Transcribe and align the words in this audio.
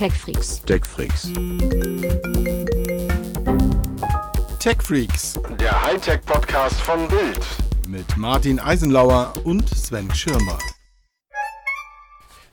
TechFreaks. 0.00 0.62
TechFreaks. 0.64 1.30
TechFreaks 4.58 5.38
Der 5.60 5.82
Hightech-Podcast 5.82 6.80
von 6.80 7.06
Bild. 7.06 7.46
mit 7.86 8.16
Martin 8.16 8.58
Eisenlauer 8.58 9.34
und 9.44 9.68
Sven 9.68 10.10
Schirmer. 10.14 10.56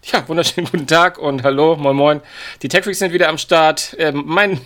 Ja, 0.04 0.28
wunderschönen 0.28 0.70
guten 0.70 0.88
Tag 0.88 1.20
und 1.20 1.44
hallo, 1.44 1.78
moin 1.78 1.96
moin. 1.96 2.22
Die 2.64 2.68
TechFreaks 2.68 3.00
sind 3.00 3.14
wieder 3.14 3.30
am 3.30 3.38
Start. 3.38 3.96
Ähm, 3.98 4.24
mein, 4.26 4.60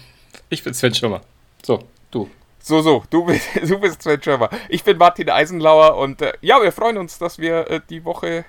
ich 0.49 0.63
bin 0.63 0.73
Sven 0.73 0.95
Schirmer. 0.95 1.21
So, 1.63 1.83
du. 2.09 2.31
So, 2.63 2.81
so, 2.81 3.03
du 3.11 3.25
bist, 3.25 3.47
du 3.61 3.77
bist 3.77 4.01
Sven 4.01 4.23
Schirmer. 4.23 4.49
Ich 4.69 4.83
bin 4.83 4.97
Martin 4.97 5.29
Eisenlauer 5.29 5.97
und 5.97 6.23
äh, 6.23 6.33
ja, 6.41 6.59
wir 6.59 6.71
freuen 6.71 6.97
uns, 6.97 7.19
dass 7.19 7.37
wir 7.37 7.69
äh, 7.69 7.81
die 7.91 8.03
Woche 8.05 8.43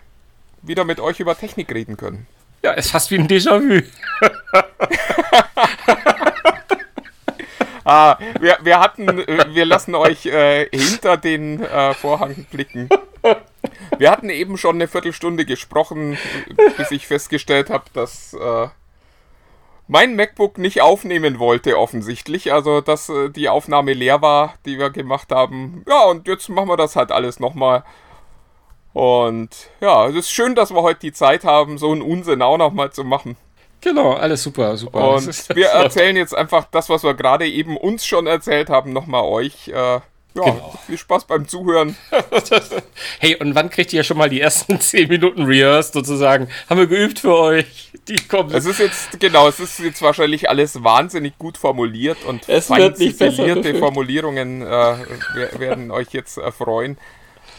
wieder 0.62 0.86
mit 0.86 1.00
euch 1.00 1.20
über 1.20 1.36
Technik 1.36 1.70
reden 1.74 1.98
können. 1.98 2.26
Ja, 2.62 2.72
ist 2.72 2.90
fast 2.90 3.10
wie 3.10 3.18
ein 3.18 3.28
Déjà-vu. 3.28 3.82
Ah, 7.84 8.16
wir, 8.38 8.58
wir 8.62 8.78
hatten, 8.78 9.08
äh, 9.08 9.46
wir 9.54 9.64
lassen 9.64 9.96
euch 9.96 10.26
äh, 10.26 10.68
hinter 10.72 11.16
den 11.16 11.62
äh, 11.62 11.94
Vorhang 11.94 12.46
blicken. 12.50 12.88
Wir 13.98 14.10
hatten 14.10 14.30
eben 14.30 14.56
schon 14.56 14.76
eine 14.76 14.86
Viertelstunde 14.86 15.44
gesprochen, 15.44 16.16
bis 16.76 16.92
ich 16.92 17.08
festgestellt 17.08 17.70
habe, 17.70 17.84
dass 17.92 18.34
äh, 18.34 18.68
mein 19.88 20.14
MacBook 20.14 20.58
nicht 20.58 20.80
aufnehmen 20.80 21.38
wollte 21.38 21.76
offensichtlich. 21.76 22.52
Also, 22.52 22.80
dass 22.80 23.08
äh, 23.08 23.30
die 23.30 23.48
Aufnahme 23.48 23.94
leer 23.94 24.22
war, 24.22 24.54
die 24.64 24.78
wir 24.78 24.90
gemacht 24.90 25.32
haben. 25.32 25.84
Ja, 25.88 26.04
und 26.04 26.28
jetzt 26.28 26.48
machen 26.48 26.68
wir 26.68 26.76
das 26.76 26.94
halt 26.94 27.10
alles 27.10 27.40
nochmal. 27.40 27.82
Und 28.92 29.50
ja, 29.80 30.06
es 30.08 30.14
ist 30.16 30.30
schön, 30.30 30.54
dass 30.54 30.70
wir 30.72 30.82
heute 30.82 31.00
die 31.00 31.12
Zeit 31.12 31.44
haben, 31.44 31.78
so 31.78 31.92
einen 31.92 32.02
Unsinn 32.02 32.42
auch 32.42 32.58
nochmal 32.58 32.92
zu 32.92 33.04
machen. 33.04 33.36
Genau, 33.80 34.12
alles 34.12 34.42
super, 34.42 34.76
super. 34.76 35.08
Und 35.10 35.26
Das 35.26 35.26
ist- 35.26 35.56
wir 35.56 35.64
das- 35.64 35.84
erzählen 35.84 36.16
jetzt 36.16 36.36
einfach 36.36 36.66
das, 36.70 36.88
was 36.88 37.02
wir 37.02 37.14
gerade 37.14 37.48
eben 37.48 37.76
uns 37.76 38.06
schon 38.06 38.26
erzählt 38.26 38.68
haben, 38.70 38.92
nochmal 38.92 39.24
euch. 39.24 39.68
Äh, 39.68 39.72
ja, 39.74 40.00
Genau. 40.34 40.78
viel 40.86 40.96
Spaß 40.98 41.24
beim 41.24 41.46
Zuhören. 41.48 41.96
Hey, 43.18 43.36
und 43.36 43.54
wann 43.54 43.70
kriegt 43.70 43.92
ihr 43.92 44.02
schon 44.02 44.16
mal 44.18 44.28
die 44.30 44.40
ersten 44.40 44.80
10 44.80 45.08
Minuten 45.08 45.42
rehearsed 45.44 45.92
sozusagen? 45.94 46.48
Haben 46.68 46.80
wir 46.80 46.86
geübt 46.86 47.18
für 47.20 47.34
euch? 47.36 47.90
Die 48.08 48.16
kommen. 48.16 48.52
Es 48.54 48.64
ist 48.66 48.78
jetzt, 48.78 49.20
genau, 49.20 49.48
es 49.48 49.60
ist 49.60 49.78
jetzt 49.78 50.00
wahrscheinlich 50.02 50.48
alles 50.48 50.82
wahnsinnig 50.82 51.38
gut 51.38 51.56
formuliert 51.58 52.18
und 52.26 52.48
Es 52.48 52.66
fein 52.66 52.94
ziselierte. 52.94 53.74
Formulierungen 53.78 54.62
äh, 54.62 54.66
wer- 55.34 55.58
werden 55.60 55.90
euch 55.90 56.08
jetzt 56.12 56.38
erfreuen. 56.38 56.98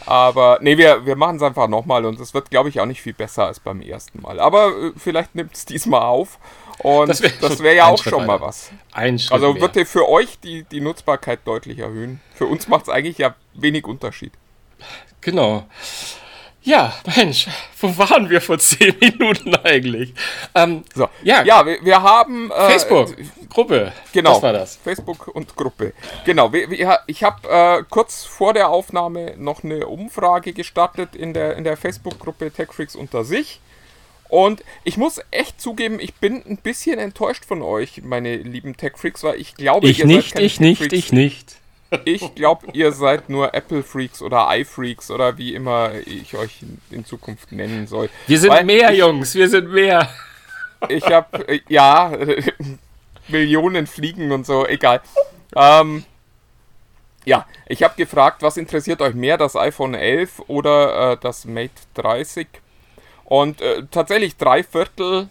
Aber 0.06 0.58
nee, 0.60 0.76
wir, 0.76 1.06
wir 1.06 1.16
machen 1.16 1.36
es 1.36 1.42
einfach 1.42 1.68
nochmal 1.68 2.04
und 2.04 2.20
es 2.20 2.34
wird, 2.34 2.50
glaube 2.50 2.68
ich, 2.68 2.80
auch 2.80 2.86
nicht 2.86 3.00
viel 3.02 3.14
besser 3.14 3.46
als 3.46 3.60
beim 3.60 3.80
ersten 3.80 4.20
Mal. 4.22 4.38
Aber 4.40 4.68
äh, 4.68 4.92
vielleicht 4.96 5.34
nimmt 5.34 5.54
es 5.54 5.64
diesmal 5.64 6.02
auf. 6.02 6.38
Und 6.78 7.08
Das 7.08 7.20
das 7.20 7.60
wär 7.60 7.60
wäre 7.60 7.62
wär 7.64 7.74
ja 7.74 7.86
auch 7.88 7.98
Schritt 7.98 8.10
schon 8.12 8.26
mal 8.26 8.40
was. 8.40 8.70
ein 8.92 9.18
Schritt 9.18 9.32
Also 9.32 9.52
mehr. 9.52 9.62
wird 9.62 9.76
dir 9.76 9.86
für 9.86 10.08
euch 10.08 10.38
die, 10.40 10.64
die 10.64 10.80
Nutzbarkeit 10.80 11.40
deutlich 11.44 11.78
erhöhen. 11.78 12.20
Für 12.34 12.46
uns 12.46 12.68
macht 12.68 12.82
es 12.84 12.88
eigentlich 12.88 13.18
ja 13.18 13.34
wenig 13.54 13.86
Unterschied. 13.86 14.32
Genau. 15.20 15.66
Ja, 16.64 16.94
Mensch, 17.16 17.46
wo 17.80 17.96
waren 17.98 18.28
wir 18.30 18.40
vor 18.40 18.58
10 18.58 18.96
Minuten 19.00 19.54
eigentlich? 19.56 20.14
Ähm, 20.54 20.82
So. 20.94 21.08
Ja. 21.22 21.42
ja 21.44 21.64
wir, 21.66 21.84
wir 21.84 22.02
haben 22.02 22.50
äh, 22.50 22.66
Facebook, 22.70 23.14
Gruppe. 23.50 23.92
Genau. 24.12 24.32
Das 24.34 24.42
war 24.42 24.52
das. 24.54 24.76
Facebook 24.82 25.28
und 25.28 25.54
Gruppe. 25.56 25.92
Genau. 26.24 26.52
wir- 26.52 26.70
wir- 26.70 27.00
Ich 27.06 27.22
habe 27.22 27.48
äh, 27.48 27.84
kurz 27.90 28.24
vor 28.24 28.54
der 28.54 28.70
Aufnahme 28.70 29.34
noch 29.36 29.62
eine 29.62 29.86
Umfrage 29.86 30.52
gestartet 30.54 31.14
in 31.14 31.34
der, 31.34 31.56
in 31.56 31.64
der 31.64 31.76
Facebook-Gruppe 31.76 32.50
TechFreaks 32.50 32.96
unter 32.96 33.24
sich. 33.24 33.60
Und 34.30 34.64
ich 34.84 34.96
muss 34.96 35.20
echt 35.30 35.60
zugeben, 35.60 36.00
ich 36.00 36.14
bin 36.14 36.42
ein 36.48 36.56
bisschen 36.56 36.98
enttäuscht 36.98 37.44
von 37.44 37.60
euch, 37.62 38.00
meine 38.02 38.36
lieben 38.36 38.76
TechFreaks, 38.76 39.22
weil 39.22 39.38
ich 39.38 39.54
glaube, 39.54 39.86
Ich 39.88 39.98
ihr 40.00 40.06
seid 40.06 40.16
nicht, 40.16 40.32
keine 40.34 40.46
ich 40.46 40.60
nicht, 40.60 40.92
ich 40.92 41.12
nicht. 41.12 41.56
Ich 42.04 42.34
glaube, 42.34 42.66
ihr 42.72 42.92
seid 42.92 43.28
nur 43.28 43.54
Apple-Freaks 43.54 44.22
oder 44.22 44.48
iFreaks 44.50 45.10
oder 45.10 45.38
wie 45.38 45.54
immer 45.54 45.92
ich 46.06 46.36
euch 46.36 46.62
in, 46.62 46.80
in 46.90 47.04
Zukunft 47.04 47.52
nennen 47.52 47.86
soll. 47.86 48.10
Wir 48.26 48.38
sind 48.38 48.50
Weil 48.50 48.64
mehr, 48.64 48.92
ich, 48.92 48.98
Jungs, 48.98 49.34
wir 49.34 49.48
sind 49.48 49.70
mehr. 49.70 50.08
Ich 50.88 51.06
habe, 51.06 51.48
äh, 51.48 51.60
ja, 51.68 52.12
Millionen 53.28 53.86
Fliegen 53.86 54.32
und 54.32 54.44
so, 54.44 54.66
egal. 54.66 55.00
Ähm, 55.56 56.04
ja, 57.24 57.46
ich 57.66 57.82
habe 57.82 57.94
gefragt, 57.96 58.42
was 58.42 58.56
interessiert 58.56 59.00
euch 59.00 59.14
mehr, 59.14 59.38
das 59.38 59.56
iPhone 59.56 59.94
11 59.94 60.42
oder 60.46 61.12
äh, 61.12 61.16
das 61.20 61.46
Mate 61.46 61.72
30? 61.94 62.46
Und 63.24 63.62
äh, 63.62 63.84
tatsächlich 63.90 64.36
drei 64.36 64.62
Viertel 64.62 65.28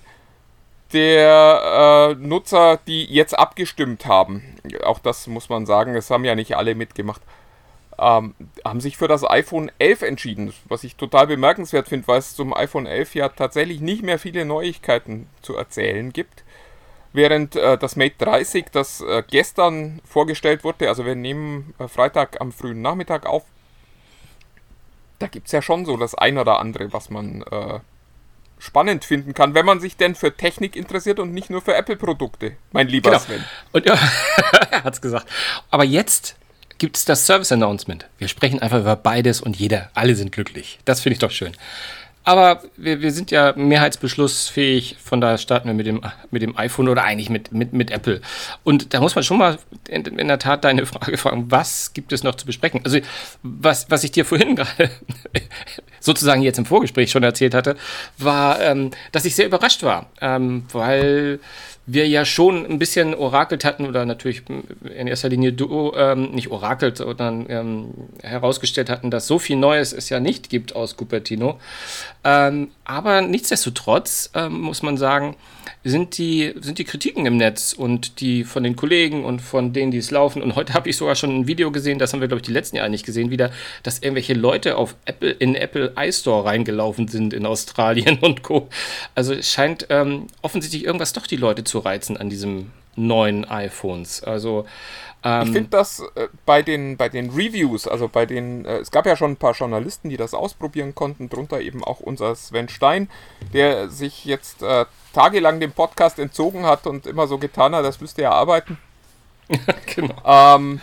der 0.94 2.16
äh, 2.20 2.26
Nutzer, 2.26 2.80
die 2.88 3.06
jetzt 3.06 3.38
abgestimmt 3.38 4.06
haben, 4.06 4.44
auch 4.84 5.00
das 5.00 5.28
muss 5.28 5.50
man 5.50 5.66
sagen, 5.66 5.96
es 5.96 6.10
haben 6.10 6.26
ja 6.26 6.36
nicht 6.36 6.56
alle 6.56 6.76
mitgemacht, 6.76 7.22
ähm, 8.00 8.36
haben 8.66 8.82
sich 8.82 8.98
für 8.98 9.08
das 9.08 9.30
iPhone 9.30 9.72
11 9.80 10.02
entschieden, 10.04 10.54
was 10.66 10.84
ich 10.84 10.96
total 10.96 11.28
bemerkenswert 11.28 11.88
finde, 11.88 12.08
weil 12.08 12.20
es 12.20 12.36
zum 12.36 12.54
iPhone 12.54 12.86
11 12.86 13.16
ja 13.16 13.30
tatsächlich 13.30 13.82
nicht 13.82 14.04
mehr 14.04 14.20
viele 14.20 14.46
Neuigkeiten 14.46 15.28
zu 15.42 15.56
erzählen 15.56 16.12
gibt. 16.14 16.44
Während 17.12 17.56
äh, 17.56 17.78
das 17.78 17.96
Mate 17.96 18.16
30, 18.18 18.66
das 18.72 19.02
äh, 19.02 19.24
gestern 19.30 20.02
vorgestellt 20.04 20.64
wurde, 20.64 20.90
also 20.90 21.06
wir 21.06 21.16
nehmen 21.16 21.76
äh, 21.78 21.88
Freitag 21.88 22.42
am 22.42 22.52
frühen 22.52 22.82
Nachmittag 22.82 23.28
auf, 23.28 23.44
da 25.20 25.28
gibt 25.28 25.46
es 25.46 25.52
ja 25.52 25.62
schon 25.62 25.86
so 25.86 25.96
das 25.96 26.16
ein 26.16 26.38
oder 26.38 26.60
andere, 26.60 26.92
was 26.92 27.12
man 27.12 27.44
äh, 27.44 27.80
spannend 28.64 29.04
finden 29.04 29.34
kann, 29.34 29.54
wenn 29.54 29.66
man 29.66 29.80
sich 29.82 29.98
denn 29.98 30.16
für 30.16 30.36
Technik 30.36 30.76
interessiert 30.78 31.20
und 31.20 31.34
nicht 31.34 31.50
nur 31.50 31.62
für 31.62 31.76
Apple-Produkte, 31.76 32.54
mein 32.72 32.88
lieber 32.88 33.10
Genau. 33.12 33.22
Sven. 33.22 33.44
Und 33.74 33.86
ja, 33.86 33.98
er 34.72 34.84
hat's 34.86 35.02
gesagt. 35.02 35.28
Aber 35.70 35.84
jetzt 35.84 36.36
gibt 36.78 36.96
es 36.96 37.04
das 37.06 37.26
Service 37.26 37.52
Announcement. 37.52 38.06
Wir 38.18 38.28
sprechen 38.30 38.62
einfach 38.62 38.80
über 38.80 38.96
beides 38.96 39.42
und 39.42 39.58
jeder, 39.58 39.92
alle 39.94 40.16
sind 40.16 40.32
glücklich. 40.32 40.80
Das 40.86 41.02
finde 41.02 41.14
ich 41.14 41.20
doch 41.20 41.32
schön. 41.32 41.52
Aber 42.24 42.62
wir, 42.78 43.02
wir 43.02 43.12
sind 43.12 43.32
ja 43.32 43.54
mehrheitsbeschlussfähig, 43.56 44.98
von 45.04 45.20
daher 45.20 45.38
starten 45.38 45.68
wir 45.68 45.74
mit 45.74 45.86
dem, 45.86 46.02
mit 46.32 46.42
dem 46.42 46.58
iPhone 46.58 46.88
oder 46.88 47.04
eigentlich 47.04 47.30
mit, 47.30 47.52
mit, 47.52 47.74
mit 47.74 47.92
Apple. 47.92 48.22
Und 48.64 48.94
da 48.94 49.02
muss 49.02 49.16
man 49.16 49.24
schon 49.24 49.38
mal 49.38 49.58
in, 49.90 50.06
in 50.06 50.28
der 50.28 50.40
Tat 50.40 50.64
deine 50.64 50.86
Frage 50.86 51.18
fragen, 51.18 51.52
was 51.52 51.94
gibt 51.94 52.14
es 52.14 52.24
noch 52.24 52.36
zu 52.36 52.46
besprechen? 52.46 52.82
Also, 52.86 53.00
was, 53.42 53.90
was 53.90 54.04
ich 54.04 54.12
dir 54.12 54.24
vorhin 54.24 54.56
gerade 54.56 54.90
sozusagen 56.00 56.42
jetzt 56.42 56.60
im 56.60 56.66
Vorgespräch 56.66 57.12
schon 57.12 57.24
erzählt 57.24 57.54
hatte, 57.54 57.76
war, 58.18 58.62
ähm, 58.62 58.92
dass 59.12 59.26
ich 59.26 59.36
sehr 59.36 59.48
überrascht 59.48 59.84
war, 59.84 60.10
ähm, 60.22 60.66
weil 60.72 61.40
wir 61.86 62.08
ja 62.08 62.24
schon 62.24 62.66
ein 62.66 62.80
bisschen 62.80 63.14
orakelt 63.14 63.66
hatten 63.66 63.86
oder 63.86 64.06
natürlich 64.06 64.44
in 64.48 65.08
erster 65.08 65.30
Linie 65.30 65.52
du, 65.54 65.92
ähm, 65.96 66.32
nicht 66.32 66.50
orakelt, 66.50 66.98
sondern 66.98 67.46
ähm, 67.50 67.94
herausgestellt 68.22 68.90
hatten, 68.90 69.12
dass 69.12 69.28
so 69.28 69.38
viel 69.38 69.58
Neues 69.58 69.92
es 69.92 70.10
ja 70.10 70.20
nicht 70.20 70.50
gibt 70.50 70.76
aus 70.76 70.96
Cupertino. 70.96 71.60
Ähm, 72.24 72.70
aber 72.86 73.22
nichtsdestotrotz 73.22 74.32
ähm, 74.34 74.62
muss 74.62 74.82
man 74.82 74.98
sagen, 74.98 75.36
sind 75.84 76.18
die, 76.18 76.54
sind 76.62 76.78
die 76.78 76.84
Kritiken 76.84 77.26
im 77.26 77.38
Netz 77.38 77.74
und 77.74 78.20
die 78.22 78.44
von 78.44 78.64
den 78.64 78.76
Kollegen 78.76 79.26
und 79.26 79.42
von 79.42 79.74
denen, 79.74 79.92
die 79.92 79.98
es 79.98 80.12
laufen. 80.12 80.42
Und 80.42 80.56
heute 80.56 80.74
habe 80.74 80.90
ich 80.90 80.98
sogar 80.98 81.16
schon 81.16 81.32
ein 81.32 81.48
Video 81.48 81.72
gesehen, 81.72 82.00
das 82.00 82.14
haben 82.14 82.22
wir, 82.22 82.28
glaube 82.28 82.40
ich, 82.40 82.46
die 82.46 82.54
letzten 82.54 82.78
Jahre 82.78 82.90
nicht 82.90 83.06
gesehen, 83.06 83.30
wieder, 83.30 83.52
dass 83.84 84.00
irgendwelche 84.00 84.34
Leute 84.34 84.78
auf 84.78 84.96
Apple, 85.06 85.32
in 85.32 85.56
Apple 85.56 85.94
iStore 85.98 86.46
reingelaufen 86.46 87.08
sind 87.08 87.34
in 87.34 87.46
Australien 87.46 88.18
und 88.22 88.44
Co. 88.44 88.70
Also 89.16 89.34
es 89.34 89.52
scheint 89.52 89.88
ähm, 89.90 90.28
offensichtlich 90.42 90.86
irgendwas 90.86 91.14
doch 91.14 91.28
die 91.28 91.38
Leute 91.38 91.64
zu 91.64 91.80
reizen 91.80 92.18
an 92.18 92.30
diesem 92.30 92.72
neuen 92.96 93.46
iPhones. 93.46 94.24
Also 94.24 94.66
Ich 95.46 95.52
finde 95.54 95.70
das 95.70 96.02
äh, 96.16 96.28
bei, 96.46 96.62
den, 96.62 96.98
bei 96.98 97.08
den 97.08 97.30
Reviews, 97.30 97.88
also 97.88 98.10
bei 98.10 98.26
den, 98.26 98.66
äh, 98.66 98.80
es 98.80 98.92
gab 98.92 99.06
ja 99.06 99.16
schon 99.16 99.32
ein 99.32 99.38
paar 99.38 99.54
Journalisten, 99.54 100.10
die 100.10 100.18
das 100.18 100.34
ausprobieren 100.34 100.96
konnten, 100.96 101.30
drunter 101.30 101.62
eben 101.62 101.82
auch 101.82 102.02
unser 102.02 102.36
Sven 102.36 102.68
Stein, 102.68 103.10
der 103.54 103.90
sich 103.90 104.26
jetzt 104.26 104.62
äh, 104.64 104.86
tagelang 105.14 105.62
dem 105.62 105.72
Podcast 105.72 106.20
entzogen 106.20 106.66
hat 106.66 106.88
und 106.88 107.08
immer 107.08 107.28
so 107.28 107.38
getan 107.38 107.74
hat, 107.74 107.86
das 107.86 108.02
müsste 108.02 108.24
er 108.24 108.34
arbeiten. 108.34 108.78
genau. 109.96 110.16
Ähm, 110.26 110.82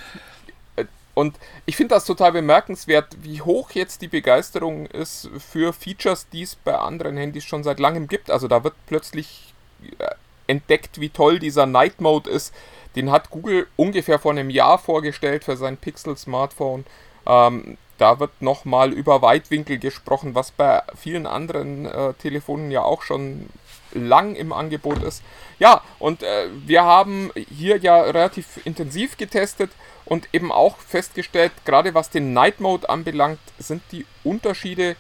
äh, 0.77 0.87
und 1.13 1.37
ich 1.67 1.77
finde 1.77 1.95
das 1.95 2.07
total 2.07 2.33
bemerkenswert, 2.33 3.19
wie 3.21 3.43
hoch 3.43 3.73
jetzt 3.73 4.01
die 4.01 4.09
Begeisterung 4.09 4.87
ist 4.87 5.29
für 5.39 5.75
Features, 5.75 6.29
die 6.31 6.43
es 6.43 6.57
bei 6.57 6.79
anderen 6.79 7.19
Handys 7.19 7.45
schon 7.45 7.63
seit 7.63 7.79
langem 7.79 8.09
gibt. 8.09 8.31
Also 8.31 8.49
da 8.49 8.65
wird 8.65 8.75
plötzlich 8.87 9.53
äh, 9.99 10.15
entdeckt, 10.51 11.01
wie 11.01 11.11
toll 11.11 11.39
dieser 11.39 11.67
Night 11.67 12.01
Mode 12.01 12.29
ist. 12.29 12.55
Den 12.97 13.11
hat 13.11 13.31
Google 13.31 13.69
ungefähr 13.77 14.19
vor 14.19 14.33
einem 14.33 14.51
Jahr 14.51 14.79
vorgestellt 14.79 15.45
für 15.45 15.57
sein 15.57 15.77
Pixel-Smartphone. 15.77 16.85
Ähm, 17.27 17.79
da 17.99 18.19
wird 18.19 18.41
nochmal 18.41 18.93
über 18.93 19.23
Weitwinkel 19.23 19.79
gesprochen, 19.79 20.35
was 20.35 20.51
bei 20.51 20.83
vielen 20.97 21.27
anderen 21.27 21.87
äh, 21.87 22.15
Telefonen 22.15 22.71
ja 22.71 22.83
auch 22.83 23.03
schon 23.03 23.49
lang 23.93 24.35
im 24.35 24.53
Angebot 24.53 25.03
ist. 25.03 25.23
Ja, 25.59 25.83
und 25.99 26.23
äh, 26.23 26.47
wir 26.67 26.83
haben 26.83 27.31
hier 27.49 27.77
ja 27.77 28.01
relativ 28.01 28.65
intensiv 28.65 29.17
getestet 29.17 29.71
und 30.05 30.29
eben 30.33 30.51
auch 30.51 30.79
festgestellt, 30.79 31.53
gerade 31.65 31.95
was 31.95 32.11
den 32.11 32.33
Night 32.33 32.61
Mode 32.61 32.89
anbelangt, 32.89 33.41
sind 33.59 33.83
die 33.93 34.07
Unterschiede 34.25 34.97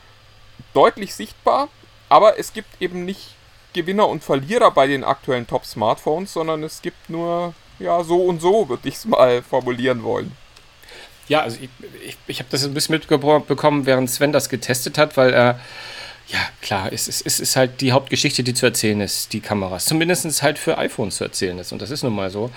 deutlich 0.75 1.15
sichtbar, 1.15 1.69
aber 2.09 2.39
es 2.39 2.53
gibt 2.53 2.83
eben 2.83 3.05
nicht 3.05 3.35
Gewinner 3.73 4.09
und 4.09 4.25
Verlierer 4.25 4.71
bei 4.71 4.87
den 4.87 5.05
aktuellen 5.05 5.47
Top-Smartphones, 5.47 6.33
sondern 6.33 6.63
es 6.63 6.83
gibt 6.83 7.11
nur, 7.11 7.55
ja, 7.79 8.03
so 8.03 8.25
und 8.25 8.41
so, 8.41 8.69
würde 8.69 8.89
ich 8.89 8.95
es 8.97 9.05
mal 9.05 9.43
formulieren 9.43 10.03
wollen. 10.03 10.33
Ja, 11.29 11.43
also 11.43 11.59
ich, 11.61 11.71
ich, 12.05 12.17
ich 12.27 12.39
habe 12.41 12.51
das 12.51 12.65
ein 12.65 12.75
bisschen 12.75 12.95
mitbekommen, 12.95 13.87
während 13.87 14.11
Sven 14.11 14.33
das 14.33 14.49
getestet 14.49 14.99
hat, 14.99 15.17
weil 15.17 15.33
er. 15.33 15.51
Äh, 15.51 15.55
ja, 16.33 16.39
klar, 16.61 16.93
es, 16.93 17.09
es, 17.09 17.21
es 17.21 17.41
ist 17.41 17.57
halt 17.57 17.81
die 17.81 17.91
Hauptgeschichte, 17.91 18.45
die 18.45 18.55
zu 18.55 18.67
erzählen 18.67 19.01
ist, 19.01 19.33
die 19.33 19.41
Kameras. 19.41 19.87
Zumindest 19.87 20.43
halt 20.43 20.59
für 20.59 20.79
iPhones 20.79 21.17
zu 21.17 21.25
erzählen 21.25 21.59
ist. 21.59 21.73
Und 21.73 21.83
das 21.83 21.91
ist 21.91 22.05
nun 22.05 22.15
mal 22.15 22.31
so. 22.31 22.51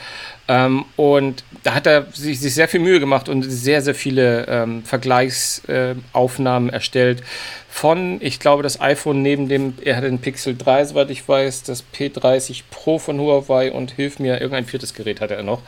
Ähm, 0.47 0.85
und 0.95 1.43
da 1.63 1.73
hat 1.73 1.87
er 1.87 2.05
sich, 2.11 2.39
sich, 2.39 2.53
sehr 2.53 2.67
viel 2.67 2.81
Mühe 2.81 2.99
gemacht 2.99 3.29
und 3.29 3.41
sehr, 3.43 3.81
sehr 3.81 3.95
viele 3.95 4.45
ähm, 4.47 4.83
Vergleichsaufnahmen 4.83 6.69
äh, 6.69 6.73
erstellt. 6.73 7.23
Von, 7.67 8.19
ich 8.21 8.39
glaube, 8.39 8.61
das 8.61 8.79
iPhone 8.79 9.23
neben 9.23 9.49
dem, 9.49 9.73
er 9.83 9.95
hat 9.95 10.03
den 10.03 10.19
Pixel 10.19 10.55
3, 10.55 10.85
soweit 10.85 11.09
ich 11.09 11.27
weiß, 11.27 11.63
das 11.63 11.83
P30 11.95 12.63
Pro 12.69 12.99
von 12.99 13.19
Huawei 13.19 13.71
und 13.71 13.91
hilf 13.91 14.19
mir, 14.19 14.33
irgendein 14.39 14.65
viertes 14.65 14.93
Gerät 14.93 15.19
hatte 15.19 15.33
er 15.33 15.41
noch. 15.41 15.61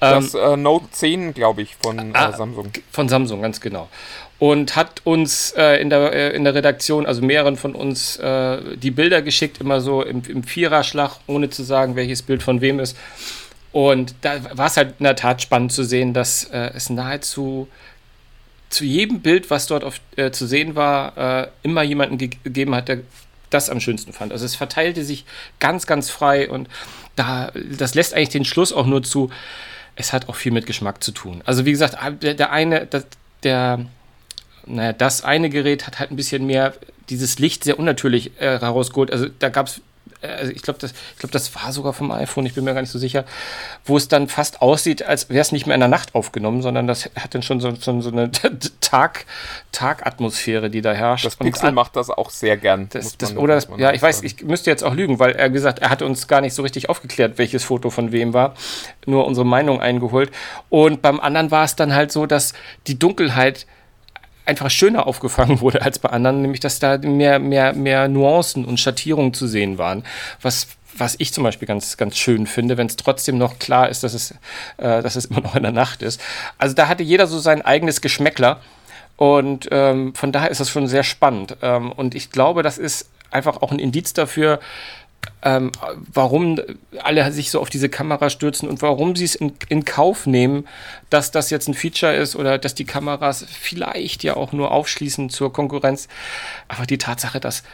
Ähm, 0.00 0.22
das 0.22 0.34
äh, 0.34 0.56
Note 0.56 0.86
10, 0.90 1.34
glaube 1.34 1.60
ich, 1.60 1.76
von 1.82 1.98
äh, 1.98 2.10
ah, 2.14 2.32
Samsung. 2.32 2.70
Von 2.90 3.10
Samsung, 3.10 3.42
ganz 3.42 3.60
genau 3.60 3.88
und 4.42 4.74
hat 4.74 5.02
uns 5.04 5.52
äh, 5.56 5.80
in, 5.80 5.88
der, 5.88 6.12
äh, 6.12 6.34
in 6.34 6.42
der 6.42 6.52
Redaktion, 6.52 7.06
also 7.06 7.22
mehreren 7.22 7.56
von 7.56 7.76
uns, 7.76 8.16
äh, 8.16 8.76
die 8.76 8.90
Bilder 8.90 9.22
geschickt, 9.22 9.60
immer 9.60 9.80
so 9.80 10.02
im, 10.02 10.20
im 10.26 10.42
Viererschlag, 10.42 11.12
ohne 11.28 11.48
zu 11.48 11.62
sagen, 11.62 11.94
welches 11.94 12.22
Bild 12.22 12.42
von 12.42 12.60
wem 12.60 12.80
ist. 12.80 12.96
Und 13.70 14.16
da 14.22 14.40
war 14.56 14.66
es 14.66 14.76
halt 14.76 14.96
in 14.98 15.04
der 15.04 15.14
Tat 15.14 15.42
spannend 15.42 15.70
zu 15.70 15.84
sehen, 15.84 16.12
dass 16.12 16.42
äh, 16.42 16.72
es 16.74 16.90
nahezu 16.90 17.68
zu 18.68 18.84
jedem 18.84 19.20
Bild, 19.20 19.48
was 19.48 19.68
dort 19.68 19.84
auf, 19.84 20.00
äh, 20.16 20.32
zu 20.32 20.48
sehen 20.48 20.74
war, 20.74 21.44
äh, 21.44 21.48
immer 21.62 21.84
jemanden 21.84 22.18
ge 22.18 22.30
gegeben 22.42 22.74
hat, 22.74 22.88
der 22.88 22.98
das 23.48 23.70
am 23.70 23.78
schönsten 23.78 24.12
fand. 24.12 24.32
Also 24.32 24.44
es 24.44 24.56
verteilte 24.56 25.04
sich 25.04 25.24
ganz, 25.60 25.86
ganz 25.86 26.10
frei 26.10 26.50
und 26.50 26.68
da, 27.14 27.52
das 27.78 27.94
lässt 27.94 28.12
eigentlich 28.12 28.30
den 28.30 28.44
Schluss 28.44 28.72
auch 28.72 28.86
nur 28.86 29.04
zu, 29.04 29.30
es 29.94 30.12
hat 30.12 30.28
auch 30.28 30.34
viel 30.34 30.50
mit 30.50 30.66
Geschmack 30.66 31.04
zu 31.04 31.12
tun. 31.12 31.42
Also 31.44 31.64
wie 31.64 31.70
gesagt, 31.70 31.96
der, 32.24 32.34
der 32.34 32.50
eine, 32.50 32.86
der, 32.86 33.04
der 33.44 33.86
naja, 34.66 34.92
das 34.92 35.24
eine 35.24 35.50
Gerät 35.50 35.86
hat 35.86 35.98
halt 35.98 36.10
ein 36.10 36.16
bisschen 36.16 36.46
mehr 36.46 36.74
dieses 37.08 37.38
Licht 37.38 37.64
sehr 37.64 37.78
unnatürlich 37.78 38.40
äh, 38.40 38.58
herausgeholt. 38.58 39.10
Also 39.10 39.26
da 39.38 39.48
gab 39.48 39.66
es, 39.66 39.80
äh, 40.22 40.28
also 40.28 40.52
ich 40.52 40.62
glaube, 40.62 40.78
das, 40.78 40.94
glaub, 41.18 41.30
das 41.30 41.54
war 41.54 41.72
sogar 41.72 41.92
vom 41.92 42.10
iPhone, 42.10 42.46
ich 42.46 42.54
bin 42.54 42.64
mir 42.64 42.74
gar 42.74 42.80
nicht 42.80 42.90
so 42.90 42.98
sicher, 42.98 43.24
wo 43.84 43.96
es 43.96 44.08
dann 44.08 44.28
fast 44.28 44.62
aussieht, 44.62 45.02
als 45.02 45.28
wäre 45.28 45.40
es 45.40 45.52
nicht 45.52 45.66
mehr 45.66 45.74
in 45.74 45.80
der 45.80 45.88
Nacht 45.88 46.14
aufgenommen, 46.14 46.62
sondern 46.62 46.86
das 46.86 47.10
hat 47.16 47.34
dann 47.34 47.42
schon 47.42 47.60
so, 47.60 47.74
so, 47.74 48.00
so 48.00 48.10
eine 48.10 48.30
Tag, 48.80 49.26
Tagatmosphäre, 49.72 50.70
die 50.70 50.80
da 50.80 50.92
herrscht. 50.92 51.26
Das 51.26 51.36
Pixel 51.36 51.68
an, 51.68 51.74
macht 51.74 51.96
das 51.96 52.10
auch 52.10 52.30
sehr 52.30 52.56
gern. 52.56 52.88
Das, 52.90 53.16
das, 53.18 53.36
oder 53.36 53.56
das, 53.56 53.68
ja, 53.76 53.92
ich 53.92 54.00
weiß, 54.00 54.22
ich 54.22 54.42
müsste 54.42 54.70
jetzt 54.70 54.84
auch 54.84 54.94
lügen, 54.94 55.18
weil 55.18 55.32
er 55.32 55.50
gesagt, 55.50 55.80
er 55.80 55.90
hatte 55.90 56.06
uns 56.06 56.28
gar 56.28 56.40
nicht 56.40 56.54
so 56.54 56.62
richtig 56.62 56.88
aufgeklärt, 56.88 57.38
welches 57.38 57.64
Foto 57.64 57.90
von 57.90 58.12
wem 58.12 58.32
war, 58.32 58.54
nur 59.06 59.26
unsere 59.26 59.46
Meinung 59.46 59.80
eingeholt. 59.80 60.30
Und 60.68 61.02
beim 61.02 61.20
anderen 61.20 61.50
war 61.50 61.64
es 61.64 61.76
dann 61.76 61.94
halt 61.94 62.12
so, 62.12 62.26
dass 62.26 62.54
die 62.86 62.98
Dunkelheit 62.98 63.66
einfach 64.44 64.70
schöner 64.70 65.06
aufgefangen 65.06 65.60
wurde 65.62 65.82
als 65.82 65.98
bei 65.98 66.10
anderen, 66.10 66.42
nämlich 66.42 66.60
dass 66.60 66.78
da 66.78 66.98
mehr, 66.98 67.38
mehr, 67.38 67.72
mehr 67.72 68.08
Nuancen 68.08 68.64
und 68.64 68.80
Schattierungen 68.80 69.34
zu 69.34 69.46
sehen 69.46 69.78
waren, 69.78 70.04
was 70.40 70.68
was 70.94 71.14
ich 71.18 71.32
zum 71.32 71.44
Beispiel 71.44 71.66
ganz, 71.66 71.96
ganz 71.96 72.18
schön 72.18 72.46
finde, 72.46 72.76
wenn 72.76 72.86
es 72.86 72.96
trotzdem 72.96 73.38
noch 73.38 73.58
klar 73.58 73.88
ist, 73.88 74.02
dass 74.02 74.12
es, 74.12 74.32
äh, 74.76 75.02
dass 75.02 75.16
es 75.16 75.24
immer 75.30 75.40
noch 75.40 75.54
in 75.54 75.62
der 75.62 75.72
Nacht 75.72 76.02
ist. 76.02 76.20
Also 76.58 76.74
da 76.74 76.86
hatte 76.86 77.02
jeder 77.02 77.26
so 77.26 77.38
sein 77.38 77.62
eigenes 77.62 78.02
Geschmäckler 78.02 78.60
und 79.16 79.68
ähm, 79.70 80.14
von 80.14 80.32
daher 80.32 80.50
ist 80.50 80.60
das 80.60 80.70
schon 80.70 80.88
sehr 80.88 81.02
spannend. 81.02 81.56
Ähm, 81.62 81.92
und 81.92 82.14
ich 82.14 82.30
glaube, 82.30 82.62
das 82.62 82.78
ist 82.78 83.08
einfach 83.30 83.62
auch 83.62 83.72
ein 83.72 83.78
Indiz 83.78 84.12
dafür, 84.12 84.60
ähm, 85.42 85.72
warum 86.12 86.60
alle 87.02 87.30
sich 87.32 87.50
so 87.50 87.60
auf 87.60 87.68
diese 87.68 87.88
Kamera 87.88 88.30
stürzen 88.30 88.68
und 88.68 88.82
warum 88.82 89.16
sie 89.16 89.24
es 89.24 89.34
in, 89.34 89.54
in, 89.68 89.84
Kauf 89.84 90.26
nehmen, 90.26 90.68
dass 91.10 91.30
das 91.30 91.50
jetzt 91.50 91.68
ein 91.68 91.74
Feature 91.74 92.14
ist 92.14 92.36
oder 92.36 92.58
dass 92.58 92.74
die 92.74 92.84
Kameras 92.84 93.44
vielleicht 93.48 94.22
ja 94.22 94.36
auch 94.36 94.52
nur 94.52 94.70
aufschließen 94.70 95.30
zur 95.30 95.52
Konkurrenz. 95.52 96.08
Aber 96.68 96.86
die 96.86 96.98
Tatsache, 96.98 97.40
dass 97.40 97.64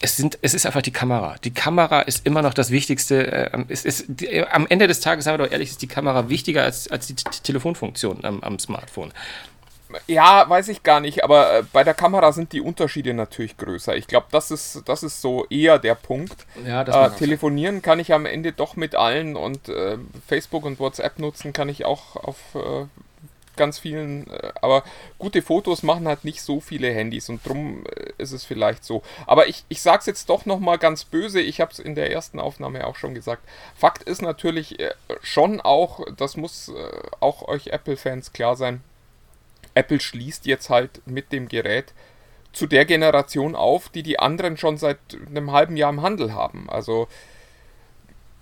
es, 0.00 0.16
sind, 0.16 0.38
es 0.42 0.54
ist 0.54 0.66
einfach 0.66 0.82
die 0.82 0.92
Kamera. 0.92 1.36
Die 1.44 1.52
Kamera 1.52 2.00
ist 2.02 2.26
immer 2.26 2.42
noch 2.42 2.54
das 2.54 2.70
Wichtigste. 2.70 3.32
Äh, 3.52 3.64
es 3.68 3.84
ist, 3.84 4.04
die, 4.08 4.46
am 4.46 4.66
Ende 4.66 4.86
des 4.86 5.00
Tages, 5.00 5.24
sagen 5.24 5.38
wir 5.38 5.46
doch 5.46 5.52
ehrlich, 5.52 5.70
ist 5.70 5.82
die 5.82 5.88
Kamera 5.88 6.28
wichtiger 6.28 6.64
als, 6.64 6.90
als 6.90 7.06
die 7.06 7.14
Telefonfunktion 7.14 8.24
am, 8.24 8.40
am 8.42 8.58
Smartphone. 8.58 9.12
Ja, 10.06 10.48
weiß 10.48 10.68
ich 10.68 10.82
gar 10.82 11.00
nicht, 11.00 11.24
aber 11.24 11.58
äh, 11.58 11.62
bei 11.72 11.84
der 11.84 11.94
Kamera 11.94 12.32
sind 12.32 12.52
die 12.52 12.60
Unterschiede 12.60 13.14
natürlich 13.14 13.56
größer. 13.56 13.96
Ich 13.96 14.06
glaube, 14.06 14.26
das 14.30 14.50
ist, 14.50 14.82
das 14.86 15.02
ist 15.02 15.20
so 15.20 15.46
eher 15.50 15.78
der 15.78 15.94
Punkt. 15.94 16.46
Ja, 16.66 16.82
äh, 16.82 17.10
telefonieren 17.10 17.82
kann 17.82 17.98
ich 17.98 18.12
am 18.12 18.26
Ende 18.26 18.52
doch 18.52 18.76
mit 18.76 18.94
allen 18.94 19.36
und 19.36 19.68
äh, 19.68 19.98
Facebook 20.26 20.64
und 20.64 20.78
WhatsApp 20.78 21.18
nutzen 21.18 21.52
kann 21.52 21.68
ich 21.68 21.84
auch 21.84 22.16
auf 22.16 22.36
äh, 22.54 22.86
ganz 23.56 23.78
vielen, 23.78 24.30
äh, 24.30 24.52
aber 24.60 24.84
gute 25.18 25.40
Fotos 25.42 25.82
machen 25.82 26.06
halt 26.06 26.24
nicht 26.24 26.42
so 26.42 26.60
viele 26.60 26.90
Handys 26.92 27.28
und 27.28 27.46
drum 27.46 27.84
äh, 27.86 28.12
ist 28.18 28.32
es 28.32 28.44
vielleicht 28.44 28.84
so. 28.84 29.02
Aber 29.26 29.48
ich, 29.48 29.64
ich 29.68 29.82
sage 29.82 30.00
es 30.00 30.06
jetzt 30.06 30.28
doch 30.28 30.46
nochmal 30.46 30.78
ganz 30.78 31.04
böse, 31.04 31.40
ich 31.40 31.60
habe 31.60 31.72
es 31.72 31.78
in 31.78 31.94
der 31.94 32.12
ersten 32.12 32.38
Aufnahme 32.38 32.86
auch 32.86 32.96
schon 32.96 33.14
gesagt. 33.14 33.42
Fakt 33.74 34.02
ist 34.02 34.22
natürlich 34.22 34.76
schon 35.22 35.60
auch, 35.60 36.00
das 36.16 36.36
muss 36.36 36.72
auch 37.20 37.48
euch 37.48 37.68
Apple-Fans 37.68 38.32
klar 38.32 38.56
sein, 38.56 38.82
Apple 39.76 40.00
schließt 40.00 40.46
jetzt 40.46 40.70
halt 40.70 41.02
mit 41.06 41.32
dem 41.32 41.48
Gerät 41.48 41.92
zu 42.52 42.66
der 42.66 42.86
Generation 42.86 43.54
auf, 43.54 43.90
die 43.90 44.02
die 44.02 44.18
anderen 44.18 44.56
schon 44.56 44.78
seit 44.78 44.98
einem 45.28 45.52
halben 45.52 45.76
Jahr 45.76 45.90
im 45.90 46.02
Handel 46.02 46.32
haben. 46.32 46.68
Also 46.70 47.06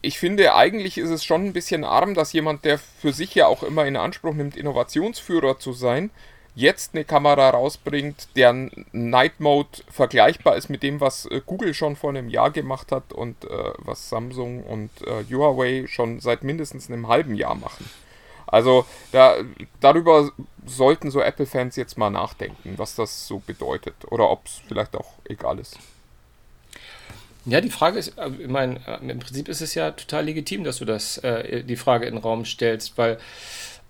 ich 0.03 0.19
finde, 0.19 0.55
eigentlich 0.55 0.99
ist 0.99 1.11
es 1.11 1.25
schon 1.25 1.47
ein 1.47 1.53
bisschen 1.53 1.83
arm, 1.83 2.15
dass 2.15 2.33
jemand, 2.33 2.65
der 2.65 2.79
für 2.79 3.13
sich 3.13 3.35
ja 3.35 3.47
auch 3.47 3.63
immer 3.63 3.87
in 3.87 3.97
Anspruch 3.97 4.35
nimmt, 4.35 4.57
Innovationsführer 4.57 5.59
zu 5.59 5.73
sein, 5.73 6.11
jetzt 6.55 6.95
eine 6.95 7.05
Kamera 7.05 7.51
rausbringt, 7.51 8.29
deren 8.37 8.87
Night 8.93 9.41
Mode 9.41 9.83
vergleichbar 9.89 10.57
ist 10.57 10.69
mit 10.69 10.83
dem, 10.83 11.01
was 11.01 11.27
äh, 11.27 11.41
Google 11.45 11.75
schon 11.75 11.97
vor 11.97 12.11
einem 12.11 12.29
Jahr 12.29 12.51
gemacht 12.51 12.93
hat 12.93 13.13
und 13.13 13.45
äh, 13.45 13.73
was 13.79 14.09
Samsung 14.09 14.63
und 14.63 14.91
äh, 15.03 15.25
Huawei 15.25 15.87
schon 15.89 16.21
seit 16.21 16.45
mindestens 16.45 16.89
einem 16.89 17.09
halben 17.09 17.35
Jahr 17.35 17.57
machen. 17.57 17.85
Also 18.47 18.87
da, 19.13 19.37
darüber 19.81 20.31
sollten 20.67 21.11
so 21.11 21.21
Apple-Fans 21.21 21.77
jetzt 21.77 21.99
mal 21.99 22.11
nachdenken, 22.11 22.75
was 22.77 22.95
das 22.95 23.27
so 23.27 23.39
bedeutet 23.39 23.95
oder 24.11 24.31
ob 24.31 24.47
es 24.47 24.61
vielleicht 24.67 24.97
auch 24.97 25.13
egal 25.25 25.59
ist. 25.59 25.79
Ja, 27.47 27.61
die 27.61 27.71
Frage 27.71 27.99
ist, 27.99 28.17
äh, 28.19 28.31
ich 28.39 28.49
meine, 28.49 28.81
äh, 28.87 29.11
im 29.11 29.19
Prinzip 29.19 29.49
ist 29.49 29.61
es 29.61 29.75
ja 29.75 29.91
total 29.91 30.25
legitim, 30.25 30.65
dass 30.65 30.79
du 30.79 30.85
das, 30.85 31.19
äh, 31.19 31.63
die 31.63 31.77
Frage 31.77 32.07
in 32.07 32.15
den 32.15 32.23
Raum 32.23 32.45
stellst, 32.45 32.97
weil 32.97 33.19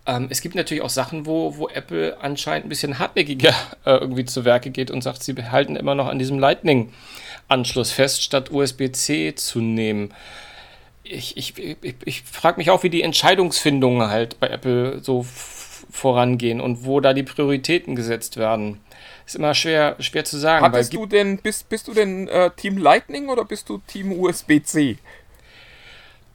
ähm, 0.06 0.26
es 0.28 0.40
gibt 0.40 0.54
natürlich 0.54 0.82
auch 0.82 0.90
Sachen, 0.90 1.24
wo, 1.24 1.56
wo 1.56 1.68
Apple 1.68 2.20
anscheinend 2.20 2.66
ein 2.66 2.68
bisschen 2.68 2.98
hartnäckiger 2.98 3.54
äh, 3.84 3.92
irgendwie 3.92 4.24
zu 4.24 4.44
Werke 4.44 4.70
geht 4.70 4.90
und 4.90 5.02
sagt, 5.02 5.22
sie 5.22 5.34
halten 5.34 5.76
immer 5.76 5.94
noch 5.94 6.08
an 6.08 6.18
diesem 6.18 6.38
Lightning-Anschluss 6.38 7.92
fest, 7.92 8.22
statt 8.22 8.50
USB-C 8.50 9.34
zu 9.34 9.60
nehmen 9.60 10.12
ich, 11.04 11.36
ich, 11.36 11.58
ich, 11.58 11.94
ich 12.04 12.22
frage 12.22 12.56
mich 12.56 12.70
auch, 12.70 12.82
wie 12.82 12.90
die 12.90 13.02
Entscheidungsfindungen 13.02 14.08
halt 14.08 14.40
bei 14.40 14.48
Apple 14.48 15.00
so 15.02 15.24
vorangehen 15.90 16.60
und 16.60 16.84
wo 16.84 17.00
da 17.00 17.12
die 17.12 17.22
Prioritäten 17.22 17.94
gesetzt 17.94 18.36
werden. 18.36 18.80
Ist 19.26 19.36
immer 19.36 19.54
schwer, 19.54 19.96
schwer 20.00 20.24
zu 20.24 20.38
sagen. 20.38 20.64
Hattest 20.64 20.92
du 20.92 21.06
denn, 21.06 21.38
bist, 21.38 21.68
bist 21.68 21.88
du 21.88 21.94
denn 21.94 22.28
äh, 22.28 22.50
Team 22.50 22.78
Lightning 22.78 23.28
oder 23.28 23.44
bist 23.44 23.68
du 23.68 23.78
Team 23.86 24.12
USB-C? 24.12 24.98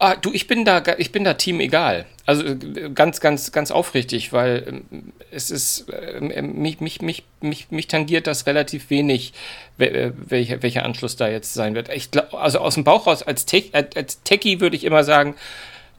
Ah, 0.02 0.16
du, 0.16 0.32
ich 0.32 0.48
bin 0.48 0.64
da, 0.64 0.82
ich 0.98 1.12
bin 1.12 1.26
da 1.26 1.34
Team 1.34 1.60
egal. 1.60 2.06
Also 2.26 2.46
äh, 2.46 2.90
ganz, 2.96 3.20
ganz, 3.20 3.52
ganz 3.52 3.70
aufrichtig, 3.70 4.32
weil 4.32 4.64
ähm, 4.66 5.14
es 5.30 5.52
ist, 5.52 5.90
äh, 5.90 6.42
mich, 6.42 6.80
mich, 6.80 7.02
mich, 7.02 7.24
mich, 7.42 7.70
mich 7.70 7.88
tangiert 7.88 8.26
das 8.26 8.48
relativ 8.48 8.90
wenig, 8.90 9.34
äh, 9.78 10.12
welcher, 10.16 10.64
welcher 10.64 10.86
Anschluss 10.86 11.18
da 11.18 11.28
jetzt 11.28 11.54
sein 11.54 11.76
wird. 11.76 11.90
Ich 11.94 12.12
glaub, 12.12 12.34
also 12.34 12.60
aus 12.60 12.76
dem 12.76 12.86
Bauch 12.86 13.08
raus, 13.08 13.24
als, 13.24 13.46
Tech, 13.46 13.72
als 13.74 14.24
Techie 14.24 14.62
würde 14.62 14.78
ich 14.78 14.86
immer 14.86 15.04
sagen, 15.04 15.36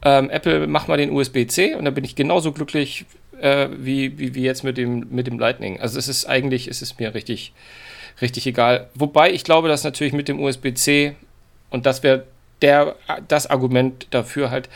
ähm, 0.02 0.30
Apple, 0.30 0.66
mach 0.66 0.88
mal 0.88 0.97
den 0.97 1.11
USB-C 1.11 1.75
und 1.75 1.85
dann 1.85 1.92
bin 1.92 2.04
ich 2.04 2.16
genauso 2.16 2.52
glücklich 2.52 3.04
äh, 3.38 3.69
wie, 3.76 4.19
wie, 4.19 4.35
wie 4.35 4.42
jetzt 4.42 4.64
mit 4.64 4.78
dem, 4.78 5.09
mit 5.11 5.26
dem 5.26 5.38
Lightning. 5.38 5.78
Also 5.78 5.99
es 5.99 6.09
ist 6.09 6.25
eigentlich, 6.25 6.69
es 6.69 6.80
ist 6.80 6.99
mir 6.99 7.12
richtig, 7.12 7.52
richtig 8.23 8.47
egal. 8.47 8.88
Wobei 8.95 9.30
ich 9.30 9.45
glaube, 9.45 9.69
dass 9.69 9.85
natürlich 9.85 10.14
mit 10.14 10.28
dem 10.28 10.40
USB-C 10.40 11.16
und 11.69 11.85
das 11.85 12.02
wäre 12.02 12.25
der, 12.62 12.97
das 13.29 13.49
Argument 13.49 14.07
dafür 14.11 14.50
halt 14.50 14.69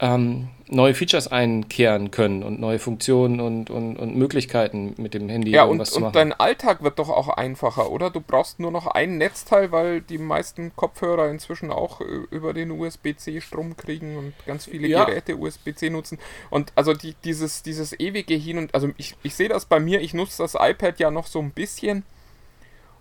ähm, 0.00 0.48
neue 0.68 0.94
Features 0.94 1.28
einkehren 1.28 2.10
können 2.10 2.42
und 2.42 2.60
neue 2.60 2.78
Funktionen 2.78 3.40
und, 3.40 3.70
und, 3.70 3.96
und 3.96 4.16
Möglichkeiten 4.16 4.94
mit 4.96 5.14
dem 5.14 5.28
Handy 5.28 5.50
ja, 5.50 5.64
und, 5.64 5.84
zu 5.84 6.00
machen. 6.00 6.06
Und 6.06 6.16
dein 6.16 6.32
Alltag 6.32 6.82
wird 6.82 6.98
doch 6.98 7.10
auch 7.10 7.28
einfacher, 7.28 7.90
oder? 7.90 8.08
Du 8.08 8.20
brauchst 8.20 8.60
nur 8.60 8.70
noch 8.70 8.86
ein 8.86 9.18
Netzteil, 9.18 9.72
weil 9.72 10.00
die 10.00 10.18
meisten 10.18 10.74
Kopfhörer 10.74 11.28
inzwischen 11.28 11.70
auch 11.70 12.00
über 12.00 12.54
den 12.54 12.70
USB-C-Strom 12.70 13.76
kriegen 13.76 14.16
und 14.16 14.32
ganz 14.46 14.66
viele 14.66 14.88
ja. 14.88 15.04
Geräte 15.04 15.36
USB-C 15.36 15.90
nutzen. 15.90 16.18
Und 16.48 16.72
also 16.76 16.94
die, 16.94 17.14
dieses, 17.24 17.62
dieses 17.62 17.98
ewige 17.98 18.34
Hin 18.34 18.58
und 18.58 18.74
also 18.74 18.90
ich, 18.96 19.16
ich 19.22 19.34
sehe 19.34 19.48
das 19.48 19.66
bei 19.66 19.80
mir, 19.80 20.00
ich 20.00 20.14
nutze 20.14 20.42
das 20.42 20.54
iPad 20.58 20.98
ja 21.00 21.10
noch 21.10 21.26
so 21.26 21.40
ein 21.40 21.50
bisschen 21.50 22.04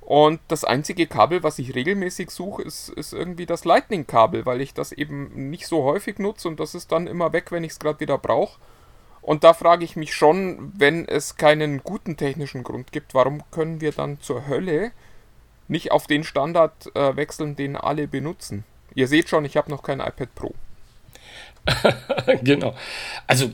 Und 0.10 0.40
das 0.48 0.64
einzige 0.64 1.06
Kabel, 1.06 1.44
was 1.44 1.60
ich 1.60 1.76
regelmäßig 1.76 2.32
suche, 2.32 2.64
ist, 2.64 2.90
ist 2.90 3.14
irgendwie 3.14 3.46
das 3.46 3.64
Lightning-Kabel, 3.64 4.44
weil 4.44 4.60
ich 4.60 4.74
das 4.74 4.92
eben 4.92 5.52
nicht 5.52 5.68
so 5.68 5.84
häufig 5.84 6.18
nutze 6.18 6.48
und 6.48 6.60
das 6.60 6.74
ist 6.74 6.92
dann 6.92 7.06
immer 7.06 7.32
weg, 7.32 7.52
wenn 7.52 7.64
ich 7.64 7.74
es 7.74 7.80
gerade 7.80 8.00
wieder 8.00 8.18
brauche. 8.18 8.58
Und 9.22 9.44
da 9.44 9.54
frage 9.54 9.86
ich 9.86 9.96
mich 9.96 10.16
schon, 10.16 10.74
wenn 10.76 11.08
es 11.08 11.36
keinen 11.36 11.84
guten 11.84 12.18
technischen 12.18 12.64
Grund 12.64 12.92
gibt, 12.92 13.14
warum 13.14 13.44
können 13.52 13.82
wir 13.82 13.92
dann 13.92 14.20
zur 14.20 14.48
Hölle 14.48 14.94
nicht 15.68 15.92
auf 15.92 16.08
den 16.08 16.24
Standard 16.24 16.90
äh, 16.96 17.16
wechseln, 17.16 17.56
den 17.56 17.76
alle 17.76 18.08
benutzen? 18.08 18.64
Ihr 18.96 19.08
seht 19.08 19.30
schon, 19.30 19.46
ich 19.46 19.58
habe 19.58 19.70
noch 19.70 19.84
kein 19.84 20.00
iPad 20.00 20.34
Pro. 20.34 20.56
genau. 22.42 22.74
Also 23.28 23.52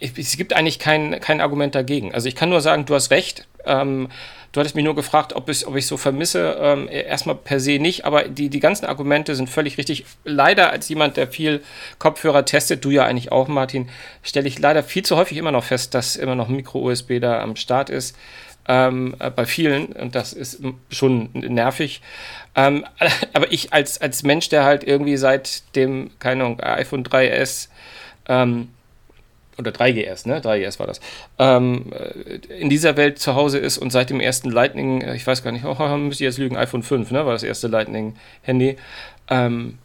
es 0.00 0.36
gibt 0.36 0.52
eigentlich 0.52 0.78
kein, 0.78 1.20
kein 1.20 1.40
Argument 1.40 1.74
dagegen. 1.74 2.14
Also 2.14 2.28
ich 2.28 2.36
kann 2.36 2.50
nur 2.50 2.60
sagen, 2.60 2.86
du 2.86 2.94
hast 2.94 3.10
recht. 3.10 3.46
Ähm, 3.64 4.08
du 4.52 4.60
hattest 4.60 4.76
mich 4.76 4.84
nur 4.84 4.94
gefragt, 4.94 5.34
ob 5.34 5.48
ich, 5.48 5.66
ob 5.66 5.76
ich 5.76 5.86
so 5.86 5.96
vermisse. 5.96 6.56
Ähm, 6.60 6.88
erstmal 6.88 7.34
per 7.34 7.60
se 7.60 7.78
nicht, 7.78 8.04
aber 8.04 8.24
die, 8.24 8.48
die 8.48 8.60
ganzen 8.60 8.86
Argumente 8.86 9.34
sind 9.34 9.50
völlig 9.50 9.76
richtig. 9.76 10.04
Leider 10.24 10.70
als 10.70 10.88
jemand, 10.88 11.16
der 11.16 11.28
viel 11.28 11.62
Kopfhörer 11.98 12.44
testet, 12.44 12.84
du 12.84 12.90
ja 12.90 13.04
eigentlich 13.04 13.32
auch, 13.32 13.48
Martin, 13.48 13.88
stelle 14.22 14.48
ich 14.48 14.58
leider 14.58 14.82
viel 14.82 15.04
zu 15.04 15.16
häufig 15.16 15.36
immer 15.36 15.52
noch 15.52 15.64
fest, 15.64 15.94
dass 15.94 16.16
immer 16.16 16.34
noch 16.34 16.48
Micro-USB 16.48 17.20
da 17.20 17.40
am 17.40 17.56
Start 17.56 17.90
ist. 17.90 18.16
Ähm, 18.70 19.16
äh, 19.18 19.30
bei 19.30 19.46
vielen 19.46 19.86
und 19.86 20.14
das 20.14 20.34
ist 20.34 20.60
schon 20.90 21.30
nervig. 21.32 22.02
Ähm, 22.54 22.84
aber 23.32 23.50
ich 23.50 23.72
als, 23.72 24.00
als 24.00 24.22
Mensch, 24.22 24.48
der 24.48 24.64
halt 24.64 24.84
irgendwie 24.84 25.16
seit 25.16 25.74
dem, 25.74 26.10
keine 26.20 26.44
Ahnung, 26.44 26.60
iPhone 26.60 27.02
3S 27.02 27.68
ähm, 28.28 28.68
oder 29.58 29.70
3GS, 29.70 30.28
ne? 30.28 30.40
3GS 30.40 30.78
war 30.78 30.86
das, 30.86 31.00
ähm, 31.38 31.92
äh, 31.92 32.36
in 32.54 32.70
dieser 32.70 32.96
Welt 32.96 33.18
zu 33.18 33.34
Hause 33.34 33.58
ist 33.58 33.78
und 33.78 33.90
seit 33.90 34.10
dem 34.10 34.20
ersten 34.20 34.50
Lightning, 34.50 35.02
äh, 35.02 35.14
ich 35.14 35.26
weiß 35.26 35.42
gar 35.42 35.52
nicht, 35.52 35.64
oh, 35.64 35.74
müsste 35.96 36.24
ich 36.24 36.28
jetzt 36.28 36.38
lügen, 36.38 36.56
iPhone 36.56 36.82
5, 36.82 37.10
ne? 37.10 37.26
War 37.26 37.32
das 37.32 37.42
erste 37.42 37.68
Lightning-Handy. 37.68 38.76
Ähm, 39.28 39.78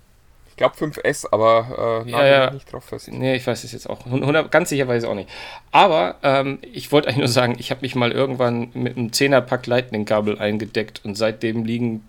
ich 0.53 0.57
glaube 0.57 0.75
5S, 0.75 1.25
aber 1.31 2.03
äh, 2.05 2.11
ja, 2.11 2.25
ja. 2.27 2.51
nicht 2.51 2.71
drauf 2.71 2.83
fest. 2.83 3.11
Nee, 3.11 3.35
ich 3.35 3.47
weiß 3.47 3.63
es 3.63 3.71
jetzt 3.71 3.89
auch. 3.89 4.05
100, 4.05 4.51
ganz 4.51 4.69
sicher 4.69 4.87
weiß 4.87 5.01
ich 5.01 5.09
auch 5.09 5.15
nicht. 5.15 5.27
Aber 5.71 6.17
ähm, 6.21 6.59
ich 6.61 6.91
wollte 6.91 7.07
eigentlich 7.07 7.17
nur 7.17 7.27
sagen, 7.27 7.55
ich 7.57 7.71
habe 7.71 7.81
mich 7.81 7.95
mal 7.95 8.11
irgendwann 8.11 8.69
mit 8.75 8.95
einem 8.95 9.07
10er-Pack 9.07 9.65
Lightning-Kabel 9.65 10.37
eingedeckt 10.37 11.01
und 11.03 11.15
seitdem 11.15 11.65
liegen. 11.65 12.07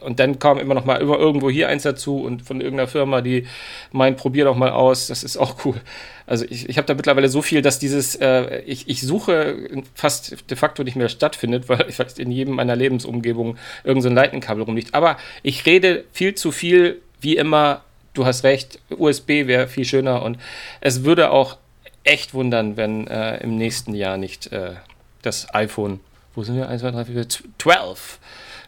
Und 0.00 0.20
dann 0.20 0.38
kam 0.38 0.58
immer 0.58 0.74
noch 0.74 0.84
mal 0.84 1.00
irgendwo 1.00 1.50
hier 1.50 1.68
eins 1.68 1.82
dazu 1.82 2.22
und 2.22 2.42
von 2.42 2.60
irgendeiner 2.60 2.88
Firma, 2.88 3.20
die 3.20 3.46
meint, 3.92 4.16
probier 4.16 4.44
doch 4.44 4.56
mal 4.56 4.70
aus. 4.70 5.06
Das 5.08 5.24
ist 5.24 5.36
auch 5.36 5.64
cool. 5.64 5.80
Also 6.26 6.44
ich, 6.48 6.68
ich 6.68 6.76
habe 6.76 6.86
da 6.86 6.94
mittlerweile 6.94 7.28
so 7.28 7.42
viel, 7.42 7.62
dass 7.62 7.78
dieses, 7.78 8.14
äh, 8.16 8.60
ich, 8.60 8.88
ich 8.88 9.00
suche 9.00 9.82
fast 9.94 10.50
de 10.50 10.56
facto 10.56 10.84
nicht 10.84 10.96
mehr 10.96 11.08
stattfindet, 11.08 11.68
weil 11.68 11.90
fast 11.90 12.18
in 12.18 12.30
jedem 12.30 12.54
meiner 12.54 12.76
Lebensumgebung 12.76 13.56
irgendein 13.84 14.10
so 14.10 14.14
Lightning-Kabel 14.14 14.62
rumliegt. 14.62 14.94
Aber 14.94 15.16
ich 15.42 15.64
rede 15.66 16.04
viel 16.12 16.34
zu 16.34 16.52
viel 16.52 17.00
wie 17.20 17.36
immer, 17.36 17.82
du 18.14 18.26
hast 18.26 18.44
recht, 18.44 18.80
USB 18.90 19.46
wäre 19.46 19.68
viel 19.68 19.84
schöner 19.84 20.22
und 20.22 20.38
es 20.80 21.04
würde 21.04 21.30
auch 21.30 21.56
echt 22.04 22.34
wundern, 22.34 22.76
wenn 22.76 23.06
äh, 23.06 23.38
im 23.38 23.56
nächsten 23.56 23.94
Jahr 23.94 24.16
nicht 24.16 24.52
äh, 24.52 24.74
das 25.22 25.52
iPhone, 25.54 26.00
wo 26.34 26.42
sind 26.42 26.56
wir? 26.56 26.68
1, 26.68 26.80
2, 26.82 26.90
3, 26.92 27.04
4, 27.04 27.26
12 27.58 28.18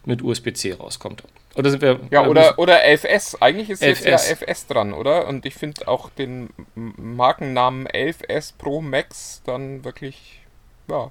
mit 0.04 0.22
USB-C 0.22 0.74
rauskommt. 0.74 1.24
Oder 1.54 1.70
sind 1.70 1.82
wir. 1.82 2.00
Ja, 2.10 2.26
oder, 2.26 2.58
oder 2.58 2.84
11S. 2.84 3.36
Eigentlich 3.40 3.70
ist 3.70 3.82
11S. 3.82 3.86
jetzt 3.86 4.04
ja 4.06 4.16
11S 4.16 4.68
dran, 4.68 4.92
oder? 4.92 5.26
Und 5.26 5.44
ich 5.46 5.54
finde 5.54 5.88
auch 5.88 6.10
den 6.10 6.50
Markennamen 6.74 7.86
11S 7.88 8.54
Pro 8.56 8.80
Max 8.80 9.42
dann 9.44 9.84
wirklich, 9.84 10.40
ja, 10.88 11.10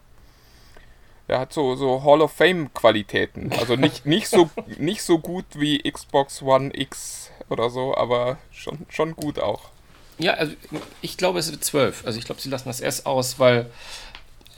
der 1.27 1.39
hat 1.39 1.53
so, 1.53 1.75
so 1.75 2.03
Hall 2.03 2.21
of 2.21 2.31
Fame-Qualitäten. 2.31 3.51
Also 3.59 3.75
nicht, 3.75 4.05
nicht, 4.07 4.27
so, 4.27 4.49
nicht 4.77 5.03
so 5.03 5.19
gut 5.19 5.45
wie 5.53 5.79
Xbox 5.79 6.41
One 6.41 6.71
X 6.73 7.31
oder 7.49 7.69
so, 7.69 7.95
aber 7.95 8.37
schon, 8.51 8.85
schon 8.89 9.15
gut 9.15 9.39
auch. 9.39 9.69
Ja, 10.17 10.33
also 10.33 10.53
ich 11.01 11.17
glaube, 11.17 11.39
es 11.39 11.51
wird 11.51 11.63
12. 11.63 12.05
Also 12.05 12.19
ich 12.19 12.25
glaube, 12.25 12.41
sie 12.41 12.49
lassen 12.49 12.67
das 12.67 12.81
S 12.81 13.05
aus, 13.05 13.39
weil 13.39 13.69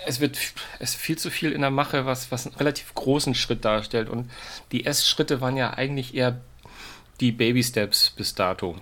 es 0.05 0.19
wird 0.19 0.37
es 0.79 0.95
viel 0.95 1.17
zu 1.17 1.29
viel 1.29 1.51
in 1.51 1.61
der 1.61 1.69
Mache, 1.69 2.05
was, 2.05 2.31
was 2.31 2.47
einen 2.47 2.55
relativ 2.55 2.93
großen 2.93 3.35
Schritt 3.35 3.65
darstellt. 3.65 4.09
Und 4.09 4.29
die 4.71 4.85
S-Schritte 4.85 5.41
waren 5.41 5.57
ja 5.57 5.71
eigentlich 5.71 6.15
eher 6.15 6.39
die 7.19 7.31
Baby-Steps 7.31 8.11
bis 8.11 8.35
dato. 8.35 8.69
Und 8.71 8.81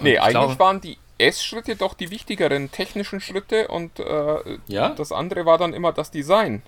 nee, 0.00 0.18
eigentlich 0.18 0.32
glaube, 0.32 0.58
waren 0.58 0.80
die 0.80 0.98
S-Schritte 1.18 1.76
doch 1.76 1.94
die 1.94 2.10
wichtigeren 2.10 2.70
technischen 2.70 3.20
Schritte 3.20 3.68
und 3.68 3.98
äh, 3.98 4.58
ja? 4.66 4.90
das 4.90 5.12
andere 5.12 5.46
war 5.46 5.58
dann 5.58 5.72
immer 5.72 5.92
das 5.92 6.10
Design. 6.10 6.62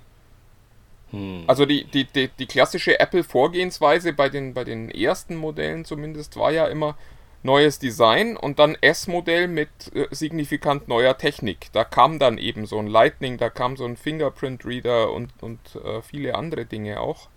Hm. 1.11 1.45
Also 1.47 1.67
die, 1.67 1.85
die, 1.85 2.05
die, 2.05 2.29
die 2.29 2.47
klassische 2.47 2.99
Apple-Vorgehensweise 2.99 4.13
bei 4.13 4.29
den, 4.29 4.55
bei 4.55 4.65
den 4.65 4.91
ersten 4.91 5.37
Modellen 5.37 5.85
zumindest 5.85 6.37
war 6.37 6.53
ja 6.53 6.67
immer 6.67 6.97
neues 7.45 7.79
Design 7.79 8.37
und 8.37 8.59
dann 8.59 8.77
S-Modell 8.81 9.49
mit 9.49 9.69
äh, 9.95 10.07
signifikant 10.11 10.89
neuer 10.89 11.17
Technik. 11.17 11.69
Da 11.73 11.85
kam 11.85 12.19
dann 12.19 12.39
eben 12.39 12.67
so 12.67 12.79
ein 12.79 12.87
Lightning, 12.87 13.37
da 13.37 13.51
kam 13.51 13.77
so 13.77 13.85
ein 13.85 13.97
Fingerprint-Reader 13.97 15.13
und, 15.13 15.31
und 15.41 15.61
äh, 15.77 16.03
viele 16.03 16.35
andere 16.35 16.65
Dinge 16.65 17.01
auch. 17.01 17.29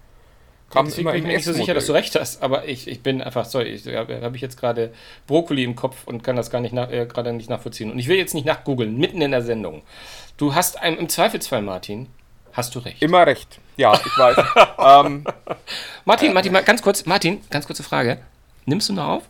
Kam 0.69 0.85
Deswegen 0.85 1.07
bin 1.07 1.17
ich 1.17 1.23
mir 1.23 1.33
nicht 1.35 1.45
so 1.45 1.53
sicher, 1.53 1.73
dass 1.73 1.85
du 1.85 1.93
recht 1.93 2.15
hast, 2.15 2.43
aber 2.43 2.67
ich, 2.67 2.87
ich 2.89 3.01
bin 3.01 3.21
einfach, 3.21 3.45
sorry, 3.45 3.69
ich, 3.69 3.87
habe 3.87 4.21
hab 4.21 4.35
ich 4.35 4.41
jetzt 4.41 4.59
gerade 4.59 4.93
Brokkoli 5.25 5.63
im 5.63 5.75
Kopf 5.75 6.05
und 6.05 6.23
kann 6.23 6.35
das 6.35 6.49
gar 6.49 6.59
nicht 6.59 6.73
nach, 6.73 6.91
äh, 6.91 7.05
gerade 7.05 7.31
nicht 7.31 7.49
nachvollziehen. 7.49 7.91
Und 7.91 7.99
ich 7.99 8.07
will 8.07 8.17
jetzt 8.17 8.33
nicht 8.33 8.45
nachgoogeln, 8.45 8.97
mitten 8.97 9.21
in 9.21 9.31
der 9.31 9.41
Sendung. 9.41 9.83
Du 10.35 10.55
hast 10.55 10.81
einem, 10.81 10.97
im 10.97 11.09
Zweifelsfall, 11.09 11.61
Martin, 11.61 12.07
hast 12.51 12.75
du 12.75 12.79
recht. 12.79 13.01
Immer 13.01 13.25
recht. 13.25 13.59
Ja, 13.77 13.93
ich 13.93 14.17
weiß. 14.17 14.37
ähm, 15.05 15.25
Martin, 16.03 16.33
Martin, 16.33 16.51
mal 16.51 16.63
ganz 16.63 16.81
kurz, 16.81 17.05
Martin, 17.05 17.41
ganz 17.49 17.65
kurze 17.65 17.83
Frage. 17.83 18.19
Nimmst 18.65 18.89
du 18.89 18.93
noch 18.93 19.07
auf? 19.07 19.23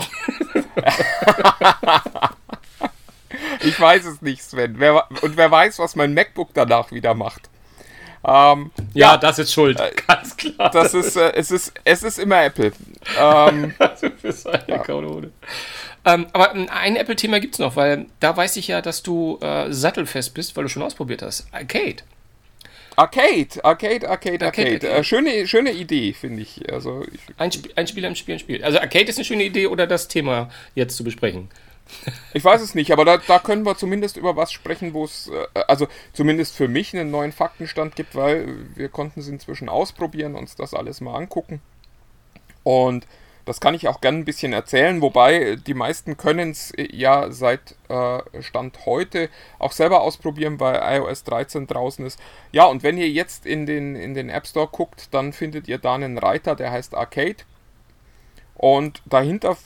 ich 3.60 3.80
weiß 3.80 4.04
es 4.06 4.22
nicht, 4.22 4.42
Sven. 4.42 4.78
Wer, 4.78 5.06
und 5.22 5.36
wer 5.36 5.50
weiß, 5.50 5.78
was 5.78 5.96
mein 5.96 6.14
MacBook 6.14 6.50
danach 6.54 6.92
wieder 6.92 7.14
macht. 7.14 7.50
Ähm, 8.22 8.70
ja, 8.92 9.12
ja, 9.12 9.16
das 9.16 9.38
ist 9.38 9.52
schuld, 9.52 9.80
äh, 9.80 9.92
ganz 10.06 10.36
klar. 10.36 10.70
Das 10.70 10.92
ist, 10.92 11.16
äh, 11.16 11.32
es, 11.34 11.50
ist, 11.50 11.72
es 11.84 12.02
ist 12.02 12.18
immer 12.18 12.44
Apple. 12.44 12.72
Ähm, 13.18 13.74
du 14.00 14.10
bist 14.10 14.46
eine 14.46 14.62
ja. 14.66 14.78
Kaulode. 14.78 15.32
Ähm, 16.04 16.26
aber 16.32 16.52
ein 16.52 16.96
Apple-Thema 16.96 17.40
gibt 17.40 17.54
es 17.54 17.60
noch, 17.60 17.76
weil 17.76 18.06
da 18.20 18.36
weiß 18.36 18.56
ich 18.56 18.68
ja, 18.68 18.82
dass 18.82 19.02
du 19.02 19.38
äh, 19.40 19.72
sattelfest 19.72 20.34
bist, 20.34 20.56
weil 20.56 20.64
du 20.64 20.68
schon 20.68 20.82
ausprobiert 20.82 21.22
hast. 21.22 21.46
Arcade. 21.52 22.02
Arcade, 23.00 23.64
Arcade, 23.64 24.06
Arcade, 24.06 24.44
Arcade. 24.44 24.44
Arcade. 24.44 24.88
Äh, 24.88 25.04
schöne, 25.04 25.46
schöne 25.46 25.72
Idee, 25.72 26.12
finde 26.12 26.42
ich. 26.42 26.70
Also, 26.70 27.06
ich 27.10 27.20
ein, 27.38 27.48
Sp 27.48 27.72
ein 27.74 27.86
Spiel, 27.86 28.04
ein 28.04 28.14
Spiel, 28.14 28.34
ein 28.34 28.38
Spiel. 28.38 28.62
Also 28.62 28.78
Arcade 28.78 29.06
ist 29.06 29.16
eine 29.16 29.24
schöne 29.24 29.44
Idee 29.44 29.68
oder 29.68 29.86
das 29.86 30.08
Thema 30.08 30.50
jetzt 30.74 30.96
zu 30.96 31.04
besprechen? 31.04 31.48
Ich 32.32 32.44
weiß 32.44 32.60
es 32.60 32.76
nicht, 32.76 32.92
aber 32.92 33.04
da, 33.04 33.16
da 33.16 33.40
können 33.40 33.64
wir 33.64 33.76
zumindest 33.76 34.16
über 34.16 34.36
was 34.36 34.52
sprechen, 34.52 34.94
wo 34.94 35.04
es, 35.04 35.28
äh, 35.28 35.60
also 35.66 35.88
zumindest 36.12 36.54
für 36.54 36.68
mich 36.68 36.94
einen 36.94 37.10
neuen 37.10 37.32
Faktenstand 37.32 37.96
gibt, 37.96 38.14
weil 38.14 38.46
wir 38.76 38.88
konnten 38.88 39.18
es 39.18 39.26
inzwischen 39.26 39.68
ausprobieren, 39.68 40.36
uns 40.36 40.54
das 40.54 40.72
alles 40.72 41.00
mal 41.00 41.16
angucken. 41.16 41.60
Und 42.62 43.06
das 43.44 43.60
kann 43.60 43.74
ich 43.74 43.88
auch 43.88 44.00
gerne 44.00 44.18
ein 44.18 44.24
bisschen 44.24 44.52
erzählen, 44.52 45.00
wobei 45.00 45.56
die 45.56 45.74
meisten 45.74 46.16
können 46.16 46.50
es 46.50 46.72
ja 46.76 47.30
seit 47.30 47.76
äh, 47.88 48.20
Stand 48.42 48.86
heute 48.86 49.28
auch 49.58 49.72
selber 49.72 50.02
ausprobieren, 50.02 50.60
weil 50.60 50.80
iOS 50.82 51.24
13 51.24 51.66
draußen 51.66 52.04
ist. 52.04 52.20
Ja, 52.52 52.66
und 52.66 52.82
wenn 52.82 52.98
ihr 52.98 53.08
jetzt 53.08 53.46
in 53.46 53.66
den, 53.66 53.96
in 53.96 54.14
den 54.14 54.28
App 54.28 54.46
Store 54.46 54.68
guckt, 54.70 55.08
dann 55.12 55.32
findet 55.32 55.68
ihr 55.68 55.78
da 55.78 55.94
einen 55.94 56.18
Reiter, 56.18 56.54
der 56.54 56.70
heißt 56.70 56.94
Arcade. 56.94 57.36
Und 58.54 59.02
dahinter 59.06 59.56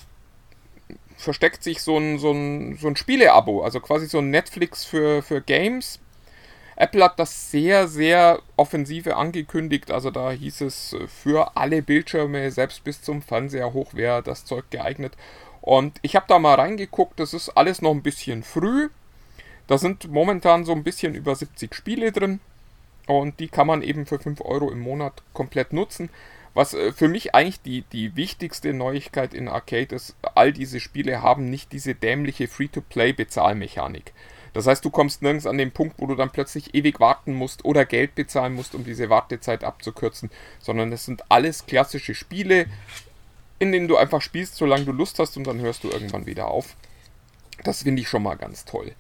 versteckt 1.17 1.63
sich 1.63 1.83
so 1.83 1.99
ein, 1.99 2.19
so 2.19 2.33
ein, 2.33 2.77
so 2.77 2.89
ein 2.89 2.97
Spiele-Abo, 2.97 3.63
also 3.63 3.81
quasi 3.81 4.07
so 4.07 4.19
ein 4.19 4.31
Netflix 4.31 4.85
für, 4.85 5.23
für 5.23 5.41
Games. 5.41 6.01
Apple 6.77 7.05
hat 7.05 7.19
das 7.19 7.51
sehr, 7.51 7.89
sehr 7.89 8.41
offensive 8.57 9.17
angekündigt. 9.17 9.91
Also 9.91 10.11
da 10.11 10.31
hieß 10.31 10.63
es, 10.63 10.97
für 11.09 11.57
alle 11.57 11.83
Bildschirme, 11.83 12.51
selbst 12.51 12.85
bis 12.85 13.03
zum 13.03 13.23
Fernseher 13.23 13.73
hoch 13.73 13.95
wäre 13.95 14.23
das 14.23 14.45
Zeug 14.45 14.65
geeignet. 14.71 15.15
Und 15.61 15.99
ich 16.03 16.17
habe 16.17 16.27
da 16.29 16.39
mal 16.39 16.55
reingeguckt, 16.55 17.19
das 17.19 17.33
ist 17.33 17.51
alles 17.51 17.81
noch 17.81 17.93
ein 17.93 18.03
bisschen 18.03 18.43
früh. 18.43 18.89
Da 19.67 19.79
sind 19.79 20.11
momentan 20.11 20.65
so 20.65 20.73
ein 20.73 20.85
bisschen 20.85 21.15
über 21.15 21.35
70 21.35 21.75
Spiele 21.75 22.13
drin. 22.13 22.41
Und 23.07 23.41
die 23.41 23.49
kann 23.49 23.67
man 23.67 23.83
eben 23.83 24.07
für 24.07 24.19
5 24.19 24.41
Euro 24.41 24.71
im 24.71 24.81
Monat 24.81 25.23
komplett 25.33 25.73
nutzen. 25.73 26.11
Was 26.55 26.75
äh, 26.75 26.93
für 26.93 27.09
mich 27.09 27.35
eigentlich 27.35 27.61
die, 27.63 27.83
die 27.83 28.17
wichtigste 28.17 28.73
Neuigkeit 28.73 29.35
in 29.35 29.49
Arcade 29.49 29.95
ist, 29.95 30.17
all 30.35 30.53
diese 30.53 30.81
Spiele 30.81 31.23
haben 31.23 31.51
nicht 31.51 31.73
diese 31.73 31.95
dämliche 31.95 32.49
Free-to-Play-Bezahlmechanik. 32.49 34.13
Das 34.55 34.67
heißt, 34.67 34.85
du 34.85 34.91
kommst 34.91 35.21
nirgends 35.21 35.47
an 35.47 35.59
den 35.59 35.73
Punkt, 35.73 35.97
wo 35.99 36.07
du 36.07 36.15
dann 36.15 36.31
plötzlich 36.31 36.75
ewig 36.75 37.01
warten 37.01 37.35
musst 37.35 37.65
oder 37.65 37.85
Geld 37.85 38.15
bezahlen 38.15 38.55
musst, 38.55 38.75
um 38.75 38.85
diese 38.85 39.11
Wartezeit 39.11 39.65
abzukürzen, 39.65 40.31
sondern 40.61 40.93
es 40.93 41.05
sind 41.05 41.25
alles 41.29 41.67
klassische 41.67 42.15
Spiele, 42.15 42.67
in 43.59 43.73
denen 43.73 43.89
du 43.89 43.97
einfach 43.97 44.23
spielst, 44.23 44.55
solange 44.55 44.85
du 44.85 44.93
Lust 44.93 45.19
hast 45.19 45.37
und 45.37 45.47
dann 45.47 45.61
hörst 45.61 45.85
du 45.85 45.91
irgendwann 45.91 46.27
wieder 46.27 46.49
auf. 46.49 46.77
Das 47.65 47.83
finde 47.83 48.01
ich 48.01 48.09
schon 48.09 48.23
mal 48.23 48.37
ganz 48.37 48.65
toll. 48.65 48.93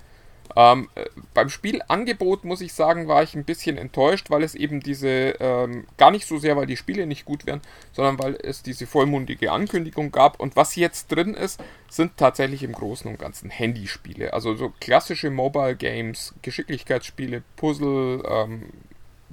Ähm, 0.56 0.88
äh, 0.94 1.06
beim 1.32 1.48
Spielangebot 1.48 2.44
muss 2.44 2.60
ich 2.60 2.72
sagen, 2.72 3.08
war 3.08 3.22
ich 3.22 3.34
ein 3.34 3.44
bisschen 3.44 3.76
enttäuscht, 3.76 4.30
weil 4.30 4.42
es 4.42 4.54
eben 4.54 4.80
diese, 4.80 5.34
ähm, 5.40 5.86
gar 5.96 6.10
nicht 6.10 6.26
so 6.26 6.38
sehr, 6.38 6.56
weil 6.56 6.66
die 6.66 6.76
Spiele 6.76 7.06
nicht 7.06 7.24
gut 7.24 7.46
wären, 7.46 7.60
sondern 7.92 8.18
weil 8.18 8.36
es 8.42 8.62
diese 8.62 8.86
vollmundige 8.86 9.50
Ankündigung 9.50 10.12
gab. 10.12 10.38
Und 10.40 10.56
was 10.56 10.76
jetzt 10.76 11.10
drin 11.10 11.34
ist, 11.34 11.60
sind 11.88 12.16
tatsächlich 12.16 12.62
im 12.62 12.72
Großen 12.72 13.10
und 13.10 13.18
Ganzen 13.18 13.50
Handyspiele. 13.50 14.32
Also 14.32 14.54
so 14.54 14.72
klassische 14.80 15.30
Mobile 15.30 15.76
Games, 15.76 16.34
Geschicklichkeitsspiele, 16.42 17.42
Puzzle, 17.56 18.22
ähm, 18.28 18.70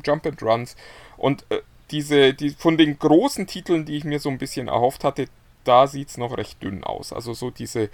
Jump 0.03 0.25
and 0.25 0.41
Runs. 0.41 0.75
Und 1.18 1.46
äh, 1.50 1.60
diese, 1.91 2.34
die, 2.34 2.51
von 2.51 2.77
den 2.77 2.98
großen 2.98 3.48
Titeln, 3.48 3.86
die 3.86 3.98
ich 3.98 4.06
mir 4.06 4.20
so 4.20 4.30
ein 4.30 4.38
bisschen 4.38 4.70
erhofft 4.70 5.03
hatte, 5.03 5.27
da 5.63 5.88
sieht 5.88 6.10
es 6.10 6.18
noch 6.18 6.38
recht 6.38 6.63
dünn 6.63 6.84
aus. 6.84 7.13
Also 7.13 7.34
so 7.34 7.51
diese 7.51 7.89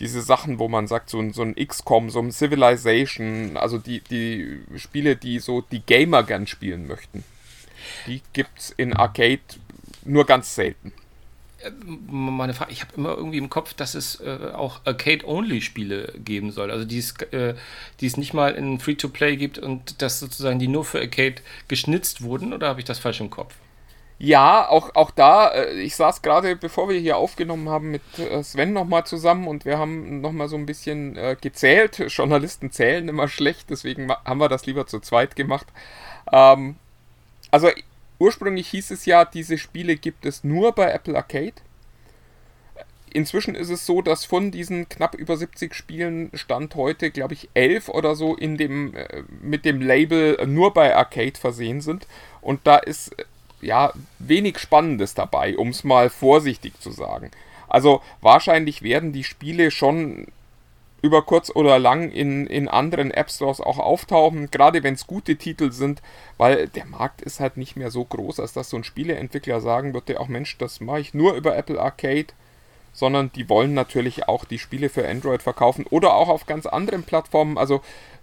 diese 0.00 0.22
Sachen, 0.22 0.58
wo 0.58 0.68
man 0.68 0.86
sagt, 0.86 1.10
so 1.10 1.18
ein, 1.18 1.32
so 1.32 1.42
ein 1.42 1.54
XCOM, 1.54 2.10
so 2.10 2.20
ein 2.20 2.32
Civilization, 2.32 3.56
also 3.56 3.78
die, 3.78 4.00
die 4.00 4.60
Spiele, 4.76 5.16
die 5.16 5.38
so 5.38 5.60
die 5.60 5.80
Gamer 5.80 6.22
gern 6.22 6.46
spielen 6.46 6.86
möchten, 6.86 7.24
die 8.06 8.22
gibt 8.32 8.58
es 8.58 8.70
in 8.70 8.92
Arcade 8.92 9.40
nur 10.04 10.26
ganz 10.26 10.54
selten. 10.54 10.92
Äh, 11.60 11.70
meine 12.10 12.54
Frage, 12.54 12.72
ich 12.72 12.82
habe 12.82 12.94
immer 12.96 13.16
irgendwie 13.16 13.38
im 13.38 13.50
Kopf, 13.50 13.74
dass 13.74 13.94
es 13.94 14.20
äh, 14.20 14.52
auch 14.54 14.80
Arcade-Only-Spiele 14.84 16.14
geben 16.24 16.50
soll. 16.52 16.70
Also 16.70 16.84
die 16.84 16.98
es, 16.98 17.12
äh, 17.32 17.54
die 18.00 18.06
es 18.06 18.16
nicht 18.16 18.34
mal 18.34 18.54
in 18.54 18.78
Free-to-Play 18.78 19.36
gibt 19.36 19.58
und 19.58 20.02
dass 20.02 20.20
sozusagen 20.20 20.58
die 20.58 20.68
nur 20.68 20.84
für 20.84 21.00
Arcade 21.00 21.36
geschnitzt 21.68 22.22
wurden, 22.22 22.52
oder 22.52 22.68
habe 22.68 22.80
ich 22.80 22.86
das 22.86 22.98
falsch 22.98 23.20
im 23.20 23.30
Kopf? 23.30 23.54
Ja, 24.18 24.66
auch, 24.66 24.94
auch 24.94 25.10
da, 25.10 25.48
äh, 25.50 25.74
ich 25.74 25.94
saß 25.94 26.22
gerade, 26.22 26.56
bevor 26.56 26.88
wir 26.88 26.98
hier 26.98 27.18
aufgenommen 27.18 27.68
haben, 27.68 27.90
mit 27.90 28.02
äh, 28.18 28.42
Sven 28.42 28.72
nochmal 28.72 29.04
zusammen 29.04 29.46
und 29.46 29.66
wir 29.66 29.78
haben 29.78 30.22
nochmal 30.22 30.48
so 30.48 30.56
ein 30.56 30.64
bisschen 30.64 31.16
äh, 31.16 31.36
gezählt. 31.38 31.98
Journalisten 32.08 32.70
zählen 32.70 33.08
immer 33.08 33.28
schlecht, 33.28 33.68
deswegen 33.68 34.10
haben 34.10 34.40
wir 34.40 34.48
das 34.48 34.64
lieber 34.64 34.86
zu 34.86 35.00
zweit 35.00 35.36
gemacht. 35.36 35.66
Ähm, 36.32 36.76
also 37.50 37.68
ursprünglich 38.18 38.68
hieß 38.68 38.90
es 38.92 39.04
ja, 39.04 39.26
diese 39.26 39.58
Spiele 39.58 39.96
gibt 39.96 40.24
es 40.24 40.44
nur 40.44 40.72
bei 40.72 40.90
Apple 40.90 41.14
Arcade. 41.14 41.54
Inzwischen 43.12 43.54
ist 43.54 43.70
es 43.70 43.84
so, 43.84 44.00
dass 44.00 44.24
von 44.24 44.50
diesen 44.50 44.88
knapp 44.88 45.14
über 45.14 45.36
70 45.36 45.74
Spielen 45.74 46.30
Stand 46.34 46.74
heute, 46.74 47.10
glaube 47.10 47.34
ich, 47.34 47.48
11 47.54 47.88
oder 47.90 48.14
so 48.14 48.34
in 48.34 48.56
dem, 48.56 48.94
mit 49.42 49.64
dem 49.64 49.80
Label 49.80 50.44
nur 50.46 50.74
bei 50.74 50.94
Arcade 50.94 51.38
versehen 51.38 51.80
sind. 51.80 52.06
Und 52.42 52.66
da 52.66 52.76
ist 52.76 53.14
ja, 53.66 53.92
wenig 54.18 54.58
Spannendes 54.58 55.14
dabei, 55.14 55.56
um 55.56 55.68
es 55.68 55.84
mal 55.84 56.10
vorsichtig 56.10 56.80
zu 56.80 56.90
sagen. 56.90 57.30
Also 57.68 58.00
wahrscheinlich 58.20 58.82
werden 58.82 59.12
die 59.12 59.24
Spiele 59.24 59.70
schon 59.70 60.28
über 61.02 61.22
kurz 61.22 61.50
oder 61.54 61.78
lang 61.78 62.10
in, 62.10 62.46
in 62.46 62.68
anderen 62.68 63.10
App 63.10 63.30
Stores 63.30 63.60
auch 63.60 63.78
auftauchen, 63.78 64.50
gerade 64.50 64.82
wenn 64.82 64.94
es 64.94 65.06
gute 65.06 65.36
Titel 65.36 65.70
sind, 65.70 66.02
weil 66.38 66.68
der 66.68 66.86
Markt 66.86 67.22
ist 67.22 67.38
halt 67.38 67.56
nicht 67.56 67.76
mehr 67.76 67.90
so 67.90 68.04
groß, 68.04 68.40
als 68.40 68.52
dass 68.52 68.70
so 68.70 68.76
ein 68.76 68.84
Spieleentwickler 68.84 69.60
sagen 69.60 69.94
würde, 69.94 70.18
auch 70.18 70.28
Mensch, 70.28 70.56
das 70.58 70.80
mache 70.80 71.00
ich 71.00 71.14
nur 71.14 71.34
über 71.34 71.56
Apple 71.56 71.80
Arcade, 71.80 72.28
sondern 72.92 73.30
die 73.32 73.48
wollen 73.48 73.74
natürlich 73.74 74.26
auch 74.26 74.44
die 74.44 74.58
Spiele 74.58 74.88
für 74.88 75.06
Android 75.06 75.42
verkaufen 75.42 75.86
oder 75.90 76.14
auch 76.14 76.28
auf 76.28 76.46
ganz 76.46 76.66
anderen 76.66 77.02
Plattformen. 77.02 77.58
Also 77.58 77.82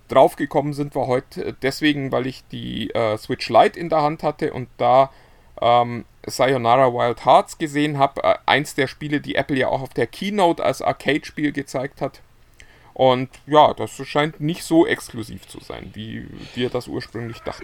draufgekommen 0.10 0.74
sind 0.74 0.96
wir 0.96 1.08
heute 1.08 1.56
deswegen, 1.62 2.12
weil 2.12 2.28
ich 2.28 2.44
die 2.52 2.90
äh, 2.90 3.18
Switch 3.18 3.50
Lite 3.50 3.80
in 3.80 3.90
der 3.90 4.02
Hand 4.02 4.24
hatte 4.24 4.52
und 4.52 4.68
da 4.78 5.12
ähm, 5.64 6.06
Sayonara 6.26 6.94
Wild 6.94 7.26
Hearts 7.26 7.58
gesehen 7.58 7.98
habe. 7.98 8.24
Äh, 8.24 8.36
eins 8.46 8.76
der 8.76 8.88
Spiele, 8.88 9.22
die 9.22 9.36
Apple 9.36 9.58
ja 9.58 9.70
auch 9.70 9.82
auf 9.82 9.94
der 9.94 10.08
Keynote 10.08 10.64
als 10.64 10.82
Arcade-Spiel 10.82 11.52
gezeigt 11.52 12.02
hat. 12.02 12.22
Und 12.94 13.30
ja, 13.48 13.74
das 13.74 13.92
scheint 14.06 14.40
nicht 14.40 14.64
so 14.64 14.86
exklusiv 14.86 15.48
zu 15.48 15.60
sein, 15.60 15.92
wie 15.94 16.28
wir 16.54 16.70
das 16.70 16.88
ursprünglich 16.88 17.40
dachten. 17.40 17.64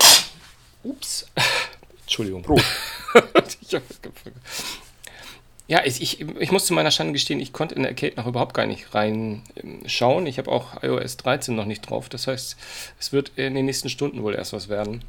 Ups. 0.84 1.30
Entschuldigung. 2.02 2.42
Prost. 2.42 2.66
ja, 5.68 5.86
ich, 5.86 6.02
ich, 6.02 6.22
ich 6.22 6.52
muss 6.52 6.66
zu 6.66 6.74
meiner 6.74 6.90
Schande 6.90 7.14
gestehen, 7.14 7.40
ich 7.40 7.54
konnte 7.54 7.76
in 7.76 7.84
der 7.84 7.92
Arcade 7.92 8.16
noch 8.16 8.26
überhaupt 8.26 8.56
gar 8.56 8.66
nicht 8.66 8.96
reinschauen. 8.96 10.26
Ich 10.26 10.40
habe 10.40 10.52
auch 10.52 10.82
iOS 10.82 11.18
13 11.18 11.56
noch 11.56 11.66
nicht 11.66 11.82
drauf. 11.82 12.10
Das 12.10 12.26
heißt, 12.26 12.58
es 13.00 13.14
wird 13.14 13.34
in 13.36 13.54
den 13.54 13.66
nächsten 13.66 13.90
Stunden 13.90 14.24
wohl 14.24 14.34
erst 14.34 14.54
was 14.54 14.70
werden. 14.70 15.04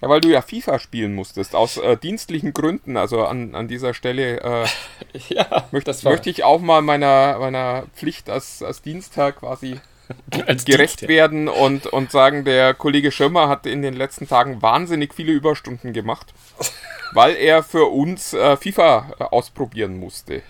Ja, 0.00 0.08
weil 0.08 0.20
du 0.20 0.28
ja 0.28 0.42
FIFA 0.42 0.78
spielen 0.78 1.14
musstest, 1.14 1.54
aus 1.54 1.76
äh, 1.76 1.96
dienstlichen 1.96 2.52
Gründen. 2.52 2.96
Also 2.96 3.24
an, 3.24 3.54
an 3.54 3.68
dieser 3.68 3.94
Stelle 3.94 4.40
äh, 4.40 4.66
ja, 5.28 5.66
möchte, 5.70 5.94
möchte 6.02 6.30
ich 6.30 6.44
auch 6.44 6.60
mal 6.60 6.82
meiner, 6.82 7.38
meiner 7.38 7.84
Pflicht 7.94 8.28
als, 8.28 8.62
als 8.62 8.82
Dienstag 8.82 9.40
quasi 9.40 9.80
als 10.46 10.64
gerecht 10.64 11.00
Dienst, 11.00 11.08
werden 11.08 11.48
und, 11.48 11.86
und 11.86 12.10
sagen, 12.10 12.44
der 12.44 12.74
Kollege 12.74 13.10
Schirmer 13.10 13.48
hat 13.48 13.66
in 13.66 13.82
den 13.82 13.94
letzten 13.94 14.28
Tagen 14.28 14.60
wahnsinnig 14.62 15.14
viele 15.14 15.32
Überstunden 15.32 15.92
gemacht, 15.92 16.34
weil 17.12 17.36
er 17.36 17.62
für 17.62 17.86
uns 17.86 18.34
äh, 18.34 18.56
FIFA 18.56 19.12
äh, 19.18 19.24
ausprobieren 19.24 19.98
musste. 19.98 20.42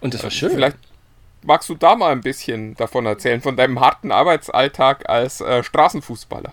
Und 0.00 0.14
das 0.14 0.22
war 0.22 0.30
schön. 0.30 0.50
Vielleicht 0.50 0.78
magst 1.42 1.68
du 1.68 1.74
da 1.74 1.96
mal 1.96 2.12
ein 2.12 2.20
bisschen 2.20 2.74
davon 2.74 3.06
erzählen, 3.06 3.40
von 3.40 3.56
deinem 3.56 3.80
harten 3.80 4.12
Arbeitsalltag 4.12 5.08
als 5.08 5.40
äh, 5.40 5.62
Straßenfußballer. 5.62 6.52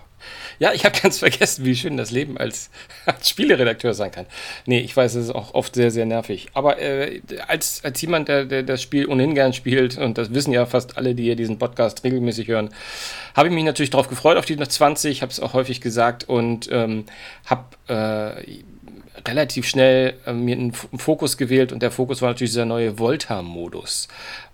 Ja, 0.58 0.72
ich 0.72 0.84
habe 0.84 0.98
ganz 1.02 1.18
vergessen, 1.18 1.64
wie 1.64 1.76
schön 1.76 1.96
das 1.96 2.10
Leben 2.10 2.38
als, 2.38 2.70
als 3.06 3.28
Spieleredakteur 3.28 3.94
sein 3.94 4.10
kann. 4.10 4.26
Nee, 4.66 4.80
ich 4.80 4.96
weiß, 4.96 5.14
es 5.14 5.26
ist 5.26 5.34
auch 5.34 5.54
oft 5.54 5.74
sehr, 5.74 5.90
sehr 5.90 6.06
nervig. 6.06 6.48
Aber 6.54 6.80
äh, 6.80 7.20
als, 7.46 7.84
als 7.84 8.00
jemand, 8.00 8.28
der, 8.28 8.44
der 8.44 8.62
das 8.62 8.82
Spiel 8.82 9.06
ohnehin 9.06 9.34
gern 9.34 9.52
spielt, 9.52 9.98
und 9.98 10.18
das 10.18 10.34
wissen 10.34 10.52
ja 10.52 10.66
fast 10.66 10.96
alle, 10.96 11.14
die 11.14 11.24
hier 11.24 11.36
diesen 11.36 11.58
Podcast 11.58 12.04
regelmäßig 12.04 12.48
hören, 12.48 12.70
habe 13.34 13.48
ich 13.48 13.54
mich 13.54 13.64
natürlich 13.64 13.90
darauf 13.90 14.08
gefreut, 14.08 14.36
auf 14.36 14.46
die 14.46 14.56
20, 14.56 15.22
habe 15.22 15.30
es 15.30 15.40
auch 15.40 15.52
häufig 15.54 15.80
gesagt 15.80 16.28
und 16.28 16.68
ähm, 16.72 17.04
habe 17.46 17.64
äh, 17.86 18.58
relativ 19.26 19.66
schnell 19.66 20.14
äh, 20.26 20.32
mir 20.32 20.56
einen 20.56 20.72
Fokus 20.72 21.36
gewählt 21.36 21.72
und 21.72 21.82
der 21.82 21.90
Fokus 21.90 22.22
war 22.22 22.30
natürlich 22.30 22.52
dieser 22.52 22.64
neue 22.64 22.98
Volta-Modus. 22.98 24.08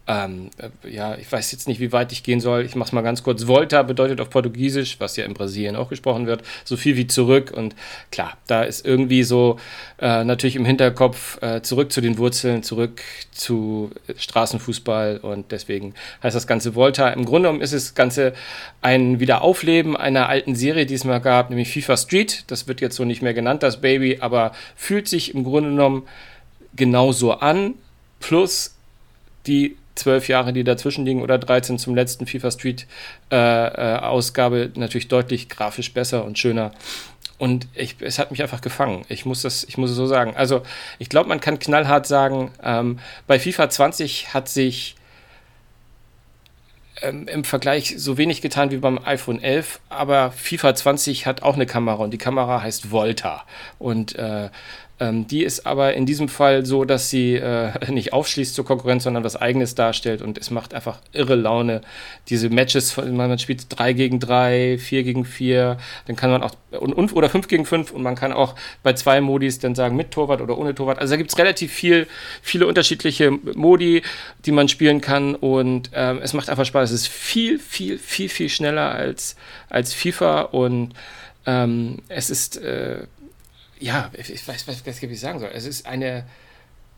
Ähm, 0.06 0.50
äh, 0.58 0.90
ja, 0.90 1.16
ich 1.16 1.30
weiß 1.30 1.50
jetzt 1.52 1.66
nicht, 1.66 1.80
wie 1.80 1.92
weit 1.92 2.12
ich 2.12 2.22
gehen 2.22 2.40
soll. 2.40 2.64
Ich 2.64 2.74
mache 2.74 2.88
es 2.88 2.92
mal 2.92 3.00
ganz 3.00 3.22
kurz. 3.22 3.46
Volta 3.46 3.82
bedeutet 3.82 4.20
auf 4.20 4.28
Portugiesisch, 4.28 4.96
was 5.00 5.16
ja 5.16 5.24
in 5.24 5.32
Brasilien 5.32 5.76
auch 5.76 5.88
gesprochen 5.88 6.26
wird, 6.26 6.42
so 6.64 6.76
viel 6.76 6.96
wie 6.96 7.06
zurück. 7.06 7.52
Und 7.54 7.74
klar, 8.10 8.36
da 8.46 8.64
ist 8.64 8.84
irgendwie 8.84 9.22
so 9.22 9.58
äh, 9.98 10.22
natürlich 10.24 10.56
im 10.56 10.66
Hinterkopf 10.66 11.40
äh, 11.42 11.62
zurück 11.62 11.90
zu 11.90 12.02
den 12.02 12.18
Wurzeln, 12.18 12.62
zurück 12.62 13.00
zu 13.32 13.92
Straßenfußball. 14.14 15.18
Und 15.18 15.52
deswegen 15.52 15.94
heißt 16.22 16.36
das 16.36 16.46
Ganze 16.46 16.74
Volta. 16.74 17.08
Im 17.08 17.24
Grunde 17.24 17.48
genommen 17.48 17.62
ist 17.62 17.72
das 17.72 17.94
Ganze 17.94 18.34
ein 18.82 19.20
Wiederaufleben 19.20 19.96
einer 19.96 20.28
alten 20.28 20.54
Serie, 20.54 20.84
die 20.84 20.94
es 20.94 21.04
mal 21.04 21.20
gab, 21.20 21.48
nämlich 21.48 21.72
FIFA 21.72 21.96
Street. 21.96 22.44
Das 22.48 22.68
wird 22.68 22.82
jetzt 22.82 22.96
so 22.96 23.06
nicht 23.06 23.22
mehr 23.22 23.34
genannt, 23.34 23.62
das 23.62 23.80
Baby, 23.80 24.18
aber 24.20 24.52
fühlt 24.76 25.08
sich 25.08 25.34
im 25.34 25.44
Grunde 25.44 25.70
genommen 25.70 26.06
genauso 26.76 27.32
an. 27.32 27.74
Plus 28.20 28.74
die 29.46 29.76
zwölf 29.94 30.28
Jahre, 30.28 30.52
die 30.52 30.64
dazwischen 30.64 31.04
liegen, 31.04 31.22
oder 31.22 31.38
13 31.38 31.78
zum 31.78 31.94
letzten 31.94 32.26
FIFA 32.26 32.50
Street 32.50 32.86
äh, 33.30 33.36
äh, 33.36 33.98
Ausgabe 33.98 34.70
natürlich 34.74 35.08
deutlich 35.08 35.48
grafisch 35.48 35.92
besser 35.92 36.24
und 36.24 36.38
schöner. 36.38 36.72
Und 37.38 37.66
ich, 37.74 37.96
es 38.00 38.18
hat 38.18 38.30
mich 38.30 38.42
einfach 38.42 38.60
gefangen. 38.60 39.04
Ich 39.08 39.26
muss 39.26 39.42
das, 39.42 39.64
ich 39.64 39.76
muss 39.76 39.90
es 39.90 39.96
so 39.96 40.06
sagen. 40.06 40.34
Also 40.36 40.62
ich 40.98 41.08
glaube, 41.08 41.28
man 41.28 41.40
kann 41.40 41.58
knallhart 41.58 42.06
sagen, 42.06 42.52
ähm, 42.62 42.98
bei 43.26 43.38
FIFA 43.38 43.68
20 43.70 44.32
hat 44.32 44.48
sich 44.48 44.94
ähm, 47.02 47.26
im 47.26 47.42
Vergleich 47.44 47.94
so 47.98 48.16
wenig 48.18 48.40
getan 48.40 48.70
wie 48.70 48.76
beim 48.76 48.98
iPhone 49.04 49.42
11, 49.42 49.80
aber 49.88 50.30
FIFA 50.30 50.74
20 50.76 51.26
hat 51.26 51.42
auch 51.42 51.54
eine 51.54 51.66
Kamera 51.66 52.04
und 52.04 52.12
die 52.12 52.18
Kamera 52.18 52.62
heißt 52.62 52.92
Volta. 52.92 53.44
Und 53.78 54.14
äh, 54.16 54.50
ähm, 55.00 55.26
die 55.26 55.42
ist 55.42 55.66
aber 55.66 55.94
in 55.94 56.06
diesem 56.06 56.28
Fall 56.28 56.64
so, 56.64 56.84
dass 56.84 57.10
sie 57.10 57.34
äh, 57.34 57.72
nicht 57.90 58.12
aufschließt 58.12 58.54
zur 58.54 58.64
Konkurrenz, 58.64 59.02
sondern 59.02 59.24
was 59.24 59.34
Eigenes 59.34 59.74
darstellt 59.74 60.22
und 60.22 60.38
es 60.38 60.50
macht 60.50 60.72
einfach 60.72 61.00
irre 61.12 61.34
Laune. 61.34 61.80
Diese 62.28 62.48
Matches, 62.48 62.96
man 62.96 63.38
spielt 63.38 63.66
3 63.76 63.92
gegen 63.92 64.20
3, 64.20 64.78
4 64.78 65.02
gegen 65.02 65.24
4, 65.24 65.78
dann 66.06 66.14
kann 66.14 66.30
man 66.30 66.44
auch, 66.44 66.52
und, 66.78 66.92
und, 66.92 67.12
oder 67.12 67.28
5 67.28 67.48
gegen 67.48 67.66
5 67.66 67.90
und 67.90 68.02
man 68.02 68.14
kann 68.14 68.32
auch 68.32 68.54
bei 68.84 68.92
zwei 68.92 69.20
Modis 69.20 69.58
dann 69.58 69.74
sagen 69.74 69.96
mit 69.96 70.12
Torwart 70.12 70.40
oder 70.40 70.56
ohne 70.56 70.74
Torwart. 70.76 71.00
Also 71.00 71.12
da 71.12 71.16
gibt 71.16 71.32
es 71.32 71.38
relativ 71.38 71.72
viel, 71.72 72.06
viele 72.40 72.68
unterschiedliche 72.68 73.32
Modi, 73.32 74.02
die 74.46 74.52
man 74.52 74.68
spielen 74.68 75.00
kann 75.00 75.34
und 75.34 75.90
ähm, 75.92 76.20
es 76.22 76.34
macht 76.34 76.48
einfach 76.48 76.66
Spaß. 76.66 76.90
Es 76.90 77.02
ist 77.02 77.08
viel, 77.08 77.58
viel, 77.58 77.98
viel, 77.98 78.28
viel 78.28 78.48
schneller 78.48 78.92
als, 78.92 79.34
als 79.68 79.92
FIFA 79.92 80.42
und 80.42 80.94
ähm, 81.46 81.98
es 82.08 82.30
ist 82.30 82.56
äh, 82.56 83.06
ja, 83.80 84.10
ich 84.16 84.46
weiß, 84.46 84.68
was, 84.68 84.86
was 84.86 85.02
ich 85.02 85.20
sagen 85.20 85.38
soll. 85.38 85.50
Es 85.52 85.66
ist 85.66 85.86
eine, 85.86 86.24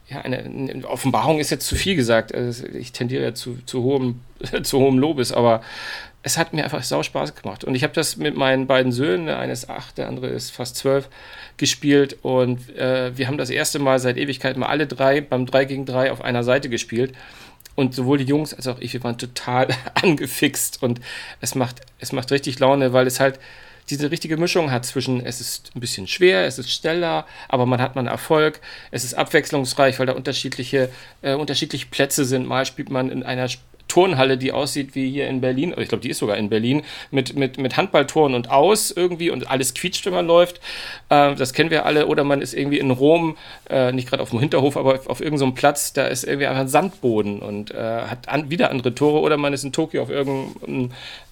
ja, 0.09 0.21
eine, 0.21 0.39
eine, 0.39 0.89
Offenbarung 0.89 1.41
ist 1.41 1.51
jetzt 1.51 1.67
zu 1.67 1.77
viel 1.77 1.97
gesagt. 1.97 2.35
Also 2.35 2.67
ich 2.67 2.93
tendiere 2.93 3.25
ja 3.25 3.35
zu, 3.35 3.59
zu, 3.67 3.83
hohem, 3.83 4.21
zu 4.63 4.79
hohem 4.79 4.99
Lobes, 4.99 5.33
aber 5.33 5.63
es 6.23 6.39
hat 6.39 6.53
mir 6.53 6.65
einfach 6.65 6.83
sau 6.83 7.03
Spaß 7.03 7.35
gemacht. 7.37 7.65
Und 7.65 7.75
ich 7.75 7.83
habe 7.85 7.93
das 7.93 8.17
mit 8.17 8.37
meinen 8.37 8.67
beiden 8.67 8.91
Söhnen, 8.93 9.27
der 9.27 9.39
eine 9.39 9.53
ist 9.53 9.71
acht, 9.71 9.97
der 9.97 10.09
andere 10.09 10.27
ist 10.29 10.51
fast 10.51 10.77
zwölf, 10.77 11.09
gespielt. 11.57 12.19
Und 12.23 12.77
äh, 12.77 13.17
wir 13.17 13.29
haben 13.29 13.39
das 13.39 13.51
erste 13.51 13.79
Mal 13.79 13.99
seit 14.01 14.17
Ewigkeit 14.17 14.57
mal 14.57 14.67
alle 14.67 14.87
drei 14.87 15.21
beim 15.21 15.47
3 15.47 15.65
gegen 15.67 15.87
3 15.87 16.11
auf 16.11 16.23
einer 16.23 16.43
Seite 16.43 16.69
gespielt. 16.69 17.15
Und 17.77 17.95
sowohl 17.95 18.19
die 18.19 18.25
Jungs 18.25 18.55
als 18.55 18.67
auch 18.67 18.81
ich, 18.81 18.93
wir 18.93 19.05
waren 19.05 19.19
total 19.19 19.69
angefixt 19.95 20.83
und 20.83 21.01
es 21.41 21.55
macht, 21.55 21.81
es 22.01 22.11
macht 22.13 22.33
richtig 22.33 22.59
Laune, 22.59 22.93
weil 22.93 23.07
es 23.07 23.21
halt 23.21 23.39
diese 23.91 24.11
richtige 24.11 24.37
Mischung 24.37 24.71
hat 24.71 24.85
zwischen, 24.85 25.25
es 25.25 25.41
ist 25.41 25.71
ein 25.75 25.81
bisschen 25.81 26.07
schwer, 26.07 26.47
es 26.47 26.59
ist 26.59 26.71
schneller, 26.71 27.27
aber 27.49 27.67
man 27.67 27.81
hat 27.81 27.95
man 27.95 28.07
Erfolg, 28.07 28.61
es 28.91 29.05
ist 29.05 29.15
abwechslungsreich, 29.15 29.99
weil 29.99 30.07
da 30.07 30.13
unterschiedliche, 30.13 30.91
äh, 31.23 31.35
unterschiedliche 31.35 31.87
Plätze 31.87 32.25
sind. 32.25 32.47
Mal 32.47 32.67
spielt 32.67 32.91
man 32.91 33.11
in 33.11 33.23
einer 33.23 33.49
Turnhalle, 33.89 34.37
die 34.37 34.53
aussieht 34.53 34.95
wie 34.95 35.11
hier 35.11 35.29
in 35.29 35.41
Berlin, 35.41 35.75
ich 35.77 35.89
glaube, 35.89 36.03
die 36.03 36.11
ist 36.11 36.19
sogar 36.19 36.37
in 36.37 36.49
Berlin, 36.49 36.83
mit, 37.11 37.37
mit, 37.37 37.59
mit 37.59 37.77
Handballtoren 37.77 38.35
und 38.35 38.51
aus 38.51 38.91
irgendwie 38.91 39.31
und 39.31 39.51
alles 39.51 39.75
quietscht, 39.75 40.07
wenn 40.07 40.13
man 40.13 40.27
läuft. 40.27 40.61
Äh, 41.09 41.35
das 41.35 41.53
kennen 41.53 41.71
wir 41.71 41.87
alle. 41.87 42.07
Oder 42.07 42.25
man 42.25 42.43
ist 42.43 42.55
irgendwie 42.55 42.79
in 42.79 42.91
Rom, 42.91 43.37
äh, 43.71 43.93
nicht 43.93 44.09
gerade 44.09 44.23
auf 44.23 44.31
dem 44.31 44.41
Hinterhof, 44.41 44.77
aber 44.77 45.01
auf 45.07 45.21
irgendeinem 45.21 45.51
so 45.51 45.55
Platz, 45.55 45.93
da 45.93 46.07
ist 46.07 46.25
irgendwie 46.25 46.47
einfach 46.47 46.63
ein 46.63 46.69
Sandboden 46.69 47.41
und 47.41 47.71
äh, 47.71 47.77
hat 47.77 48.29
an, 48.29 48.51
wieder 48.51 48.71
andere 48.71 48.95
Tore. 48.95 49.21
Oder 49.21 49.37
man 49.37 49.53
ist 49.53 49.65
in 49.65 49.73
Tokio 49.73 50.03
auf 50.03 50.11
irgendeinem 50.11 50.91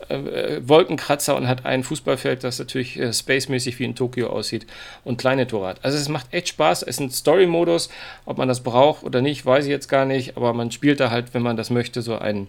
äh, 0.09 0.61
Wolkenkratzer 0.67 1.37
und 1.37 1.49
hat 1.49 1.65
ein 1.65 1.83
Fußballfeld, 1.83 2.45
das 2.45 2.59
natürlich 2.59 2.99
äh, 2.99 3.13
spacemäßig 3.13 3.79
wie 3.79 3.85
in 3.85 3.95
Tokio 3.95 4.29
aussieht 4.29 4.67
und 5.05 5.19
kleine 5.19 5.47
Tore. 5.47 5.75
Also 5.83 5.99
es 5.99 6.09
macht 6.09 6.33
echt 6.33 6.49
Spaß. 6.49 6.83
Es 6.83 6.97
ist 6.97 7.01
ein 7.01 7.11
Story-Modus. 7.11 7.89
Ob 8.25 8.39
man 8.39 8.49
das 8.49 8.63
braucht 8.63 9.05
oder 9.05 9.21
nicht, 9.23 9.45
weiß 9.45 9.65
ich 9.65 9.71
jetzt 9.71 9.89
gar 9.89 10.05
nicht. 10.05 10.37
Aber 10.37 10.53
man 10.53 10.71
spielt 10.71 11.01
da 11.01 11.11
halt, 11.11 11.35
wenn 11.35 11.43
man 11.43 11.57
das 11.57 11.71
möchte, 11.71 12.03
so 12.03 12.19
einen 12.19 12.49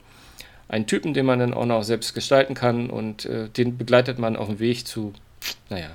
einen 0.68 0.88
Typen, 0.88 1.14
den 1.14 1.26
man 1.26 1.40
dann 1.40 1.54
auch 1.54 1.66
noch 1.66 1.84
selbst 1.84 2.14
gestalten 2.14 2.56
kann 2.56 2.90
und 2.90 3.26
äh, 3.26 3.50
den 3.50 3.78
begleitet 3.78 4.18
man 4.18 4.36
auf 4.36 4.48
dem 4.48 4.60
Weg 4.60 4.88
zu, 4.88 5.14
naja, 5.70 5.90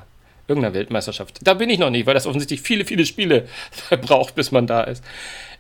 irgendeiner 0.50 0.74
Weltmeisterschaft. 0.74 1.38
Da 1.42 1.54
bin 1.54 1.70
ich 1.70 1.78
noch 1.78 1.90
nicht, 1.90 2.06
weil 2.06 2.14
das 2.14 2.26
offensichtlich 2.26 2.60
viele, 2.60 2.84
viele 2.84 3.06
Spiele 3.06 3.48
braucht, 4.02 4.34
bis 4.34 4.50
man 4.52 4.66
da 4.66 4.82
ist. 4.82 5.02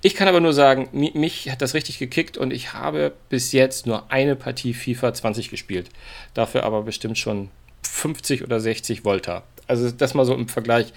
Ich 0.02 0.14
kann 0.14 0.28
aber 0.28 0.40
nur 0.40 0.52
sagen, 0.52 0.88
mich 0.92 1.50
hat 1.50 1.62
das 1.62 1.74
richtig 1.74 1.98
gekickt 1.98 2.36
und 2.36 2.52
ich 2.52 2.72
habe 2.72 3.12
bis 3.28 3.52
jetzt 3.52 3.86
nur 3.86 4.10
eine 4.10 4.34
Partie 4.34 4.74
FIFA 4.74 5.14
20 5.14 5.50
gespielt. 5.50 5.90
Dafür 6.34 6.64
aber 6.64 6.82
bestimmt 6.82 7.18
schon 7.18 7.50
50 7.82 8.42
oder 8.44 8.60
60 8.60 9.04
Volta. 9.04 9.42
Also 9.66 9.90
das 9.90 10.14
mal 10.14 10.24
so 10.24 10.34
im 10.34 10.48
Vergleich. 10.48 10.92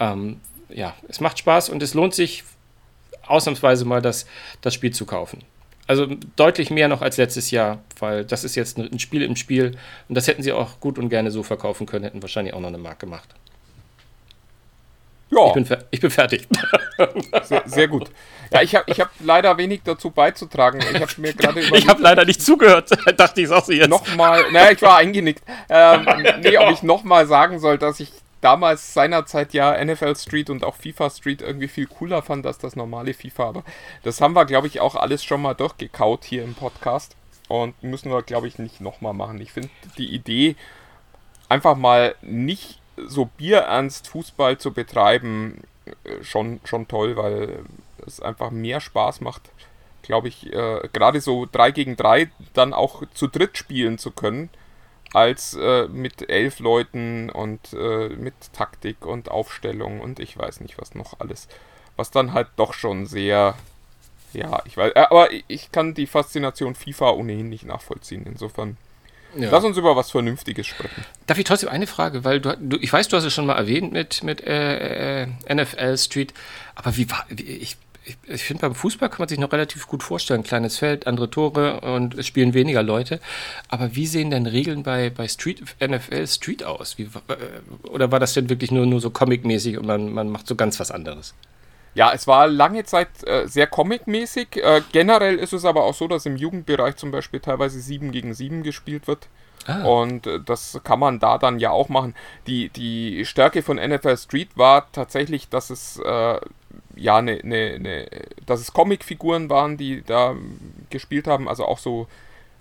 Ähm, 0.00 0.40
ja, 0.68 0.94
es 1.08 1.20
macht 1.20 1.38
Spaß 1.38 1.68
und 1.68 1.82
es 1.82 1.94
lohnt 1.94 2.14
sich 2.14 2.44
ausnahmsweise 3.26 3.84
mal 3.84 4.02
das, 4.02 4.26
das 4.60 4.74
Spiel 4.74 4.92
zu 4.92 5.06
kaufen. 5.06 5.42
Also 5.86 6.06
deutlich 6.34 6.70
mehr 6.70 6.88
noch 6.88 7.00
als 7.00 7.16
letztes 7.16 7.50
Jahr, 7.50 7.78
weil 8.00 8.24
das 8.24 8.42
ist 8.42 8.56
jetzt 8.56 8.76
ein 8.78 8.98
Spiel 8.98 9.22
im 9.22 9.36
Spiel 9.36 9.76
und 10.08 10.16
das 10.16 10.26
hätten 10.26 10.42
sie 10.42 10.52
auch 10.52 10.80
gut 10.80 10.98
und 10.98 11.08
gerne 11.10 11.30
so 11.30 11.42
verkaufen 11.42 11.86
können, 11.86 12.04
hätten 12.04 12.22
wahrscheinlich 12.22 12.54
auch 12.54 12.60
noch 12.60 12.68
eine 12.68 12.78
Mark 12.78 12.98
gemacht. 12.98 13.28
Ja. 15.30 15.48
Ich 15.48 15.52
bin, 15.54 15.78
ich 15.90 16.00
bin 16.00 16.10
fertig. 16.10 16.46
Sehr, 17.42 17.62
sehr, 17.66 17.88
gut. 17.88 18.10
Ja, 18.50 18.62
ich 18.62 18.74
habe 18.74 18.84
ich 18.90 18.98
hab 19.00 19.10
leider 19.20 19.58
wenig 19.58 19.82
dazu 19.84 20.10
beizutragen. 20.10 20.80
Ich 20.80 21.00
habe 21.00 21.12
mir 21.18 21.34
gerade 21.34 21.60
Ich 21.76 21.86
habe 21.88 22.00
leider 22.00 22.24
nicht 22.24 22.40
zugehört. 22.40 22.90
Dachte 23.18 23.42
ich, 23.42 23.48
sag's 23.48 23.68
jetzt. 23.68 23.88
Nochmal, 23.88 24.50
naja, 24.50 24.70
ich 24.70 24.80
war 24.80 24.96
eingenickt. 24.96 25.42
Ähm, 25.68 26.06
nee, 26.42 26.56
ob 26.56 26.70
ich 26.70 26.82
nochmal 26.82 27.26
sagen 27.26 27.58
soll, 27.58 27.76
dass 27.76 28.00
ich 28.00 28.12
damals 28.40 28.94
seinerzeit 28.94 29.54
ja 29.54 29.82
NFL 29.82 30.16
Street 30.16 30.50
und 30.50 30.64
auch 30.64 30.76
FIFA 30.76 31.10
Street 31.10 31.42
irgendwie 31.42 31.68
viel 31.68 31.86
cooler 31.86 32.22
fand 32.22 32.46
als 32.46 32.58
das 32.58 32.76
normale 32.76 33.14
FIFA. 33.14 33.48
Aber 33.48 33.64
das 34.02 34.20
haben 34.20 34.34
wir, 34.34 34.44
glaube 34.44 34.66
ich, 34.66 34.80
auch 34.80 34.94
alles 34.94 35.24
schon 35.24 35.42
mal 35.42 35.54
durchgekaut 35.54 36.24
hier 36.24 36.44
im 36.44 36.54
Podcast. 36.54 37.16
Und 37.48 37.80
müssen 37.82 38.10
wir, 38.10 38.22
glaube 38.22 38.48
ich, 38.48 38.58
nicht 38.58 38.80
nochmal 38.80 39.14
machen. 39.14 39.40
Ich 39.40 39.52
finde 39.52 39.70
die 39.98 40.12
Idee, 40.12 40.56
einfach 41.48 41.76
mal 41.76 42.14
nicht 42.22 42.80
so 42.96 43.26
bierernst 43.26 44.08
Fußball 44.08 44.58
zu 44.58 44.72
betreiben, 44.72 45.62
äh, 45.84 46.24
schon, 46.24 46.60
schon 46.64 46.88
toll, 46.88 47.16
weil 47.16 47.64
es 48.04 48.20
einfach 48.20 48.50
mehr 48.50 48.80
Spaß 48.80 49.20
macht, 49.20 49.50
glaube 50.02 50.28
ich, 50.28 50.52
äh, 50.52 50.88
gerade 50.92 51.20
so 51.20 51.46
3 51.50 51.70
gegen 51.70 51.96
3 51.96 52.30
dann 52.54 52.72
auch 52.72 53.02
zu 53.14 53.26
dritt 53.26 53.58
spielen 53.58 53.98
zu 53.98 54.10
können 54.10 54.50
als 55.16 55.54
äh, 55.54 55.88
mit 55.88 56.28
elf 56.28 56.58
Leuten 56.58 57.30
und 57.30 57.72
äh, 57.72 58.10
mit 58.10 58.34
Taktik 58.52 59.06
und 59.06 59.30
Aufstellung 59.30 60.00
und 60.00 60.20
ich 60.20 60.36
weiß 60.36 60.60
nicht 60.60 60.78
was 60.78 60.94
noch 60.94 61.20
alles. 61.20 61.48
Was 61.96 62.10
dann 62.10 62.34
halt 62.34 62.48
doch 62.56 62.74
schon 62.74 63.06
sehr, 63.06 63.54
ja, 64.34 64.62
ich 64.66 64.76
weiß, 64.76 64.92
äh, 64.94 65.06
aber 65.08 65.28
ich 65.48 65.72
kann 65.72 65.94
die 65.94 66.06
Faszination 66.06 66.74
FIFA 66.74 67.12
ohnehin 67.12 67.48
nicht 67.48 67.64
nachvollziehen. 67.64 68.26
Insofern. 68.26 68.76
Ja. 69.34 69.48
Lass 69.50 69.64
uns 69.64 69.78
über 69.78 69.96
was 69.96 70.10
Vernünftiges 70.10 70.66
sprechen. 70.66 71.04
Darf 71.26 71.38
ich 71.38 71.44
trotzdem 71.44 71.70
eine 71.70 71.86
Frage, 71.86 72.24
weil 72.24 72.40
du, 72.40 72.54
du 72.58 72.76
ich 72.78 72.92
weiß, 72.92 73.08
du 73.08 73.16
hast 73.16 73.24
es 73.24 73.32
schon 73.32 73.46
mal 73.46 73.56
erwähnt 73.56 73.92
mit, 73.92 74.22
mit 74.22 74.42
äh, 74.42 75.22
äh 75.22 75.26
NFL 75.48 75.96
Street, 75.96 76.34
aber 76.74 76.94
wie 76.96 77.10
war, 77.10 77.24
wie, 77.30 77.42
ich 77.42 77.78
ich, 78.06 78.16
ich 78.26 78.44
finde, 78.44 78.62
beim 78.62 78.74
Fußball 78.74 79.08
kann 79.08 79.18
man 79.18 79.28
sich 79.28 79.38
noch 79.38 79.52
relativ 79.52 79.86
gut 79.88 80.02
vorstellen. 80.02 80.44
Kleines 80.44 80.78
Feld, 80.78 81.06
andere 81.06 81.28
Tore 81.28 81.80
und 81.80 82.14
es 82.14 82.26
spielen 82.26 82.54
weniger 82.54 82.82
Leute. 82.82 83.20
Aber 83.68 83.96
wie 83.96 84.06
sehen 84.06 84.30
denn 84.30 84.46
Regeln 84.46 84.84
bei, 84.84 85.10
bei 85.10 85.26
Street, 85.26 85.62
NFL 85.80 86.26
Street 86.26 86.64
aus? 86.64 86.98
Wie, 86.98 87.04
äh, 87.04 87.88
oder 87.88 88.12
war 88.12 88.20
das 88.20 88.34
denn 88.34 88.48
wirklich 88.48 88.70
nur, 88.70 88.86
nur 88.86 89.00
so 89.00 89.10
comic-mäßig 89.10 89.78
und 89.78 89.86
man, 89.86 90.12
man 90.12 90.28
macht 90.28 90.46
so 90.46 90.54
ganz 90.54 90.78
was 90.78 90.90
anderes? 90.90 91.34
Ja, 91.94 92.12
es 92.12 92.26
war 92.26 92.46
lange 92.46 92.84
Zeit 92.84 93.08
äh, 93.26 93.48
sehr 93.48 93.66
comic-mäßig. 93.66 94.56
Äh, 94.56 94.82
generell 94.92 95.36
ist 95.36 95.52
es 95.52 95.64
aber 95.64 95.84
auch 95.84 95.94
so, 95.94 96.06
dass 96.06 96.26
im 96.26 96.36
Jugendbereich 96.36 96.96
zum 96.96 97.10
Beispiel 97.10 97.40
teilweise 97.40 97.80
7 97.80 98.12
gegen 98.12 98.34
7 98.34 98.62
gespielt 98.62 99.08
wird. 99.08 99.28
Ah. 99.66 99.84
Und 99.84 100.26
äh, 100.26 100.38
das 100.44 100.78
kann 100.84 101.00
man 101.00 101.18
da 101.18 101.38
dann 101.38 101.58
ja 101.58 101.70
auch 101.70 101.88
machen. 101.88 102.14
Die, 102.46 102.68
die 102.68 103.24
Stärke 103.24 103.62
von 103.62 103.78
NFL 103.78 104.16
Street 104.16 104.50
war 104.56 104.92
tatsächlich, 104.92 105.48
dass 105.48 105.70
es 105.70 105.98
äh, 105.98 106.38
ja 106.94 107.16
eine, 107.16 107.40
eine, 107.42 107.78
ne, 107.78 108.06
dass 108.44 108.60
es 108.60 108.72
Comicfiguren 108.72 109.50
waren, 109.50 109.76
die 109.76 110.02
da 110.02 110.34
gespielt 110.90 111.26
haben, 111.26 111.48
also 111.48 111.64
auch 111.64 111.78
so 111.78 112.06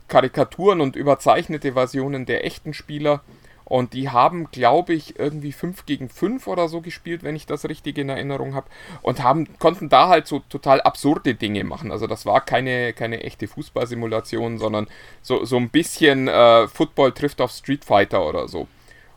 Karikaturen 0.07 0.81
und 0.81 0.95
überzeichnete 0.95 1.73
Versionen 1.73 2.25
der 2.25 2.45
echten 2.45 2.73
Spieler. 2.73 3.21
Und 3.65 3.93
die 3.93 4.09
haben, 4.09 4.51
glaube 4.51 4.93
ich, 4.93 5.17
irgendwie 5.17 5.51
5 5.51 5.87
gegen 5.87 6.07
5 6.07 6.45
oder 6.45 6.69
so 6.69 6.81
gespielt, 6.81 7.23
wenn 7.23 7.35
ich 7.35 7.47
das 7.47 7.67
richtig 7.67 7.97
in 7.97 8.09
Erinnerung 8.09 8.53
habe. 8.53 8.67
Und 9.01 9.23
haben, 9.23 9.57
konnten 9.57 9.89
da 9.89 10.07
halt 10.07 10.27
so 10.27 10.43
total 10.49 10.81
absurde 10.81 11.33
Dinge 11.33 11.63
machen. 11.63 11.91
Also 11.91 12.05
das 12.05 12.27
war 12.27 12.41
keine, 12.41 12.93
keine 12.93 13.23
echte 13.23 13.47
Fußballsimulation, 13.47 14.59
sondern 14.59 14.87
so, 15.23 15.45
so 15.45 15.57
ein 15.57 15.69
bisschen 15.69 16.27
äh, 16.27 16.67
Football 16.67 17.13
trifft 17.13 17.41
auf 17.41 17.51
Street 17.51 17.83
Fighter 17.83 18.27
oder 18.27 18.47
so. 18.47 18.67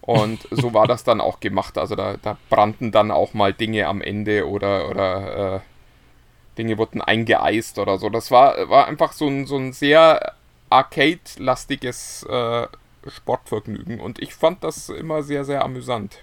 Und 0.09 0.49
so 0.51 0.73
war 0.73 0.87
das 0.87 1.05
dann 1.05 1.21
auch 1.21 1.39
gemacht. 1.39 1.77
Also 1.77 1.95
da, 1.95 2.17
da 2.23 2.39
brannten 2.49 2.93
dann 2.93 3.11
auch 3.11 3.35
mal 3.35 3.53
Dinge 3.53 3.87
am 3.89 4.01
Ende 4.01 4.49
oder, 4.49 4.89
oder 4.89 5.57
äh, 5.57 5.61
Dinge 6.57 6.79
wurden 6.79 7.03
eingeeist 7.03 7.79
oder 7.79 7.99
so. 7.99 8.09
Das 8.09 8.31
war, 8.31 8.71
war 8.71 8.89
einfach 8.89 9.13
so 9.13 9.27
ein, 9.27 9.47
so 9.47 9.59
ein 9.59 9.75
sehr 9.75 10.33
arcade-lastiges 10.71 12.23
äh, 12.23 12.67
Sportvergnügen. 13.07 14.01
Und 14.01 14.19
ich 14.19 14.35
fand 14.35 14.65
das 14.65 14.89
immer 14.89 15.23
sehr, 15.23 15.45
sehr 15.45 15.63
amüsant. 15.63 16.21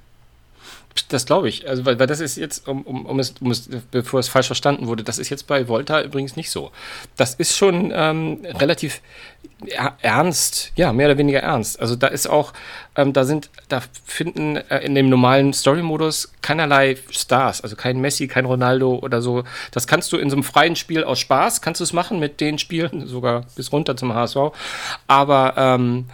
Das 1.10 1.28
glaube 1.28 1.50
ich. 1.50 1.70
Also, 1.70 1.86
weil, 1.86 2.00
weil 2.00 2.08
das 2.08 2.22
ist 2.22 2.38
jetzt, 2.38 2.68
um, 2.68 2.82
um, 2.84 3.06
um, 3.06 3.20
es, 3.20 3.36
um 3.40 3.52
es, 3.52 3.70
bevor 3.92 4.20
es 4.20 4.30
falsch 4.30 4.48
verstanden 4.48 4.88
wurde, 4.88 5.04
das 5.04 5.20
ist 5.20 5.30
jetzt 5.30 5.46
bei 5.46 5.68
Volta 5.68 6.02
übrigens 6.02 6.36
nicht 6.36 6.50
so. 6.50 6.72
Das 7.18 7.36
ist 7.36 7.56
schon 7.56 7.92
ähm, 7.94 8.40
relativ 8.46 9.02
ernst, 9.68 10.72
ja, 10.76 10.94
mehr 10.94 11.08
oder 11.08 11.18
weniger 11.18 11.40
ernst. 11.40 11.80
Also 11.80 11.96
da 11.96 12.08
ist 12.08 12.28
auch, 12.28 12.54
ähm, 12.96 13.14
da 13.14 13.24
sind, 13.24 13.50
da 13.68 13.82
finden 14.06 14.58
äh, 14.58 14.80
in 14.80 14.96
dem 14.96 15.10
normalen 15.10 15.54
Story-Modus 15.54 16.34
keinerlei 16.42 16.98
Stars, 17.10 17.62
also 17.62 17.76
kein 17.76 18.00
Messi, 18.00 18.28
kein 18.28 18.46
Ronaldo 18.46 18.96
oder 18.96 19.22
so. 19.22 19.44
Das 19.72 19.88
kannst 19.88 20.12
du 20.12 20.18
in 20.18 20.30
so 20.30 20.36
einem 20.36 20.44
freien 20.44 20.76
Spiel 20.76 21.04
aus 21.04 21.20
Spaß, 21.20 21.62
kannst 21.62 21.82
du 21.82 21.84
es 21.84 21.94
machen 21.94 22.20
mit 22.20 22.42
den 22.42 22.58
Spielen, 22.60 23.08
sogar 23.08 23.46
bis 23.56 23.72
runter 23.72 23.98
zum 23.98 24.14
HSV. 24.14 24.38
Aber 25.08 25.54
ähm, 25.58 26.06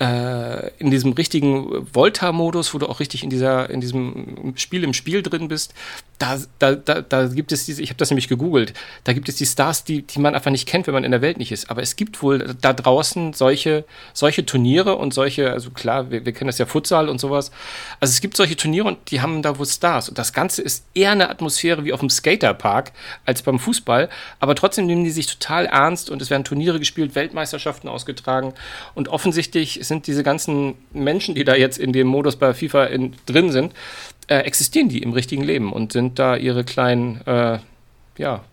äh, 0.00 0.70
in 0.78 0.90
diesem 0.90 1.12
richtigen 1.12 1.86
Volta-Modus, 1.94 2.72
wo 2.72 2.78
du 2.78 2.86
auch 2.86 3.00
richtig 3.00 3.22
in, 3.22 3.30
dieser, 3.30 3.68
in 3.70 3.80
diesem 3.80 4.54
Spiel 4.56 4.82
im 4.82 4.94
Spiel 4.94 5.22
drin 5.22 5.48
bist, 5.48 5.74
da, 6.20 6.38
da, 6.58 6.74
da, 6.74 7.00
da 7.00 7.26
gibt 7.28 7.50
es 7.50 7.64
diese, 7.64 7.82
ich 7.82 7.88
habe 7.88 7.96
das 7.96 8.10
nämlich 8.10 8.28
gegoogelt, 8.28 8.74
da 9.04 9.14
gibt 9.14 9.30
es 9.30 9.36
die 9.36 9.46
Stars, 9.46 9.84
die, 9.84 10.02
die 10.02 10.18
man 10.18 10.34
einfach 10.34 10.50
nicht 10.50 10.68
kennt, 10.68 10.86
wenn 10.86 10.92
man 10.92 11.02
in 11.02 11.10
der 11.10 11.22
Welt 11.22 11.38
nicht 11.38 11.50
ist. 11.50 11.70
Aber 11.70 11.80
es 11.80 11.96
gibt 11.96 12.22
wohl 12.22 12.54
da 12.60 12.74
draußen 12.74 13.32
solche, 13.32 13.86
solche 14.12 14.44
Turniere 14.44 14.96
und 14.96 15.14
solche, 15.14 15.50
also 15.50 15.70
klar, 15.70 16.10
wir, 16.10 16.26
wir 16.26 16.32
kennen 16.32 16.48
das 16.48 16.58
ja 16.58 16.66
Futsal 16.66 17.08
und 17.08 17.20
sowas. 17.20 17.50
Also 18.00 18.12
es 18.12 18.20
gibt 18.20 18.36
solche 18.36 18.54
Turniere 18.54 18.86
und 18.86 19.10
die 19.10 19.22
haben 19.22 19.40
da 19.40 19.58
wohl 19.58 19.64
Stars. 19.64 20.10
Und 20.10 20.18
das 20.18 20.34
Ganze 20.34 20.60
ist 20.60 20.84
eher 20.92 21.12
eine 21.12 21.30
Atmosphäre 21.30 21.84
wie 21.86 21.94
auf 21.94 22.00
dem 22.00 22.10
Skaterpark 22.10 22.92
als 23.24 23.40
beim 23.40 23.58
Fußball. 23.58 24.10
Aber 24.40 24.54
trotzdem 24.54 24.86
nehmen 24.86 25.04
die 25.04 25.10
sich 25.10 25.26
total 25.26 25.64
ernst 25.64 26.10
und 26.10 26.20
es 26.20 26.28
werden 26.28 26.44
Turniere 26.44 26.78
gespielt, 26.78 27.14
Weltmeisterschaften 27.14 27.88
ausgetragen. 27.88 28.52
Und 28.94 29.08
offensichtlich 29.08 29.80
sind 29.82 30.06
diese 30.06 30.22
ganzen 30.22 30.74
Menschen, 30.92 31.34
die 31.34 31.44
da 31.44 31.54
jetzt 31.54 31.78
in 31.78 31.94
dem 31.94 32.08
Modus 32.08 32.36
bei 32.36 32.52
FIFA 32.52 32.84
in, 32.84 33.16
drin 33.24 33.50
sind, 33.50 33.72
äh, 34.30 34.38
existieren 34.38 34.88
die 34.88 35.02
im 35.02 35.12
richtigen 35.12 35.42
Leben 35.42 35.72
und 35.72 35.92
sind 35.92 36.18
da 36.18 36.36
ihre 36.36 36.64
kleinen, 36.64 37.20
äh, 37.26 37.58
ja, 38.16 38.44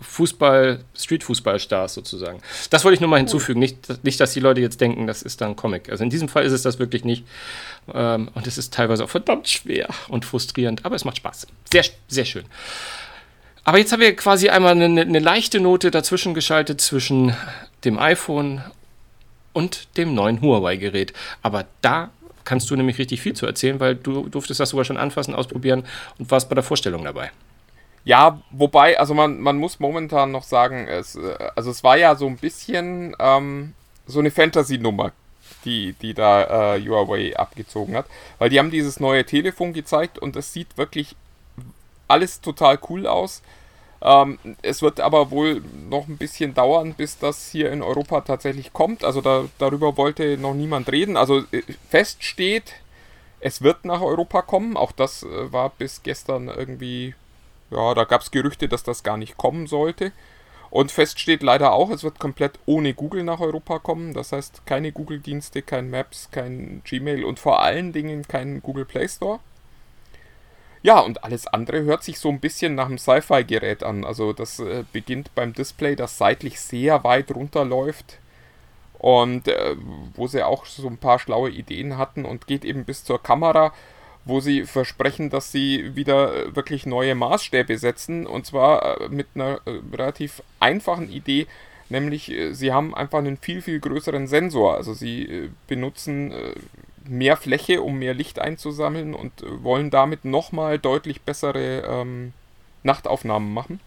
Fußball, 0.00 0.82
Street-Fußball-Stars 0.96 1.92
sozusagen. 1.92 2.40
Das 2.70 2.84
wollte 2.84 2.94
ich 2.94 3.00
nur 3.00 3.10
mal 3.10 3.18
hinzufügen. 3.18 3.60
Nicht, 3.60 4.02
nicht, 4.02 4.18
dass 4.18 4.32
die 4.32 4.40
Leute 4.40 4.62
jetzt 4.62 4.80
denken, 4.80 5.06
das 5.06 5.20
ist 5.20 5.42
dann 5.42 5.56
Comic. 5.56 5.90
Also 5.90 6.04
in 6.04 6.10
diesem 6.10 6.28
Fall 6.28 6.44
ist 6.44 6.52
es 6.52 6.62
das 6.62 6.78
wirklich 6.78 7.04
nicht. 7.04 7.24
Ähm, 7.92 8.30
und 8.34 8.46
es 8.46 8.56
ist 8.56 8.72
teilweise 8.72 9.04
auch 9.04 9.10
verdammt 9.10 9.46
schwer 9.48 9.88
und 10.08 10.24
frustrierend, 10.24 10.86
aber 10.86 10.96
es 10.96 11.04
macht 11.04 11.18
Spaß. 11.18 11.46
Sehr, 11.70 11.84
sehr 12.08 12.24
schön. 12.24 12.44
Aber 13.64 13.76
jetzt 13.76 13.92
haben 13.92 14.00
wir 14.00 14.16
quasi 14.16 14.48
einmal 14.48 14.72
eine, 14.72 15.02
eine 15.02 15.18
leichte 15.18 15.60
Note 15.60 15.90
dazwischen 15.90 16.32
geschaltet 16.32 16.80
zwischen 16.80 17.36
dem 17.84 17.98
iPhone 17.98 18.64
und 19.52 19.86
dem 19.98 20.14
neuen 20.14 20.40
Huawei-Gerät. 20.40 21.12
Aber 21.42 21.66
da 21.82 22.10
kannst 22.44 22.70
du 22.70 22.76
nämlich 22.76 22.98
richtig 22.98 23.20
viel 23.20 23.34
zu 23.34 23.46
erzählen, 23.46 23.80
weil 23.80 23.94
du 23.96 24.28
durftest 24.28 24.60
das 24.60 24.70
sogar 24.70 24.84
schon 24.84 24.96
anfassen, 24.96 25.34
ausprobieren 25.34 25.84
und 26.18 26.30
warst 26.30 26.48
bei 26.48 26.54
der 26.54 26.64
Vorstellung 26.64 27.04
dabei. 27.04 27.30
Ja, 28.04 28.40
wobei, 28.50 28.98
also 28.98 29.14
man, 29.14 29.40
man 29.40 29.58
muss 29.58 29.78
momentan 29.78 30.32
noch 30.32 30.44
sagen, 30.44 30.88
es, 30.88 31.16
äh, 31.16 31.36
also 31.54 31.70
es 31.70 31.84
war 31.84 31.96
ja 31.96 32.16
so 32.16 32.26
ein 32.26 32.38
bisschen 32.38 33.14
ähm, 33.18 33.74
so 34.06 34.20
eine 34.20 34.30
Fantasy-Nummer, 34.30 35.12
die, 35.64 35.94
die 36.00 36.14
da 36.14 36.76
äh, 36.76 36.80
Huawei 36.80 37.36
abgezogen 37.36 37.96
hat. 37.96 38.06
Weil 38.38 38.48
die 38.48 38.58
haben 38.58 38.70
dieses 38.70 39.00
neue 39.00 39.24
Telefon 39.24 39.72
gezeigt 39.72 40.18
und 40.18 40.36
es 40.36 40.52
sieht 40.52 40.78
wirklich 40.78 41.14
alles 42.08 42.40
total 42.40 42.78
cool 42.88 43.06
aus. 43.06 43.42
Ähm, 44.02 44.38
es 44.62 44.80
wird 44.82 45.00
aber 45.00 45.30
wohl 45.30 45.62
noch 45.88 46.08
ein 46.08 46.16
bisschen 46.16 46.54
dauern, 46.54 46.94
bis 46.94 47.18
das 47.18 47.50
hier 47.50 47.70
in 47.70 47.82
Europa 47.82 48.22
tatsächlich 48.22 48.72
kommt. 48.72 49.04
Also 49.04 49.20
da, 49.20 49.44
darüber 49.58 49.96
wollte 49.96 50.38
noch 50.38 50.54
niemand 50.54 50.90
reden. 50.90 51.16
Also 51.16 51.40
äh, 51.52 51.62
fest 51.90 52.24
steht, 52.24 52.74
es 53.40 53.62
wird 53.62 53.84
nach 53.84 54.00
Europa 54.00 54.42
kommen. 54.42 54.76
Auch 54.76 54.92
das 54.92 55.22
äh, 55.22 55.52
war 55.52 55.70
bis 55.70 56.02
gestern 56.02 56.48
irgendwie, 56.48 57.14
ja, 57.70 57.94
da 57.94 58.04
gab 58.04 58.22
es 58.22 58.30
Gerüchte, 58.30 58.68
dass 58.68 58.82
das 58.82 59.02
gar 59.02 59.16
nicht 59.18 59.36
kommen 59.36 59.66
sollte. 59.66 60.12
Und 60.70 60.92
fest 60.92 61.18
steht 61.18 61.42
leider 61.42 61.72
auch, 61.72 61.90
es 61.90 62.04
wird 62.04 62.20
komplett 62.20 62.52
ohne 62.64 62.94
Google 62.94 63.24
nach 63.24 63.40
Europa 63.40 63.80
kommen. 63.80 64.14
Das 64.14 64.32
heißt, 64.32 64.62
keine 64.66 64.92
Google-Dienste, 64.92 65.62
kein 65.62 65.90
Maps, 65.90 66.28
kein 66.30 66.82
Gmail 66.84 67.24
und 67.24 67.40
vor 67.40 67.60
allen 67.60 67.92
Dingen 67.92 68.26
kein 68.28 68.62
Google 68.62 68.84
Play 68.84 69.08
Store. 69.08 69.40
Ja, 70.82 71.00
und 71.00 71.24
alles 71.24 71.46
andere 71.46 71.82
hört 71.82 72.02
sich 72.02 72.18
so 72.18 72.30
ein 72.30 72.40
bisschen 72.40 72.74
nach 72.74 72.86
einem 72.86 72.98
Sci-Fi-Gerät 72.98 73.82
an. 73.82 74.04
Also 74.04 74.32
das 74.32 74.58
äh, 74.60 74.84
beginnt 74.92 75.34
beim 75.34 75.52
Display, 75.52 75.94
das 75.94 76.16
seitlich 76.16 76.60
sehr 76.60 77.04
weit 77.04 77.30
runterläuft 77.34 78.18
und 78.98 79.48
äh, 79.48 79.76
wo 80.14 80.26
sie 80.26 80.42
auch 80.46 80.66
so 80.66 80.86
ein 80.86 80.98
paar 80.98 81.18
schlaue 81.18 81.50
Ideen 81.50 81.98
hatten 81.98 82.24
und 82.24 82.46
geht 82.46 82.64
eben 82.64 82.84
bis 82.84 83.04
zur 83.04 83.22
Kamera, 83.22 83.72
wo 84.24 84.40
sie 84.40 84.64
versprechen, 84.64 85.30
dass 85.30 85.52
sie 85.52 85.96
wieder 85.96 86.46
äh, 86.48 86.56
wirklich 86.56 86.86
neue 86.86 87.14
Maßstäbe 87.14 87.78
setzen 87.78 88.26
und 88.26 88.46
zwar 88.46 89.00
äh, 89.00 89.08
mit 89.08 89.28
einer 89.34 89.60
äh, 89.66 89.80
relativ 89.92 90.42
einfachen 90.60 91.10
Idee, 91.10 91.46
nämlich 91.88 92.32
sie 92.52 92.72
haben 92.72 92.94
einfach 92.94 93.18
einen 93.18 93.36
viel, 93.36 93.62
viel 93.62 93.80
größeren 93.80 94.28
Sensor. 94.28 94.76
Also 94.76 94.94
sie 94.94 95.50
benutzen 95.66 96.32
mehr 97.10 97.36
Fläche, 97.36 97.82
um 97.82 97.98
mehr 97.98 98.14
Licht 98.14 98.38
einzusammeln 98.38 99.14
und 99.14 99.32
wollen 99.62 99.90
damit 99.90 100.24
nochmal 100.24 100.78
deutlich 100.78 101.22
bessere 101.22 101.80
ähm, 101.80 102.32
Nachtaufnahmen 102.84 103.52
machen. 103.52 103.80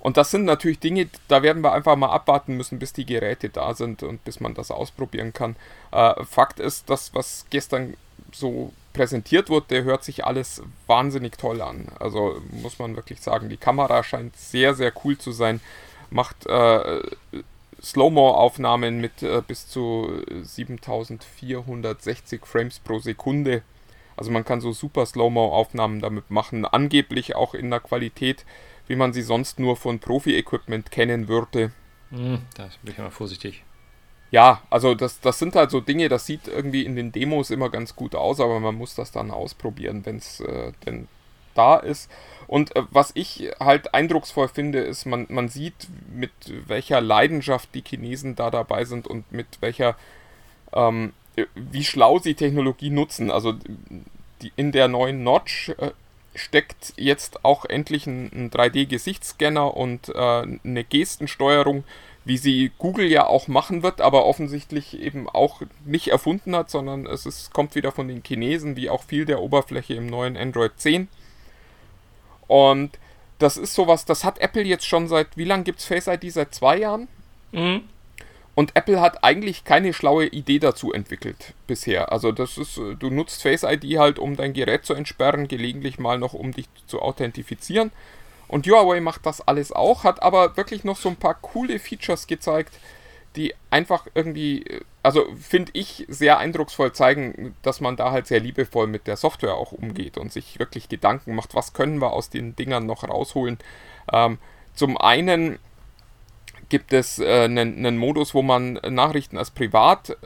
Und 0.00 0.16
das 0.16 0.30
sind 0.30 0.44
natürlich 0.44 0.80
Dinge, 0.80 1.08
da 1.28 1.42
werden 1.42 1.62
wir 1.62 1.72
einfach 1.72 1.96
mal 1.96 2.10
abwarten 2.10 2.56
müssen, 2.56 2.78
bis 2.78 2.92
die 2.92 3.06
Geräte 3.06 3.48
da 3.48 3.74
sind 3.74 4.02
und 4.02 4.24
bis 4.24 4.40
man 4.40 4.54
das 4.54 4.70
ausprobieren 4.70 5.32
kann. 5.32 5.56
Äh, 5.92 6.24
Fakt 6.24 6.60
ist, 6.60 6.90
das, 6.90 7.14
was 7.14 7.46
gestern 7.50 7.94
so 8.32 8.72
präsentiert 8.92 9.48
wurde, 9.48 9.84
hört 9.84 10.02
sich 10.02 10.24
alles 10.24 10.62
wahnsinnig 10.86 11.38
toll 11.38 11.62
an. 11.62 11.86
Also 12.00 12.40
muss 12.50 12.78
man 12.78 12.96
wirklich 12.96 13.20
sagen, 13.20 13.48
die 13.48 13.56
Kamera 13.56 14.02
scheint 14.02 14.36
sehr, 14.36 14.74
sehr 14.74 14.92
cool 15.04 15.16
zu 15.16 15.30
sein. 15.30 15.60
Macht 16.10 16.46
äh, 16.46 17.00
Slow-Mo-Aufnahmen 17.82 19.00
mit 19.00 19.22
äh, 19.22 19.42
bis 19.46 19.68
zu 19.68 20.22
7460 20.42 22.44
Frames 22.44 22.80
pro 22.80 22.98
Sekunde. 22.98 23.62
Also 24.16 24.30
man 24.30 24.44
kann 24.44 24.60
so 24.60 24.72
super 24.72 25.06
Slow-Mo-Aufnahmen 25.06 26.00
damit 26.00 26.30
machen. 26.30 26.64
Angeblich 26.64 27.36
auch 27.36 27.54
in 27.54 27.70
der 27.70 27.80
Qualität, 27.80 28.44
wie 28.86 28.96
man 28.96 29.12
sie 29.12 29.22
sonst 29.22 29.60
nur 29.60 29.76
von 29.76 30.00
Profi-Equipment 30.00 30.90
kennen 30.90 31.28
würde. 31.28 31.72
Hm, 32.10 32.40
da 32.56 32.68
bin 32.82 32.92
ich 32.92 32.98
mal 32.98 33.10
vorsichtig 33.10 33.62
ja, 34.30 34.62
also 34.68 34.94
das, 34.94 35.20
das 35.20 35.38
sind 35.38 35.56
halt 35.56 35.70
so 35.70 35.80
Dinge, 35.80 36.08
das 36.08 36.26
sieht 36.26 36.48
irgendwie 36.48 36.84
in 36.84 36.96
den 36.96 37.12
Demos 37.12 37.50
immer 37.50 37.70
ganz 37.70 37.96
gut 37.96 38.14
aus, 38.14 38.40
aber 38.40 38.60
man 38.60 38.74
muss 38.74 38.94
das 38.94 39.10
dann 39.10 39.30
ausprobieren, 39.30 40.04
wenn 40.04 40.16
es 40.16 40.40
äh, 40.40 40.72
denn 40.84 41.08
da 41.58 41.76
ist. 41.76 42.10
Und 42.46 42.74
äh, 42.76 42.82
was 42.90 43.10
ich 43.14 43.50
halt 43.60 43.94
eindrucksvoll 43.94 44.48
finde, 44.48 44.80
ist, 44.80 45.04
man, 45.04 45.26
man 45.28 45.48
sieht, 45.48 45.88
mit 46.12 46.30
welcher 46.66 47.00
Leidenschaft 47.00 47.68
die 47.74 47.84
Chinesen 47.86 48.36
da 48.36 48.50
dabei 48.50 48.84
sind 48.84 49.06
und 49.06 49.30
mit 49.30 49.46
welcher, 49.60 49.96
ähm, 50.72 51.12
wie 51.54 51.84
schlau 51.84 52.18
sie 52.18 52.34
Technologie 52.34 52.90
nutzen. 52.90 53.30
Also 53.30 53.54
die, 54.42 54.52
in 54.56 54.72
der 54.72 54.88
neuen 54.88 55.22
Notch 55.22 55.70
äh, 55.78 55.90
steckt 56.34 56.94
jetzt 56.96 57.44
auch 57.44 57.64
endlich 57.64 58.06
ein, 58.06 58.30
ein 58.32 58.50
3D-Gesichtsscanner 58.50 59.76
und 59.76 60.08
äh, 60.08 60.12
eine 60.64 60.84
Gestensteuerung, 60.84 61.84
wie 62.24 62.38
sie 62.38 62.70
Google 62.78 63.06
ja 63.06 63.26
auch 63.26 63.48
machen 63.48 63.82
wird, 63.82 64.00
aber 64.00 64.26
offensichtlich 64.26 64.98
eben 65.00 65.28
auch 65.28 65.62
nicht 65.84 66.08
erfunden 66.08 66.54
hat, 66.54 66.70
sondern 66.70 67.06
es 67.06 67.26
ist, 67.26 67.52
kommt 67.52 67.74
wieder 67.74 67.92
von 67.92 68.08
den 68.08 68.22
Chinesen, 68.22 68.76
wie 68.76 68.90
auch 68.90 69.02
viel 69.02 69.24
der 69.24 69.40
Oberfläche 69.40 69.94
im 69.94 70.06
neuen 70.06 70.36
Android 70.36 70.72
10. 70.76 71.08
Und 72.48 72.98
das 73.38 73.56
ist 73.56 73.74
sowas, 73.74 74.04
das 74.04 74.24
hat 74.24 74.40
Apple 74.40 74.64
jetzt 74.64 74.86
schon 74.86 75.06
seit, 75.06 75.36
wie 75.36 75.44
lange 75.44 75.62
gibt 75.62 75.78
es 75.78 75.84
Face 75.84 76.08
ID? 76.08 76.32
Seit 76.32 76.54
zwei 76.54 76.78
Jahren? 76.78 77.06
Mhm. 77.52 77.84
Und 78.56 78.74
Apple 78.74 79.00
hat 79.00 79.22
eigentlich 79.22 79.62
keine 79.62 79.92
schlaue 79.92 80.26
Idee 80.26 80.58
dazu 80.58 80.92
entwickelt 80.92 81.54
bisher. 81.68 82.10
Also 82.10 82.32
das 82.32 82.58
ist, 82.58 82.76
du 82.76 83.08
nutzt 83.08 83.40
Face 83.40 83.62
ID 83.62 83.98
halt, 83.98 84.18
um 84.18 84.34
dein 84.34 84.52
Gerät 84.52 84.84
zu 84.84 84.94
entsperren, 84.94 85.46
gelegentlich 85.46 86.00
mal 86.00 86.18
noch, 86.18 86.34
um 86.34 86.50
dich 86.50 86.66
zu 86.88 87.00
authentifizieren. 87.00 87.92
Und 88.48 88.66
Huawei 88.66 88.98
macht 88.98 89.26
das 89.26 89.46
alles 89.46 89.70
auch, 89.70 90.02
hat 90.02 90.22
aber 90.24 90.56
wirklich 90.56 90.82
noch 90.82 90.96
so 90.96 91.08
ein 91.08 91.14
paar 91.14 91.34
coole 91.34 91.78
Features 91.78 92.26
gezeigt, 92.26 92.74
die 93.36 93.54
einfach 93.70 94.06
irgendwie, 94.14 94.64
also 95.08 95.24
finde 95.40 95.70
ich, 95.72 96.04
sehr 96.08 96.36
eindrucksvoll 96.36 96.92
zeigen, 96.92 97.56
dass 97.62 97.80
man 97.80 97.96
da 97.96 98.10
halt 98.10 98.26
sehr 98.26 98.40
liebevoll 98.40 98.86
mit 98.86 99.06
der 99.06 99.16
Software 99.16 99.54
auch 99.54 99.72
umgeht 99.72 100.18
und 100.18 100.30
sich 100.30 100.58
wirklich 100.58 100.90
Gedanken 100.90 101.34
macht, 101.34 101.54
was 101.54 101.72
können 101.72 101.98
wir 101.98 102.12
aus 102.12 102.28
den 102.28 102.54
Dingern 102.56 102.84
noch 102.84 103.08
rausholen. 103.08 103.56
Ähm, 104.12 104.36
zum 104.74 104.98
einen 104.98 105.58
gibt 106.68 106.92
es 106.92 107.18
äh, 107.18 107.44
einen, 107.44 107.78
einen, 107.78 107.96
Modus, 107.96 108.34
wo 108.34 108.42
man 108.42 108.74
Nachrichten 108.74 109.38
als 109.38 109.50
privat 109.50 110.10
äh, 110.10 110.16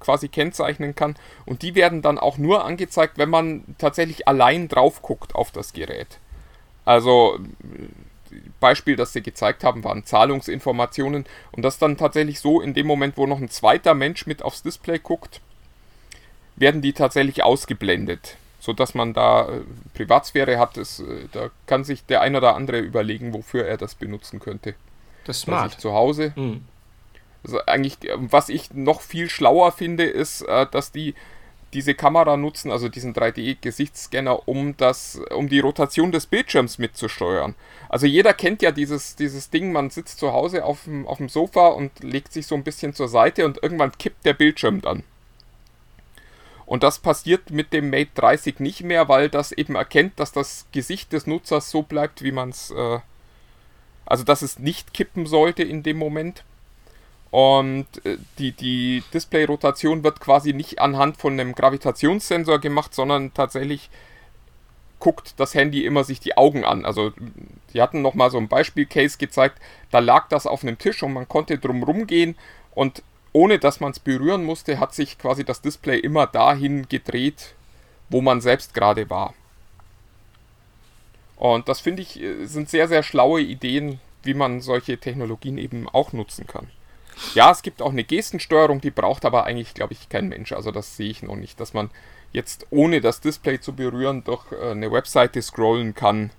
quasi 0.00 0.26
kennzeichnen 0.26 0.96
kann 0.96 1.14
und 1.46 1.62
die 1.62 1.76
werden 1.76 2.02
dann 2.02 2.18
auch 2.18 2.36
nur 2.36 2.64
angezeigt, 2.64 3.16
wenn 3.16 3.30
man 3.30 3.62
tatsächlich 3.78 4.26
allein 4.26 4.66
drauf 4.66 5.00
guckt 5.00 5.36
auf 5.36 5.52
das 5.52 5.72
Gerät. 5.72 6.18
Also 6.84 7.38
Beispiel, 8.60 8.96
das 8.96 9.12
sie 9.12 9.22
gezeigt 9.22 9.64
haben, 9.64 9.84
waren 9.84 10.04
Zahlungsinformationen 10.04 11.24
und 11.52 11.62
das 11.62 11.78
dann 11.78 11.96
tatsächlich 11.96 12.40
so, 12.40 12.60
in 12.60 12.74
dem 12.74 12.86
Moment, 12.86 13.16
wo 13.16 13.26
noch 13.26 13.40
ein 13.40 13.48
zweiter 13.48 13.94
Mensch 13.94 14.26
mit 14.26 14.42
aufs 14.42 14.62
Display 14.62 14.98
guckt, 14.98 15.40
werden 16.56 16.82
die 16.82 16.92
tatsächlich 16.92 17.42
ausgeblendet, 17.42 18.36
sodass 18.60 18.94
man 18.94 19.12
da 19.12 19.48
äh, 19.48 19.60
Privatsphäre 19.94 20.58
hat. 20.58 20.76
Das, 20.76 21.00
äh, 21.00 21.28
da 21.32 21.50
kann 21.66 21.84
sich 21.84 22.04
der 22.06 22.20
ein 22.20 22.36
oder 22.36 22.54
andere 22.54 22.78
überlegen, 22.78 23.34
wofür 23.34 23.66
er 23.66 23.76
das 23.76 23.94
benutzen 23.94 24.40
könnte. 24.40 24.74
Das 25.24 25.38
ist 25.38 25.42
smart. 25.42 25.80
Zu 25.80 25.92
Hause. 25.92 26.32
Mhm. 26.36 26.64
Also 27.42 27.60
eigentlich, 27.66 27.98
was 28.14 28.48
ich 28.48 28.72
noch 28.72 29.00
viel 29.00 29.28
schlauer 29.28 29.72
finde, 29.72 30.04
ist, 30.04 30.42
äh, 30.42 30.66
dass 30.70 30.92
die 30.92 31.14
diese 31.74 31.94
Kamera 31.94 32.36
nutzen, 32.36 32.70
also 32.70 32.88
diesen 32.88 33.14
3D-Gesichtsscanner, 33.14 34.48
um 34.48 34.76
das, 34.76 35.20
um 35.34 35.48
die 35.48 35.60
Rotation 35.60 36.12
des 36.12 36.26
Bildschirms 36.26 36.78
mitzusteuern. 36.78 37.54
Also 37.88 38.06
jeder 38.06 38.32
kennt 38.32 38.62
ja 38.62 38.70
dieses, 38.70 39.16
dieses 39.16 39.50
Ding, 39.50 39.72
man 39.72 39.90
sitzt 39.90 40.20
zu 40.20 40.32
Hause 40.32 40.64
auf 40.64 40.84
dem, 40.84 41.06
auf 41.06 41.18
dem 41.18 41.28
Sofa 41.28 41.68
und 41.68 42.02
legt 42.02 42.32
sich 42.32 42.46
so 42.46 42.54
ein 42.54 42.64
bisschen 42.64 42.94
zur 42.94 43.08
Seite 43.08 43.44
und 43.44 43.62
irgendwann 43.62 43.92
kippt 43.98 44.24
der 44.24 44.34
Bildschirm 44.34 44.80
dann. 44.80 45.02
Und 46.66 46.82
das 46.82 46.98
passiert 46.98 47.50
mit 47.50 47.72
dem 47.72 47.90
Mate 47.90 48.10
30 48.14 48.60
nicht 48.60 48.82
mehr, 48.82 49.08
weil 49.08 49.28
das 49.28 49.52
eben 49.52 49.74
erkennt, 49.74 50.18
dass 50.18 50.32
das 50.32 50.66
Gesicht 50.72 51.12
des 51.12 51.26
Nutzers 51.26 51.70
so 51.70 51.82
bleibt, 51.82 52.22
wie 52.22 52.32
man 52.32 52.50
es, 52.50 52.70
äh, 52.70 53.00
also 54.06 54.24
dass 54.24 54.42
es 54.42 54.58
nicht 54.58 54.94
kippen 54.94 55.26
sollte 55.26 55.62
in 55.62 55.82
dem 55.82 55.98
Moment. 55.98 56.44
Und 57.34 57.88
äh, 58.06 58.16
die, 58.38 58.52
die 58.52 59.02
Display-Rotation 59.12 60.04
wird 60.04 60.20
quasi 60.20 60.52
nicht 60.52 60.78
anhand 60.78 61.16
von 61.16 61.32
einem 61.32 61.56
Gravitationssensor 61.56 62.60
gemacht, 62.60 62.94
sondern 62.94 63.34
tatsächlich 63.34 63.90
guckt 65.00 65.34
das 65.38 65.52
Handy 65.52 65.84
immer 65.84 66.04
sich 66.04 66.20
die 66.20 66.36
Augen 66.36 66.64
an. 66.64 66.84
Also 66.84 67.10
die 67.72 67.82
hatten 67.82 68.02
nochmal 68.02 68.30
so 68.30 68.38
ein 68.38 68.46
Beispiel-Case 68.46 69.18
gezeigt, 69.18 69.60
da 69.90 69.98
lag 69.98 70.28
das 70.28 70.46
auf 70.46 70.62
einem 70.62 70.78
Tisch 70.78 71.02
und 71.02 71.12
man 71.12 71.26
konnte 71.26 71.58
drum 71.58 72.06
gehen 72.06 72.36
und 72.70 73.02
ohne 73.32 73.58
dass 73.58 73.80
man 73.80 73.90
es 73.90 73.98
berühren 73.98 74.44
musste, 74.44 74.78
hat 74.78 74.94
sich 74.94 75.18
quasi 75.18 75.44
das 75.44 75.60
Display 75.60 75.98
immer 75.98 76.28
dahin 76.28 76.88
gedreht, 76.88 77.56
wo 78.10 78.20
man 78.20 78.40
selbst 78.42 78.74
gerade 78.74 79.10
war. 79.10 79.34
Und 81.34 81.68
das 81.68 81.80
finde 81.80 82.02
ich 82.02 82.22
äh, 82.22 82.44
sind 82.46 82.70
sehr, 82.70 82.86
sehr 82.86 83.02
schlaue 83.02 83.40
Ideen, 83.40 83.98
wie 84.22 84.34
man 84.34 84.60
solche 84.60 84.98
Technologien 84.98 85.58
eben 85.58 85.88
auch 85.88 86.12
nutzen 86.12 86.46
kann. 86.46 86.68
Ja, 87.34 87.50
es 87.50 87.62
gibt 87.62 87.82
auch 87.82 87.90
eine 87.90 88.04
Gestensteuerung, 88.04 88.80
die 88.80 88.90
braucht 88.90 89.24
aber 89.24 89.44
eigentlich, 89.44 89.74
glaube 89.74 89.92
ich, 89.92 90.08
kein 90.08 90.28
Mensch. 90.28 90.52
Also 90.52 90.70
das 90.70 90.96
sehe 90.96 91.10
ich 91.10 91.22
noch 91.22 91.36
nicht, 91.36 91.60
dass 91.60 91.74
man 91.74 91.90
jetzt 92.32 92.66
ohne 92.70 93.00
das 93.00 93.20
Display 93.20 93.60
zu 93.60 93.74
berühren 93.74 94.24
durch 94.24 94.50
äh, 94.52 94.70
eine 94.70 94.90
Webseite 94.90 95.40
scrollen 95.40 95.94
kann. 95.94 96.30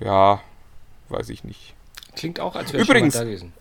ja, 0.00 0.40
weiß 1.08 1.28
ich 1.28 1.44
nicht. 1.44 1.74
Klingt 2.16 2.40
auch, 2.40 2.56
als 2.56 2.72
wäre 2.72 2.82
Übrigens, 2.82 3.14
schon 3.14 3.20
mal 3.20 3.24
da 3.26 3.30
gewesen. 3.30 3.52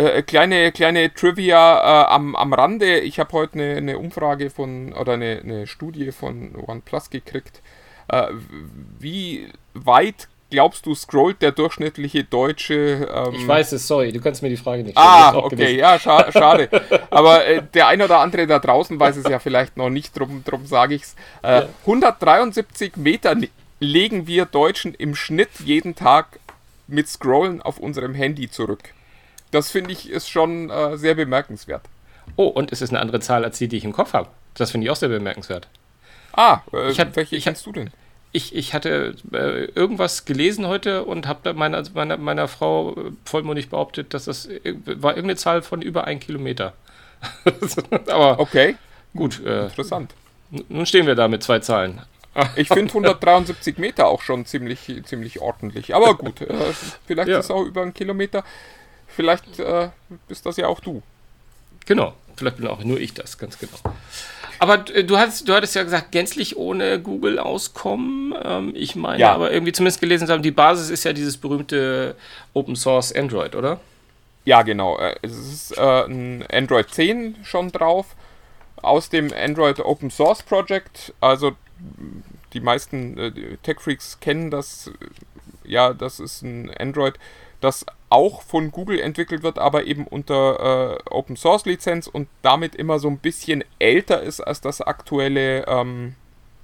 Äh, 0.00 0.22
kleine, 0.22 0.72
kleine 0.72 1.12
Trivia 1.12 2.04
äh, 2.04 2.06
am, 2.06 2.34
am 2.34 2.54
Rande. 2.54 3.00
Ich 3.00 3.20
habe 3.20 3.32
heute 3.32 3.54
eine, 3.54 3.76
eine 3.76 3.98
Umfrage 3.98 4.48
von 4.48 4.94
oder 4.94 5.12
eine, 5.12 5.40
eine 5.44 5.66
Studie 5.66 6.10
von 6.10 6.54
OnePlus 6.56 7.10
gekriegt. 7.10 7.60
Äh, 8.08 8.28
wie 8.98 9.52
weit 9.74 10.28
glaubst 10.50 10.86
du, 10.86 10.94
scrollt 10.94 11.40
der 11.42 11.52
durchschnittliche 11.52 12.24
Deutsche? 12.24 13.08
Ähm 13.12 13.34
ich 13.34 13.46
weiß 13.46 13.72
es, 13.72 13.86
sorry, 13.86 14.12
du 14.12 14.20
kannst 14.20 14.42
mir 14.42 14.48
die 14.48 14.56
Frage 14.56 14.82
nicht 14.82 14.98
stellen. 14.98 15.08
Ah, 15.08 15.36
okay, 15.36 15.56
gewesen. 15.56 15.78
ja, 15.78 15.98
scha 15.98 16.30
schade. 16.32 16.68
Aber 17.10 17.46
äh, 17.46 17.62
der 17.74 17.86
ein 17.86 18.02
oder 18.02 18.20
andere 18.20 18.46
da 18.46 18.58
draußen 18.58 18.98
weiß 18.98 19.16
es 19.16 19.28
ja 19.28 19.38
vielleicht 19.38 19.76
noch 19.76 19.90
nicht, 19.90 20.18
drum, 20.18 20.42
drum 20.44 20.66
sage 20.66 20.94
ich 20.94 21.02
es. 21.02 21.16
Äh, 21.42 21.60
ja. 21.60 21.68
173 21.82 22.96
Meter 22.96 23.36
legen 23.78 24.26
wir 24.26 24.44
Deutschen 24.44 24.94
im 24.94 25.14
Schnitt 25.14 25.50
jeden 25.64 25.94
Tag 25.94 26.38
mit 26.86 27.08
Scrollen 27.08 27.62
auf 27.62 27.78
unserem 27.78 28.14
Handy 28.14 28.50
zurück. 28.50 28.92
Das 29.50 29.70
finde 29.70 29.92
ich 29.92 30.10
ist 30.10 30.28
schon 30.28 30.70
äh, 30.70 30.96
sehr 30.96 31.14
bemerkenswert. 31.14 31.82
Oh, 32.36 32.46
und 32.46 32.72
es 32.72 32.82
ist 32.82 32.90
eine 32.90 33.00
andere 33.00 33.20
Zahl 33.20 33.44
als 33.44 33.58
die, 33.58 33.68
die 33.68 33.78
ich 33.78 33.84
im 33.84 33.92
Kopf 33.92 34.12
habe. 34.12 34.28
Das 34.54 34.70
finde 34.70 34.84
ich 34.84 34.90
auch 34.90 34.96
sehr 34.96 35.08
bemerkenswert. 35.08 35.68
Ah, 36.32 36.60
äh, 36.72 36.90
ich 36.90 37.00
hab, 37.00 37.16
welche 37.16 37.36
ich 37.36 37.44
kennst 37.44 37.66
du 37.66 37.72
denn? 37.72 37.90
Ich, 38.32 38.54
ich 38.54 38.74
hatte 38.74 39.16
äh, 39.32 39.64
irgendwas 39.74 40.24
gelesen 40.24 40.68
heute 40.68 41.04
und 41.04 41.26
habe 41.26 41.52
meiner, 41.54 41.82
meiner, 41.94 42.16
meiner 42.16 42.48
Frau 42.48 42.96
vollmundig 43.24 43.70
behauptet, 43.70 44.14
dass 44.14 44.26
das 44.26 44.48
war 44.48 45.16
irgendeine 45.16 45.36
Zahl 45.36 45.62
von 45.62 45.82
über 45.82 46.04
ein 46.04 46.20
Kilometer. 46.20 46.74
Aber 48.06 48.38
okay, 48.38 48.76
gut. 49.14 49.44
Äh, 49.44 49.64
Interessant. 49.64 50.14
Nun 50.68 50.86
stehen 50.86 51.06
wir 51.06 51.14
da 51.14 51.28
mit 51.28 51.42
zwei 51.42 51.58
Zahlen. 51.58 52.00
Ich 52.54 52.68
finde 52.68 52.88
173 52.88 53.78
Meter 53.78 54.06
auch 54.06 54.22
schon 54.22 54.46
ziemlich, 54.46 55.02
ziemlich 55.04 55.40
ordentlich. 55.40 55.94
Aber 55.94 56.14
gut, 56.14 56.40
äh, 56.40 56.54
vielleicht 57.06 57.28
ja. 57.28 57.38
ist 57.38 57.46
es 57.46 57.50
auch 57.50 57.64
über 57.64 57.82
einen 57.82 57.94
Kilometer. 57.94 58.44
Vielleicht 59.08 59.58
äh, 59.58 59.88
bist 60.28 60.46
das 60.46 60.56
ja 60.56 60.68
auch 60.68 60.80
du. 60.80 61.02
Genau, 61.86 62.14
vielleicht 62.36 62.58
bin 62.58 62.68
auch 62.68 62.82
nur 62.84 63.00
ich 63.00 63.14
das, 63.14 63.36
ganz 63.36 63.58
genau. 63.58 63.76
Aber 64.60 64.84
äh, 64.94 65.02
du, 65.02 65.18
hast, 65.18 65.48
du 65.48 65.54
hattest 65.54 65.74
ja 65.74 65.82
gesagt, 65.82 66.12
gänzlich 66.12 66.56
ohne 66.56 67.00
Google 67.00 67.38
auskommen. 67.38 68.34
Ähm, 68.44 68.72
ich 68.76 68.94
meine 68.94 69.18
ja. 69.18 69.32
aber 69.32 69.50
irgendwie 69.52 69.72
zumindest 69.72 70.00
gelesen 70.00 70.26
zu 70.26 70.32
haben, 70.32 70.42
die 70.42 70.50
Basis 70.52 70.90
ist 70.90 71.02
ja 71.04 71.12
dieses 71.12 71.38
berühmte 71.38 72.14
Open 72.52 72.76
Source 72.76 73.12
Android, 73.12 73.56
oder? 73.56 73.80
Ja, 74.44 74.62
genau. 74.62 74.98
Äh, 74.98 75.16
es 75.22 75.32
ist 75.32 75.78
äh, 75.78 76.04
ein 76.04 76.44
Android 76.52 76.90
10 76.90 77.36
schon 77.42 77.72
drauf. 77.72 78.14
Aus 78.82 79.08
dem 79.08 79.32
Android 79.32 79.80
Open 79.80 80.10
Source 80.10 80.42
Project. 80.42 81.14
Also 81.20 81.52
die 82.52 82.60
meisten 82.60 83.18
äh, 83.18 83.56
Tech-Freaks 83.62 84.20
kennen 84.20 84.50
das. 84.50 84.90
Ja, 85.64 85.94
das 85.94 86.20
ist 86.20 86.42
ein 86.42 86.70
Android, 86.78 87.14
das 87.60 87.86
auch 88.10 88.42
von 88.42 88.72
Google 88.72 89.00
entwickelt 89.00 89.42
wird, 89.42 89.58
aber 89.58 89.86
eben 89.86 90.06
unter 90.06 90.98
äh, 90.98 91.10
Open 91.10 91.36
Source 91.36 91.64
Lizenz 91.64 92.08
und 92.08 92.28
damit 92.42 92.74
immer 92.74 92.98
so 92.98 93.08
ein 93.08 93.18
bisschen 93.18 93.64
älter 93.78 94.20
ist 94.22 94.40
als 94.40 94.60
das 94.60 94.80
aktuelle 94.80 95.66
ähm, 95.66 96.16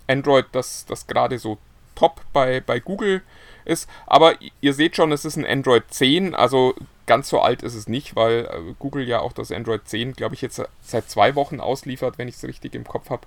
Android, 0.09 0.47
das, 0.53 0.87
das 0.87 1.07
gerade 1.07 1.39
so 1.39 1.59
top 1.95 2.21
bei, 2.33 2.61
bei 2.61 2.81
Google 2.81 3.23
ist. 3.65 3.89
Aber 4.07 4.35
ihr 4.61 4.75
seht 4.75 4.97
schon, 4.97 5.13
es 5.13 5.25
ist 5.25 5.37
ein 5.37 5.47
Android 5.47 5.85
10, 5.89 6.35
also 6.35 6.75
ganz 7.07 7.29
so 7.29 7.41
alt 7.41 7.63
ist 7.63 7.75
es 7.75 7.89
nicht, 7.89 8.17
weil 8.17 8.47
äh, 8.47 8.75
Google 8.79 9.07
ja 9.07 9.21
auch 9.21 9.33
das 9.33 9.53
Android 9.53 9.87
10, 9.87 10.15
glaube 10.15 10.35
ich, 10.35 10.43
jetzt 10.43 10.61
seit 10.83 11.09
zwei 11.09 11.37
Wochen 11.37 11.61
ausliefert, 11.61 12.19
wenn 12.19 12.29
ich 12.29 12.37
es 12.37 12.45
richtig 12.45 12.75
im 12.75 12.85
Kopf 12.85 13.11
habe. 13.11 13.27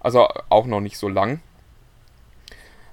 Also 0.00 0.28
auch 0.50 0.66
noch 0.66 0.80
nicht 0.80 0.98
so 0.98 1.08
lang. 1.08 1.40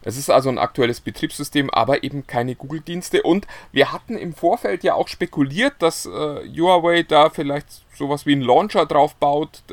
Es 0.04 0.18
ist 0.18 0.30
also 0.30 0.50
ein 0.50 0.58
aktuelles 0.58 1.00
Betriebssystem, 1.00 1.70
aber 1.70 2.04
eben 2.04 2.26
keine 2.26 2.56
Google-Dienste. 2.56 3.24
Und 3.24 3.48
wir 3.72 3.92
hatten 3.92 4.18
im 4.18 4.34
Vorfeld 4.34 4.84
ja 4.84 4.96
auch 4.96 5.08
spekuliert, 5.08 5.76
dass 5.80 6.06
äh, 6.06 6.10
Huawei 6.10 7.04
da 7.04 7.30
vielleicht 7.30 7.68
sowas 7.96 8.26
wie 8.26 8.34
einen 8.34 8.42
Launcher 8.42 8.86
drauf 8.86 9.16
baut, 9.16 9.64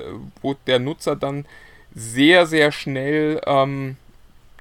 wo 0.43 0.55
der 0.67 0.79
Nutzer 0.79 1.17
dann 1.17 1.47
sehr, 1.95 2.47
sehr 2.47 2.73
schnell 2.73 3.41
ähm, 3.47 3.97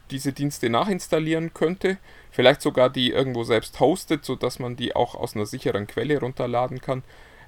diese 0.09 0.31
Dienste 0.31 0.69
nachinstallieren 0.69 1.53
könnte. 1.53 1.97
Vielleicht 2.31 2.61
sogar 2.61 2.89
die 2.89 3.11
irgendwo 3.11 3.43
selbst 3.43 3.79
hostet, 3.79 4.23
sodass 4.23 4.59
man 4.59 4.75
die 4.75 4.95
auch 4.95 5.15
aus 5.15 5.35
einer 5.35 5.45
sicheren 5.45 5.87
Quelle 5.87 6.19
runterladen 6.19 6.81
kann. 6.81 7.03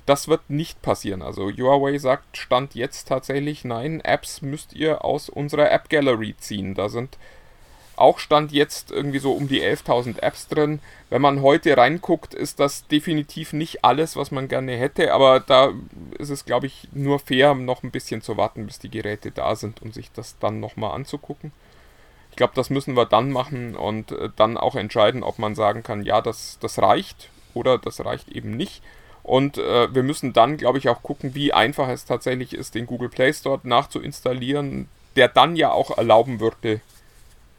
Das 0.06 0.28
wird 0.28 0.50
nicht 0.50 0.82
passieren. 0.82 1.22
Also 1.22 1.52
Huawei 1.52 1.98
sagt, 2.00 2.38
stand 2.38 2.74
jetzt 2.74 3.08
tatsächlich, 3.08 3.64
nein, 3.64 4.02
Apps 4.02 4.42
müsst 4.42 4.74
ihr 4.74 5.06
aus 5.06 5.30
unserer 5.30 5.72
App 5.72 5.90
Gallery 5.90 6.36
ziehen. 6.38 6.74
Da 6.74 6.90
sind 6.90 7.18
auch 8.00 8.20
stand 8.20 8.52
jetzt 8.52 8.92
irgendwie 8.92 9.20
so 9.20 9.34
um 9.34 9.48
die 9.48 9.62
11.000 9.62 10.22
Apps 10.22 10.48
drin. 10.48 10.80
Wenn 11.10 11.22
man 11.22 11.42
heute 11.42 11.76
reinguckt, 11.76 12.34
ist 12.34 12.60
das 12.60 12.88
definitiv 12.88 13.54
nicht 13.54 13.84
alles, 13.84 14.16
was 14.16 14.32
man 14.32 14.48
gerne 14.48 14.76
hätte, 14.78 15.14
aber 15.14 15.40
da 15.40 15.74
ist 16.18 16.30
es, 16.30 16.46
glaube 16.46 16.68
ich, 16.68 16.88
nur 16.94 17.20
fair, 17.20 17.56
noch 17.56 17.84
ein 17.84 17.92
bisschen 17.92 18.22
zu 18.22 18.38
warten, 18.38 18.66
bis 18.66 18.80
die 18.80 18.90
Geräte 18.92 19.32
da 19.32 19.56
sind 19.56 19.82
und 19.82 19.94
sich 19.94 20.12
das 20.12 20.38
dann 20.40 20.60
nochmal 20.60 20.96
anzugucken. 20.96 21.52
Ich 22.30 22.36
glaube, 22.36 22.54
das 22.56 22.70
müssen 22.70 22.96
wir 22.96 23.06
dann 23.06 23.32
machen 23.32 23.76
und 23.76 24.12
äh, 24.12 24.30
dann 24.36 24.58
auch 24.58 24.76
entscheiden, 24.76 25.24
ob 25.24 25.40
man 25.40 25.56
sagen 25.56 25.84
kann, 25.84 26.04
ja, 26.04 26.22
das, 26.22 26.58
das 26.62 26.80
reicht 26.80 27.30
oder 27.54 27.78
das 27.78 28.04
reicht 28.06 28.30
eben 28.30 28.52
nicht. 28.52 28.82
Und 29.24 29.58
äh, 29.58 29.94
wir 29.94 30.04
müssen 30.04 30.34
dann, 30.34 30.58
glaube 30.58 30.78
ich, 30.78 30.90
auch 30.90 31.04
gucken, 31.04 31.36
wie 31.36 31.54
einfach 31.54 31.90
es 31.90 32.06
tatsächlich 32.06 32.54
ist, 32.54 32.76
den 32.76 32.86
Google 32.86 33.10
Play 33.10 33.34
Store 33.34 33.60
nachzuinstallieren, 33.64 34.88
der 35.16 35.28
dann 35.28 35.56
ja 35.56 35.72
auch 35.72 35.98
erlauben 35.98 36.40
würde, 36.40 36.82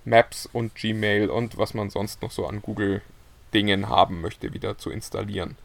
Maps 0.04 0.48
und 0.52 0.74
Gmail 0.74 1.30
und 1.30 1.58
was 1.58 1.74
man 1.74 1.90
sonst 1.90 2.22
noch 2.22 2.30
so 2.30 2.46
an 2.46 2.62
Google-Dingen 2.62 3.88
haben 3.88 4.20
möchte, 4.20 4.52
wieder 4.52 4.78
zu 4.78 4.90
installieren. 4.90 5.56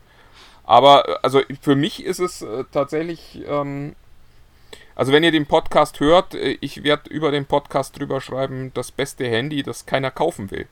Aber 0.65 1.07
äh, 1.07 1.15
also 1.21 1.41
für 1.61 1.75
mich 1.75 2.03
ist 2.03 2.19
es 2.19 2.41
äh, 2.41 2.63
tatsächlich, 2.71 3.43
ähm, 3.47 3.95
also 4.95 5.11
wenn 5.11 5.23
ihr 5.23 5.31
den 5.31 5.45
Podcast 5.45 5.99
hört, 5.99 6.35
äh, 6.35 6.57
ich 6.61 6.83
werde 6.83 7.09
über 7.09 7.31
den 7.31 7.45
Podcast 7.45 7.97
drüber 7.97 8.21
schreiben, 8.21 8.71
das 8.73 8.91
beste 8.91 9.25
Handy, 9.27 9.63
das 9.63 9.85
keiner 9.85 10.11
kaufen 10.11 10.51
will. 10.51 10.67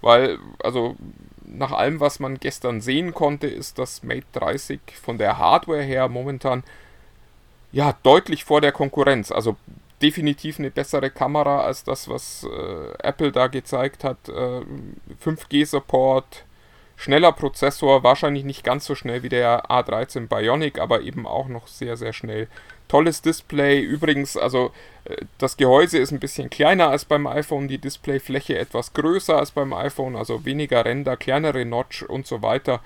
Weil, 0.00 0.38
also 0.62 0.96
nach 1.44 1.72
allem, 1.72 2.00
was 2.00 2.20
man 2.20 2.38
gestern 2.38 2.80
sehen 2.80 3.14
konnte, 3.14 3.46
ist 3.46 3.78
das 3.78 4.02
Mate 4.02 4.26
30 4.32 4.80
von 5.00 5.18
der 5.18 5.38
Hardware 5.38 5.82
her 5.82 6.08
momentan 6.08 6.62
ja 7.72 7.94
deutlich 8.02 8.44
vor 8.44 8.60
der 8.60 8.72
Konkurrenz. 8.72 9.32
Also 9.32 9.56
definitiv 10.04 10.58
eine 10.58 10.70
bessere 10.70 11.08
Kamera 11.08 11.62
als 11.62 11.82
das, 11.82 12.10
was 12.10 12.44
äh, 12.44 12.92
Apple 13.02 13.32
da 13.32 13.46
gezeigt 13.46 14.04
hat. 14.04 14.28
Äh, 14.28 14.60
5G-Support, 15.24 16.44
schneller 16.96 17.32
Prozessor, 17.32 18.02
wahrscheinlich 18.02 18.44
nicht 18.44 18.64
ganz 18.64 18.84
so 18.84 18.94
schnell 18.94 19.22
wie 19.22 19.30
der 19.30 19.70
A13 19.70 20.28
Bionic, 20.28 20.78
aber 20.78 21.00
eben 21.00 21.26
auch 21.26 21.48
noch 21.48 21.68
sehr, 21.68 21.96
sehr 21.96 22.12
schnell. 22.12 22.48
Tolles 22.86 23.22
Display. 23.22 23.80
Übrigens, 23.80 24.36
also 24.36 24.72
äh, 25.06 25.16
das 25.38 25.56
Gehäuse 25.56 25.96
ist 25.96 26.12
ein 26.12 26.20
bisschen 26.20 26.50
kleiner 26.50 26.90
als 26.90 27.06
beim 27.06 27.26
iPhone, 27.26 27.66
die 27.66 27.78
Displayfläche 27.78 28.58
etwas 28.58 28.92
größer 28.92 29.38
als 29.38 29.52
beim 29.52 29.72
iPhone, 29.72 30.16
also 30.16 30.44
weniger 30.44 30.84
Ränder, 30.84 31.16
kleinere 31.16 31.64
Notch 31.64 32.02
und 32.02 32.26
so 32.26 32.42
weiter 32.42 32.82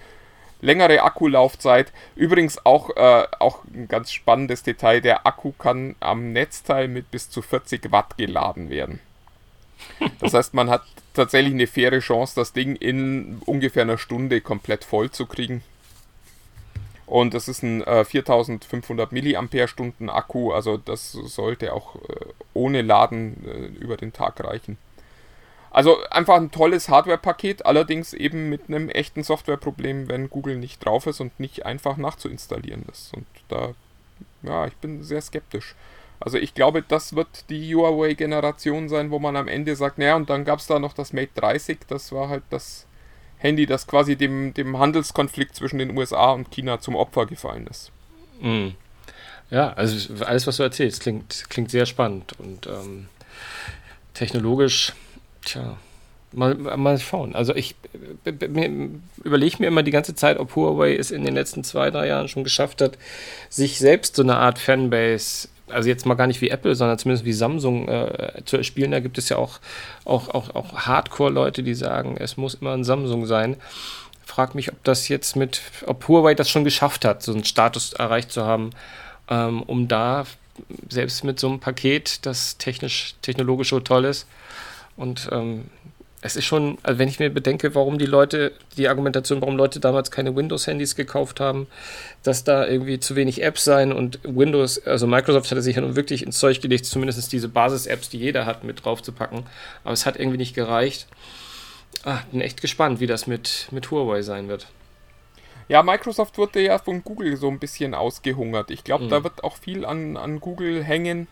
längere 0.61 1.03
Akkulaufzeit. 1.03 1.92
Übrigens 2.16 2.64
auch, 2.64 2.90
äh, 2.97 3.27
auch 3.38 3.64
ein 3.73 3.88
ganz 3.88 4.12
spannendes 4.12 4.62
Detail, 4.62 5.01
der 5.01 5.27
Akku 5.27 5.53
kann 5.53 5.97
am 6.01 6.33
Netzteil 6.33 6.88
mit 6.88 7.11
bis 7.11 7.31
zu 7.31 7.42
40 7.42 7.92
Watt 7.92 8.16
geladen 8.16 8.71
werden. 8.71 9.01
Das 10.21 10.35
heißt, 10.35 10.55
man 10.55 10.71
hat 10.71 10.83
tatsächlich 11.14 11.55
eine 11.55 11.66
faire 11.66 12.01
Chance, 12.01 12.35
das 12.35 12.53
Ding 12.53 12.77
in 12.77 13.40
ungefähr 13.47 13.83
einer 13.83 13.99
Stunde 13.99 14.40
komplett 14.40 14.85
voll 14.85 15.11
zu 15.11 15.27
kriegen. 15.27 15.62
Und 17.07 17.35
es 17.35 17.49
ist 17.49 17.62
ein 17.62 17.83
äh, 17.85 18.05
4500 18.05 19.12
mAh 19.12 20.12
Akku, 20.14 20.53
also 20.53 20.77
das 20.77 21.12
sollte 21.12 21.73
auch 21.73 21.97
äh, 21.97 22.27
ohne 22.53 22.83
Laden 22.83 23.47
äh, 23.47 23.83
über 23.83 23.97
den 23.97 24.12
Tag 24.12 24.44
reichen. 24.44 24.77
Also 25.71 25.99
einfach 26.11 26.37
ein 26.37 26.51
tolles 26.51 26.89
Hardware-Paket, 26.89 27.67
allerdings 27.67 28.15
eben 28.15 28.49
mit 28.49 28.63
einem 28.69 28.89
echten 28.89 29.23
Softwareproblem, 29.23 30.09
wenn 30.09 30.31
Google 30.31 30.57
nicht 30.57 30.85
drauf 30.85 31.07
ist 31.07 31.21
und 31.21 31.39
nicht 31.39 31.67
einfach 31.67 31.97
nachzuinstallieren 31.97 32.85
ist. 32.91 33.15
Und 33.15 33.27
da, 33.49 33.75
ja, 34.43 34.67
ich 34.67 34.75
bin 34.75 35.03
sehr 35.03 35.21
skeptisch. 35.21 35.75
Also 36.21 36.39
ich 36.39 36.55
glaube, 36.55 36.83
das 36.83 37.15
wird 37.15 37.49
die 37.49 37.75
Huawei-Generation 37.75 38.89
sein, 38.89 39.11
wo 39.11 39.19
man 39.19 39.37
am 39.37 39.47
Ende 39.47 39.77
sagt, 39.77 39.99
naja, 39.99 40.16
und 40.16 40.31
dann 40.31 40.45
gab 40.45 40.59
es 40.59 40.66
da 40.66 40.79
noch 40.79 40.93
das 40.93 41.12
Mate 41.12 41.31
30, 41.37 41.79
das 41.87 42.11
war 42.12 42.29
halt 42.29 42.43
das 42.51 42.87
Handy, 43.39 43.66
das 43.66 43.87
quasi 43.87 44.16
dem, 44.16 44.53
dem 44.53 44.79
Handelskonflikt 44.79 45.55
zwischen 45.55 45.79
den 45.79 45.97
USA 45.97 46.33
und 46.33 46.51
China 46.51 46.81
zum 46.81 46.97
Opfer 46.97 47.27
gefallen 47.27 47.69
ist. 47.69 47.93
Mhm. 48.41 48.75
Ja, 49.51 49.73
also 49.75 50.25
alles, 50.25 50.47
was 50.47 50.57
du 50.57 50.64
erzählst, 50.64 51.03
klingt, 51.03 51.45
klingt 51.49 51.71
sehr 51.71 51.87
spannend 51.87 52.35
und 52.39 52.66
ähm, 52.66 53.09
technologisch 54.12 54.93
Tja, 55.49 55.78
mal, 56.32 56.55
mal 56.55 56.99
schauen. 56.99 57.34
Also 57.34 57.55
ich 57.55 57.74
überlege 59.24 59.57
mir 59.61 59.66
immer 59.66 59.82
die 59.82 59.90
ganze 59.90 60.14
Zeit, 60.14 60.38
ob 60.38 60.55
Huawei 60.55 60.94
es 60.94 61.11
in 61.11 61.24
den 61.24 61.34
letzten 61.34 61.64
zwei, 61.64 61.90
drei 61.90 62.07
Jahren 62.09 62.28
schon 62.28 62.44
geschafft 62.44 62.82
hat, 62.82 62.99
sich 63.49 63.78
selbst 63.78 64.16
so 64.16 64.22
eine 64.22 64.36
Art 64.36 64.59
Fanbase 64.59 65.49
also 65.70 65.88
jetzt 65.88 66.07
mal 66.07 66.14
gar 66.14 66.26
nicht 66.26 66.40
wie 66.40 66.49
Apple, 66.49 66.74
sondern 66.74 66.99
zumindest 66.99 67.26
wie 67.26 67.32
Samsung 67.34 67.88
äh, 67.88 68.42
zu 68.46 68.57
erspielen. 68.57 68.90
Da 68.90 69.01
gibt 69.01 69.18
es 69.18 69.28
ja 69.28 69.36
auch, 69.36 69.61
auch, 70.07 70.30
auch, 70.30 70.55
auch 70.55 70.74
Hardcore-Leute, 70.86 71.62
die 71.62 71.74
sagen, 71.74 72.16
es 72.18 72.38
muss 72.38 72.55
immer 72.55 72.72
ein 72.72 72.84
Samsung 72.84 73.26
sein. 73.26 73.57
Frag 74.24 74.55
mich, 74.55 74.72
ob 74.72 74.82
das 74.84 75.09
jetzt 75.09 75.36
mit, 75.36 75.61
ob 75.84 76.09
Huawei 76.09 76.34
das 76.34 76.49
schon 76.49 76.64
geschafft 76.64 77.05
hat, 77.05 77.22
so 77.22 77.32
einen 77.32 77.44
Status 77.44 77.92
erreicht 77.92 78.32
zu 78.32 78.46
haben, 78.46 78.70
ähm, 79.28 79.62
um 79.62 79.88
da 79.88 80.24
selbst 80.88 81.22
mit 81.22 81.38
so 81.38 81.49
einem 81.49 81.61
Paket, 81.61 82.24
das 82.24 82.57
technisch, 82.57 83.14
technologisch 83.20 83.68
so 83.68 83.80
toll 83.80 84.07
ist 84.07 84.26
und 84.99 85.28
ähm, 85.32 85.70
es 86.20 86.34
ist 86.34 86.46
schon, 86.46 86.78
also 86.82 86.99
wenn 86.99 87.09
ich 87.09 87.20
mir 87.20 87.30
bedenke, 87.30 87.74
warum 87.76 87.96
die 87.96 88.07
Leute, 88.07 88.53
die 88.76 88.88
Argumentation, 88.88 89.40
warum 89.40 89.57
Leute 89.57 89.78
damals 89.78 90.11
keine 90.11 90.34
Windows-Handys 90.34 90.96
gekauft 90.96 91.38
haben, 91.38 91.68
dass 92.24 92.42
da 92.42 92.66
irgendwie 92.66 92.99
zu 92.99 93.14
wenig 93.14 93.42
Apps 93.42 93.64
seien 93.64 93.92
und 93.92 94.18
Windows, 94.24 94.84
also 94.84 95.07
Microsoft 95.07 95.51
hatte 95.51 95.62
sich 95.62 95.76
ja 95.76 95.82
nun 95.82 95.94
wirklich 95.94 96.24
ins 96.24 96.38
Zeug 96.38 96.61
gelegt, 96.61 96.86
zumindest 96.86 97.32
diese 97.32 97.49
Basis-Apps, 97.49 98.09
die 98.09 98.18
jeder 98.18 98.46
hat, 98.46 98.64
mit 98.64 98.84
drauf 98.84 99.01
zu 99.01 99.12
packen. 99.12 99.46
Aber 99.84 99.92
es 99.92 100.07
hat 100.07 100.18
irgendwie 100.18 100.38
nicht 100.38 100.55
gereicht. 100.55 101.07
Ah, 102.05 102.18
bin 102.32 102.40
echt 102.40 102.61
gespannt, 102.61 102.99
wie 102.99 103.07
das 103.07 103.28
mit, 103.28 103.68
mit 103.70 103.90
Huawei 103.90 104.22
sein 104.22 104.49
wird. 104.49 104.66
Ja, 105.68 105.82
Microsoft 105.84 106.36
wurde 106.36 106.61
ja 106.61 106.78
von 106.78 107.05
Google 107.05 107.36
so 107.36 107.49
ein 107.49 107.61
bisschen 107.61 107.94
ausgehungert. 107.94 108.70
Ich 108.70 108.82
glaube, 108.82 109.05
mhm. 109.05 109.11
da 109.11 109.22
wird 109.22 109.44
auch 109.44 109.57
viel 109.57 109.84
an, 109.84 110.16
an 110.16 110.40
Google 110.40 110.82
hängen. 110.82 111.28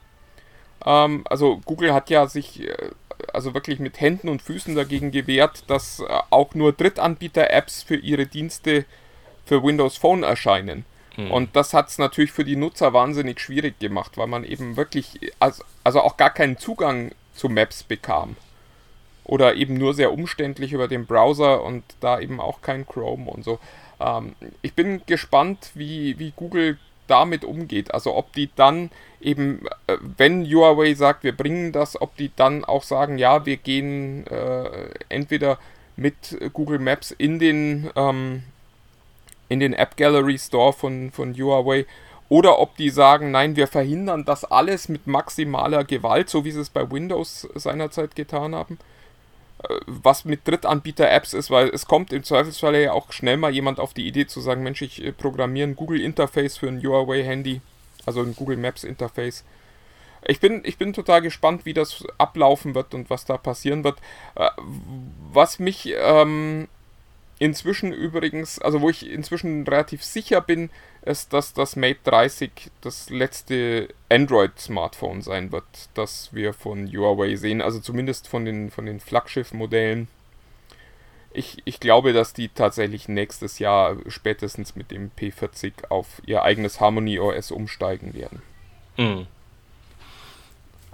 Ähm, 0.84 1.24
also 1.28 1.60
Google 1.64 1.92
hat 1.92 2.10
ja 2.10 2.26
sich 2.26 2.60
äh, 2.60 2.90
also 3.36 3.54
wirklich 3.54 3.78
mit 3.78 4.00
Händen 4.00 4.28
und 4.28 4.42
Füßen 4.42 4.74
dagegen 4.74 5.12
gewehrt, 5.12 5.64
dass 5.68 6.00
äh, 6.00 6.06
auch 6.30 6.54
nur 6.54 6.72
Drittanbieter-Apps 6.72 7.82
für 7.82 7.96
ihre 7.96 8.26
Dienste 8.26 8.86
für 9.44 9.62
Windows 9.62 9.98
Phone 9.98 10.22
erscheinen. 10.22 10.84
Hm. 11.14 11.30
Und 11.30 11.54
das 11.54 11.74
hat 11.74 11.88
es 11.88 11.98
natürlich 11.98 12.32
für 12.32 12.44
die 12.44 12.56
Nutzer 12.56 12.92
wahnsinnig 12.92 13.38
schwierig 13.38 13.78
gemacht, 13.78 14.16
weil 14.16 14.26
man 14.26 14.42
eben 14.42 14.76
wirklich, 14.76 15.20
also, 15.38 15.62
also 15.84 16.00
auch 16.00 16.16
gar 16.16 16.30
keinen 16.30 16.56
Zugang 16.56 17.12
zu 17.34 17.48
Maps 17.48 17.82
bekam. 17.82 18.36
Oder 19.24 19.54
eben 19.54 19.74
nur 19.74 19.92
sehr 19.92 20.12
umständlich 20.12 20.72
über 20.72 20.88
den 20.88 21.04
Browser 21.04 21.62
und 21.62 21.84
da 22.00 22.18
eben 22.18 22.40
auch 22.40 22.62
kein 22.62 22.86
Chrome 22.86 23.30
und 23.30 23.44
so. 23.44 23.58
Ähm, 24.00 24.34
ich 24.62 24.72
bin 24.72 25.02
gespannt, 25.04 25.72
wie, 25.74 26.18
wie 26.18 26.32
Google 26.34 26.78
damit 27.06 27.44
umgeht. 27.44 27.92
Also 27.92 28.14
ob 28.14 28.32
die 28.32 28.50
dann 28.56 28.90
eben, 29.20 29.66
äh, 29.86 29.96
wenn 30.16 30.44
Huawei 30.44 30.94
sagt, 30.94 31.24
wir 31.24 31.36
bringen 31.36 31.72
das, 31.72 32.00
ob 32.00 32.16
die 32.16 32.30
dann 32.34 32.64
auch 32.64 32.82
sagen, 32.82 33.18
ja, 33.18 33.46
wir 33.46 33.56
gehen 33.56 34.26
äh, 34.26 34.88
entweder 35.08 35.58
mit 35.96 36.36
Google 36.52 36.78
Maps 36.78 37.10
in 37.10 37.38
den, 37.38 37.90
ähm, 37.96 38.42
in 39.48 39.60
den 39.60 39.72
App 39.72 39.96
Gallery 39.96 40.38
Store 40.38 40.72
von, 40.72 41.10
von 41.10 41.34
Huawei 41.34 41.86
oder 42.28 42.58
ob 42.58 42.76
die 42.76 42.90
sagen, 42.90 43.30
nein, 43.30 43.56
wir 43.56 43.66
verhindern 43.66 44.24
das 44.24 44.44
alles 44.44 44.88
mit 44.88 45.06
maximaler 45.06 45.84
Gewalt, 45.84 46.28
so 46.28 46.44
wie 46.44 46.50
sie 46.50 46.60
es 46.60 46.70
bei 46.70 46.90
Windows 46.90 47.48
seinerzeit 47.54 48.14
getan 48.14 48.54
haben 48.54 48.78
was 49.86 50.24
mit 50.24 50.46
Drittanbieter-Apps 50.46 51.32
ist, 51.32 51.50
weil 51.50 51.68
es 51.68 51.86
kommt 51.86 52.12
im 52.12 52.22
Zweifelsfall 52.22 52.76
ja 52.76 52.92
auch 52.92 53.12
schnell 53.12 53.36
mal 53.36 53.52
jemand 53.52 53.80
auf 53.80 53.94
die 53.94 54.06
Idee 54.06 54.26
zu 54.26 54.40
sagen, 54.40 54.62
Mensch, 54.62 54.82
ich 54.82 55.02
äh, 55.02 55.12
programmiere 55.12 55.68
ein 55.68 55.76
Google-Interface 55.76 56.58
für 56.58 56.68
ein 56.68 56.82
Huawei-Handy, 56.82 57.60
also 58.04 58.20
ein 58.20 58.36
Google 58.36 58.58
Maps-Interface. 58.58 59.44
Ich 60.26 60.40
bin, 60.40 60.62
ich 60.64 60.76
bin 60.76 60.92
total 60.92 61.22
gespannt, 61.22 61.64
wie 61.64 61.72
das 61.72 62.04
ablaufen 62.18 62.74
wird 62.74 62.94
und 62.94 63.10
was 63.10 63.24
da 63.24 63.36
passieren 63.38 63.84
wird. 63.84 63.98
Äh, 64.34 64.50
was 65.32 65.58
mich 65.58 65.94
ähm, 65.98 66.68
inzwischen 67.38 67.92
übrigens, 67.92 68.58
also 68.58 68.80
wo 68.80 68.90
ich 68.90 69.08
inzwischen 69.08 69.66
relativ 69.66 70.04
sicher 70.04 70.40
bin, 70.40 70.70
ist, 71.06 71.32
dass 71.32 71.52
das 71.52 71.76
Mate 71.76 72.00
30 72.04 72.50
das 72.80 73.10
letzte 73.10 73.88
Android-Smartphone 74.08 75.22
sein 75.22 75.52
wird, 75.52 75.64
das 75.94 76.30
wir 76.32 76.52
von 76.52 76.86
Huawei 76.88 77.36
sehen, 77.36 77.62
also 77.62 77.80
zumindest 77.80 78.28
von 78.28 78.44
den, 78.44 78.70
von 78.70 78.86
den 78.86 79.00
Flaggschiff-Modellen. 79.00 80.08
Ich, 81.32 81.58
ich 81.64 81.80
glaube, 81.80 82.12
dass 82.12 82.32
die 82.32 82.48
tatsächlich 82.48 83.08
nächstes 83.08 83.58
Jahr 83.58 83.96
spätestens 84.08 84.74
mit 84.74 84.90
dem 84.90 85.10
P40 85.18 85.88
auf 85.90 86.22
ihr 86.26 86.42
eigenes 86.42 86.80
Harmony 86.80 87.18
OS 87.18 87.50
umsteigen 87.50 88.14
werden. 88.14 88.42
Mhm. 88.96 89.26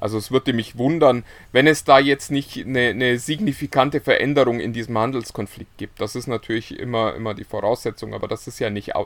Also 0.03 0.19
es 0.19 0.33
würde 0.33 0.53
mich 0.53 0.77
wundern, 0.77 1.25
wenn 1.53 1.69
es 1.69 1.85
da 1.85 2.01
jetzt 2.01 2.33
nicht 2.33 2.59
eine, 2.59 2.89
eine, 2.89 3.21
signifikante 3.21 4.01
Veränderung 4.01 4.59
in 4.59 4.73
diesem 4.73 4.99
Handelskonflikt 4.99 5.79
gibt. 5.79 6.01
Das 6.01 6.17
ist 6.17 6.27
natürlich 6.27 6.77
immer, 6.77 7.15
immer 7.15 7.35
die 7.35 7.45
Voraussetzung, 7.45 8.13
aber 8.13 8.27
das 8.27 8.49
ist 8.49 8.59
ja 8.59 8.69
nicht 8.69 8.97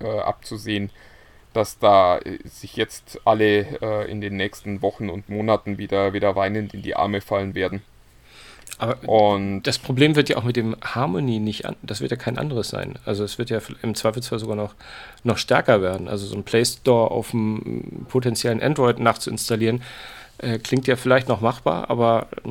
äh, 0.00 0.18
abzusehen, 0.20 0.90
dass 1.52 1.78
da 1.78 2.18
äh, 2.18 2.38
sich 2.44 2.76
jetzt 2.76 3.20
alle 3.24 3.80
äh, 3.80 4.10
in 4.10 4.20
den 4.20 4.36
nächsten 4.36 4.82
Wochen 4.82 5.08
und 5.10 5.28
Monaten 5.28 5.78
wieder, 5.78 6.12
wieder 6.12 6.36
weinend 6.36 6.74
in 6.74 6.82
die 6.82 6.96
Arme 6.96 7.20
fallen 7.20 7.54
werden. 7.54 7.82
Aber 8.78 8.96
und 9.08 9.62
das 9.64 9.78
Problem 9.78 10.16
wird 10.16 10.30
ja 10.30 10.36
auch 10.38 10.44
mit 10.44 10.56
dem 10.56 10.74
Harmony 10.80 11.38
nicht, 11.38 11.66
an, 11.66 11.76
das 11.82 12.00
wird 12.00 12.12
ja 12.12 12.16
kein 12.16 12.38
anderes 12.38 12.68
sein. 12.68 12.98
Also 13.04 13.24
es 13.24 13.36
wird 13.36 13.50
ja 13.50 13.60
im 13.82 13.94
Zweifelsfall 13.94 14.38
sogar 14.38 14.56
noch, 14.56 14.74
noch 15.22 15.36
stärker 15.36 15.82
werden. 15.82 16.08
Also 16.08 16.26
so 16.26 16.36
ein 16.36 16.44
Play 16.44 16.64
Store 16.64 17.10
auf 17.10 17.32
dem 17.32 18.06
potenziellen 18.08 18.62
Android 18.62 18.98
nachzuinstallieren, 18.98 19.82
äh, 20.38 20.58
klingt 20.58 20.86
ja 20.86 20.96
vielleicht 20.96 21.28
noch 21.28 21.42
machbar, 21.42 21.90
aber 21.90 22.28
äh, 22.44 22.48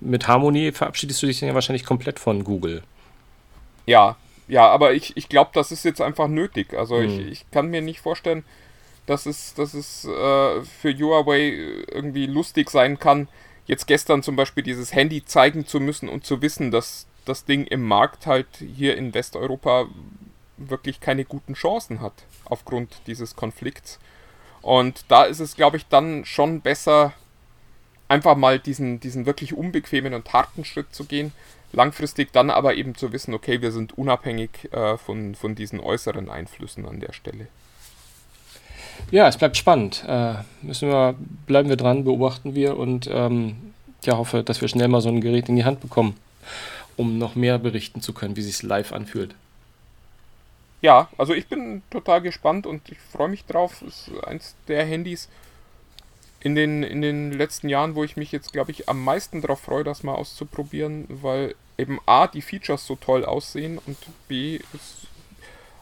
mit 0.00 0.28
Harmony 0.28 0.72
verabschiedest 0.72 1.22
du 1.22 1.26
dich 1.26 1.40
dann 1.40 1.48
ja 1.48 1.54
wahrscheinlich 1.54 1.84
komplett 1.84 2.18
von 2.18 2.44
Google. 2.44 2.82
Ja, 3.86 4.16
ja, 4.48 4.68
aber 4.68 4.92
ich, 4.92 5.16
ich 5.16 5.28
glaube, 5.28 5.50
das 5.54 5.72
ist 5.72 5.84
jetzt 5.84 6.00
einfach 6.00 6.28
nötig. 6.28 6.74
Also 6.74 6.98
hm. 6.98 7.04
ich, 7.04 7.26
ich 7.26 7.50
kann 7.50 7.68
mir 7.68 7.82
nicht 7.82 8.00
vorstellen, 8.00 8.44
dass 9.06 9.26
es, 9.26 9.54
dass 9.54 9.74
es 9.74 10.04
äh, 10.04 10.62
für 10.62 10.96
Huawei 10.98 11.48
irgendwie 11.90 12.26
lustig 12.26 12.70
sein 12.70 12.98
kann, 12.98 13.28
jetzt 13.66 13.86
gestern 13.86 14.22
zum 14.22 14.36
Beispiel 14.36 14.62
dieses 14.62 14.92
Handy 14.92 15.24
zeigen 15.24 15.66
zu 15.66 15.80
müssen 15.80 16.08
und 16.08 16.24
zu 16.24 16.42
wissen, 16.42 16.70
dass 16.70 17.06
das 17.24 17.44
Ding 17.44 17.64
im 17.66 17.82
Markt 17.82 18.26
halt 18.26 18.48
hier 18.58 18.96
in 18.96 19.14
Westeuropa 19.14 19.86
wirklich 20.56 21.00
keine 21.00 21.24
guten 21.24 21.54
Chancen 21.54 22.00
hat 22.00 22.12
aufgrund 22.44 23.00
dieses 23.06 23.36
Konflikts. 23.36 23.98
Und 24.60 25.04
da 25.08 25.24
ist 25.24 25.40
es, 25.40 25.56
glaube 25.56 25.76
ich, 25.76 25.86
dann 25.86 26.24
schon 26.24 26.60
besser, 26.60 27.12
einfach 28.08 28.36
mal 28.36 28.58
diesen, 28.58 29.00
diesen 29.00 29.26
wirklich 29.26 29.54
unbequemen 29.54 30.14
und 30.14 30.32
harten 30.32 30.64
Schritt 30.64 30.94
zu 30.94 31.04
gehen. 31.04 31.32
Langfristig 31.72 32.32
dann 32.32 32.50
aber 32.50 32.74
eben 32.74 32.94
zu 32.94 33.12
wissen, 33.12 33.34
okay, 33.34 33.62
wir 33.62 33.72
sind 33.72 33.96
unabhängig 33.96 34.72
äh, 34.72 34.96
von, 34.98 35.34
von 35.34 35.54
diesen 35.54 35.80
äußeren 35.80 36.28
Einflüssen 36.28 36.86
an 36.86 37.00
der 37.00 37.12
Stelle. 37.12 37.46
Ja, 39.10 39.26
es 39.26 39.38
bleibt 39.38 39.56
spannend. 39.56 40.04
Äh, 40.06 40.34
müssen 40.60 40.88
wir, 40.88 41.14
bleiben 41.46 41.68
wir 41.68 41.76
dran, 41.76 42.04
beobachten 42.04 42.54
wir 42.54 42.76
und 42.76 43.08
ähm, 43.10 43.74
ja, 44.04 44.16
hoffe, 44.16 44.42
dass 44.42 44.60
wir 44.60 44.68
schnell 44.68 44.88
mal 44.88 45.00
so 45.00 45.08
ein 45.08 45.20
Gerät 45.20 45.48
in 45.48 45.56
die 45.56 45.64
Hand 45.64 45.80
bekommen, 45.80 46.16
um 46.96 47.18
noch 47.18 47.34
mehr 47.34 47.58
berichten 47.58 48.02
zu 48.02 48.12
können, 48.12 48.36
wie 48.36 48.42
sich 48.42 48.54
es 48.54 48.62
live 48.62 48.92
anfühlt 48.92 49.34
ja, 50.82 51.08
also 51.16 51.32
ich 51.32 51.46
bin 51.46 51.82
total 51.90 52.20
gespannt 52.20 52.66
und 52.66 52.90
ich 52.90 52.98
freue 52.98 53.28
mich 53.28 53.46
drauf. 53.46 53.82
Es 53.82 54.08
ist 54.08 54.24
eins 54.24 54.56
der 54.68 54.84
Handys 54.84 55.28
in 56.40 56.56
den, 56.56 56.82
in 56.82 57.00
den 57.00 57.30
letzten 57.32 57.68
Jahren, 57.68 57.94
wo 57.94 58.02
ich 58.02 58.16
mich 58.16 58.32
jetzt, 58.32 58.52
glaube 58.52 58.72
ich, 58.72 58.88
am 58.88 59.02
meisten 59.02 59.40
darauf 59.40 59.60
freue, 59.60 59.84
das 59.84 60.02
mal 60.02 60.14
auszuprobieren, 60.14 61.06
weil 61.08 61.54
eben 61.82 61.98
A, 62.06 62.26
die 62.26 62.42
Features 62.42 62.86
so 62.86 62.96
toll 62.96 63.24
aussehen 63.24 63.78
und 63.86 63.96
B, 64.28 64.60
es 64.74 65.02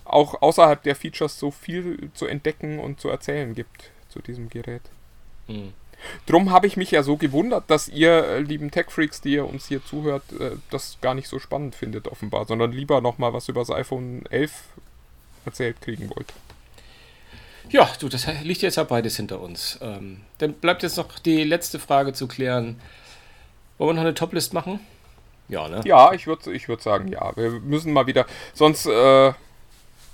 auch 0.05 0.43
außerhalb 0.43 0.83
der 0.83 0.97
Features 0.97 1.39
so 1.39 1.51
viel 1.51 2.11
zu 2.15 2.27
entdecken 2.27 2.81
und 2.81 3.01
zu 3.01 3.09
erzählen 3.09 3.55
gibt 3.55 3.91
zu 4.09 4.21
diesem 4.21 4.49
Gerät. 4.49 4.83
Mhm. 5.47 5.73
Drum 6.27 6.51
habe 6.51 6.67
ich 6.67 6.77
mich 6.77 6.91
ja 6.91 7.03
so 7.03 7.17
gewundert, 7.17 7.65
dass 7.69 7.89
ihr, 7.89 8.25
äh, 8.25 8.41
lieben 8.41 8.71
Tech-Freaks, 8.71 9.21
die 9.21 9.35
ihr 9.35 9.47
uns 9.47 9.69
hier 9.69 9.85
zuhört, 9.85 10.23
äh, 10.39 10.53
das 10.71 10.99
gar 11.01 11.15
nicht 11.15 11.29
so 11.29 11.39
spannend 11.39 11.75
findet, 11.75 12.09
offenbar, 12.09 12.47
sondern 12.47 12.73
lieber 12.73 13.01
nochmal 13.01 13.33
was 13.33 13.49
über 13.49 13.61
das 13.61 13.71
iPhone 13.71 14.25
11 14.31 14.53
erzählt 15.45 15.81
kriegen 15.81 16.11
wollt. 16.11 16.33
Ja, 17.71 17.89
du, 18.01 18.09
das 18.09 18.27
liegt 18.43 18.63
jetzt 18.63 18.77
ja 18.77 18.85
beides 18.85 19.17
hinter 19.17 19.41
uns. 19.41 19.79
Ähm, 19.81 20.23
dann 20.39 20.55
bleibt 20.55 20.83
jetzt 20.83 20.97
noch 20.97 21.19
die 21.19 21.45
letzte 21.45 21.79
Frage 21.79 22.13
zu 22.13 22.27
klären. 22.27 22.81
Wollen 23.79 23.91
wir 23.91 23.95
noch 23.95 24.03
eine 24.03 24.15
Toplist 24.15 24.55
machen? 24.55 24.81
Ja, 25.51 25.69
ne? 25.69 25.81
Ja, 25.85 26.13
ich 26.13 26.27
würde 26.27 26.53
ich 26.53 26.69
würd 26.69 26.81
sagen, 26.81 27.09
ja. 27.09 27.37
Wir 27.37 27.51
müssen 27.51 27.93
mal 27.93 28.07
wieder. 28.07 28.27
Sonst, 28.55 28.87
äh, 28.87 29.33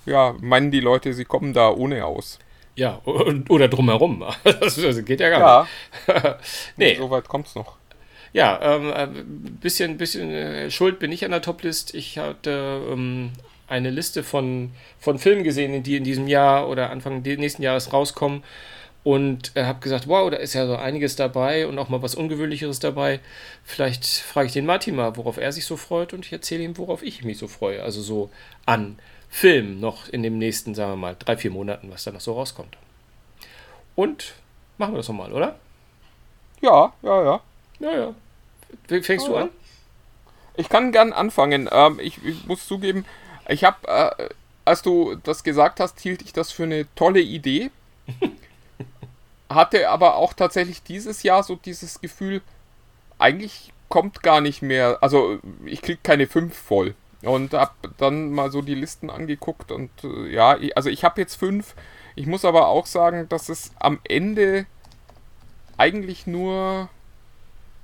ja, 0.06 0.34
meinen 0.40 0.70
die 0.70 0.80
Leute, 0.80 1.12
sie 1.12 1.24
kommen 1.24 1.52
da 1.52 1.70
ohne 1.70 2.04
aus. 2.04 2.38
Ja, 2.74 3.00
oder 3.04 3.68
drumherum. 3.68 4.24
Das 4.44 4.76
geht 5.04 5.20
ja 5.20 5.30
gar 5.30 5.40
ja. 5.40 5.68
nicht. 6.14 6.36
nee. 6.76 6.94
So 6.96 7.10
weit 7.10 7.28
kommt 7.28 7.46
es 7.46 7.54
noch. 7.54 7.76
Ja, 8.32 8.60
ähm, 8.62 8.92
ein 8.92 9.16
äh, 9.16 9.22
bisschen, 9.60 9.96
bisschen 9.96 10.30
äh, 10.30 10.70
schuld 10.70 10.98
bin 10.98 11.10
ich 11.12 11.24
an 11.24 11.30
der 11.30 11.40
Toplist. 11.40 11.94
Ich 11.94 12.18
hatte 12.18 12.82
ähm, 12.90 13.32
eine 13.66 13.90
Liste 13.90 14.22
von, 14.22 14.72
von 15.00 15.18
Filmen 15.18 15.42
gesehen, 15.42 15.82
die 15.82 15.96
in 15.96 16.04
diesem 16.04 16.28
Jahr 16.28 16.68
oder 16.68 16.90
Anfang 16.90 17.22
nächsten 17.22 17.62
Jahres 17.62 17.92
rauskommen 17.92 18.42
und 19.06 19.52
äh, 19.54 19.62
habe 19.62 19.78
gesagt, 19.78 20.08
wow, 20.08 20.28
da 20.28 20.36
ist 20.36 20.54
ja 20.54 20.66
so 20.66 20.74
einiges 20.74 21.14
dabei 21.14 21.68
und 21.68 21.78
auch 21.78 21.88
mal 21.88 22.02
was 22.02 22.16
Ungewöhnlicheres 22.16 22.80
dabei. 22.80 23.20
Vielleicht 23.62 24.04
frage 24.04 24.48
ich 24.48 24.52
den 24.52 24.66
Martin 24.66 24.96
mal, 24.96 25.16
worauf 25.16 25.36
er 25.36 25.52
sich 25.52 25.64
so 25.64 25.76
freut 25.76 26.12
und 26.12 26.26
ich 26.26 26.32
erzähle 26.32 26.64
ihm, 26.64 26.76
worauf 26.76 27.04
ich 27.04 27.22
mich 27.22 27.38
so 27.38 27.46
freue. 27.46 27.84
Also 27.84 28.02
so 28.02 28.30
an 28.64 28.98
Filmen 29.28 29.78
noch 29.78 30.08
in 30.08 30.24
dem 30.24 30.38
nächsten, 30.38 30.74
sagen 30.74 30.90
wir 30.90 30.96
mal, 30.96 31.14
drei, 31.16 31.36
vier 31.36 31.52
Monaten, 31.52 31.88
was 31.88 32.02
da 32.02 32.10
noch 32.10 32.20
so 32.20 32.32
rauskommt. 32.32 32.76
Und 33.94 34.34
machen 34.76 34.94
wir 34.94 34.98
das 34.98 35.08
nochmal, 35.08 35.32
oder? 35.32 35.56
Ja, 36.60 36.92
ja, 37.02 37.22
ja. 37.24 37.40
Ja, 37.78 37.92
ja. 37.96 38.14
Fängst 39.02 39.26
Ja, 39.26 39.32
du 39.32 39.36
an? 39.36 39.50
Ich 40.56 40.68
kann 40.68 40.90
gern 40.90 41.12
anfangen. 41.12 41.68
Ähm, 41.70 42.00
ich, 42.00 42.24
ich 42.24 42.44
muss 42.46 42.66
zugeben, 42.66 43.04
ich 43.48 43.62
habe, 43.62 43.86
äh, 43.86 44.28
als 44.64 44.82
du 44.82 45.14
das 45.22 45.44
gesagt 45.44 45.78
hast, 45.78 46.00
hielt 46.00 46.22
ich 46.22 46.32
das 46.32 46.50
für 46.50 46.64
eine 46.64 46.86
tolle 46.96 47.20
Idee. 47.20 47.70
Hatte 49.48 49.88
aber 49.90 50.16
auch 50.16 50.32
tatsächlich 50.32 50.82
dieses 50.82 51.22
Jahr 51.22 51.42
so 51.42 51.56
dieses 51.56 52.00
Gefühl, 52.00 52.42
eigentlich 53.18 53.72
kommt 53.88 54.22
gar 54.22 54.40
nicht 54.40 54.62
mehr, 54.62 54.98
also 55.00 55.38
ich 55.64 55.82
krieg 55.82 56.02
keine 56.02 56.26
5 56.26 56.56
voll. 56.56 56.94
Und 57.22 57.54
hab 57.54 57.74
dann 57.96 58.30
mal 58.30 58.50
so 58.52 58.62
die 58.62 58.74
Listen 58.74 59.10
angeguckt 59.10 59.72
und 59.72 59.90
äh, 60.04 60.28
ja, 60.28 60.56
also 60.76 60.90
ich 60.90 61.02
habe 61.02 61.20
jetzt 61.20 61.34
5. 61.36 61.74
Ich 62.14 62.26
muss 62.26 62.44
aber 62.44 62.68
auch 62.68 62.86
sagen, 62.86 63.28
dass 63.28 63.48
es 63.48 63.72
am 63.78 63.98
Ende 64.04 64.66
eigentlich 65.76 66.26
nur 66.26 66.88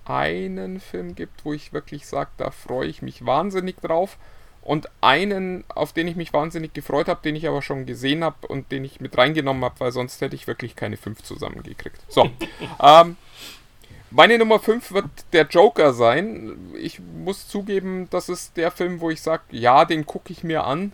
einen 0.05 0.81
Film 0.81 1.15
gibt, 1.15 1.45
wo 1.45 1.53
ich 1.53 1.73
wirklich 1.73 2.07
sage, 2.07 2.31
da 2.37 2.51
freue 2.51 2.89
ich 2.89 3.03
mich 3.03 3.25
wahnsinnig 3.25 3.77
drauf. 3.81 4.19
Und 4.63 4.89
einen, 5.01 5.65
auf 5.69 5.93
den 5.93 6.07
ich 6.07 6.15
mich 6.15 6.33
wahnsinnig 6.33 6.73
gefreut 6.73 7.09
habe, 7.09 7.21
den 7.25 7.35
ich 7.35 7.49
aber 7.49 7.63
schon 7.63 7.85
gesehen 7.85 8.23
habe 8.23 8.47
und 8.47 8.71
den 8.71 8.85
ich 8.85 9.01
mit 9.01 9.19
reingenommen 9.19 9.65
habe, 9.65 9.81
weil 9.81 9.93
sonst 9.93 10.21
hätte 10.21 10.37
ich 10.37 10.47
wirklich 10.47 10.77
keine 10.77 10.97
fünf 10.97 11.23
zusammengekriegt. 11.23 12.01
So. 12.09 12.31
ähm, 12.83 13.17
meine 14.11 14.39
Nummer 14.39 14.59
5 14.59 14.93
wird 14.93 15.07
der 15.33 15.47
Joker 15.47 15.95
sein. 15.95 16.75
Ich 16.79 17.01
muss 17.01 17.49
zugeben, 17.49 18.09
das 18.11 18.29
ist 18.29 18.57
der 18.57 18.71
Film, 18.71 19.01
wo 19.01 19.11
ich 19.11 19.23
sage, 19.23 19.43
ja, 19.51 19.85
den 19.85 20.05
gucke 20.07 20.33
ich 20.33 20.45
mir 20.45 20.65
an. 20.65 20.93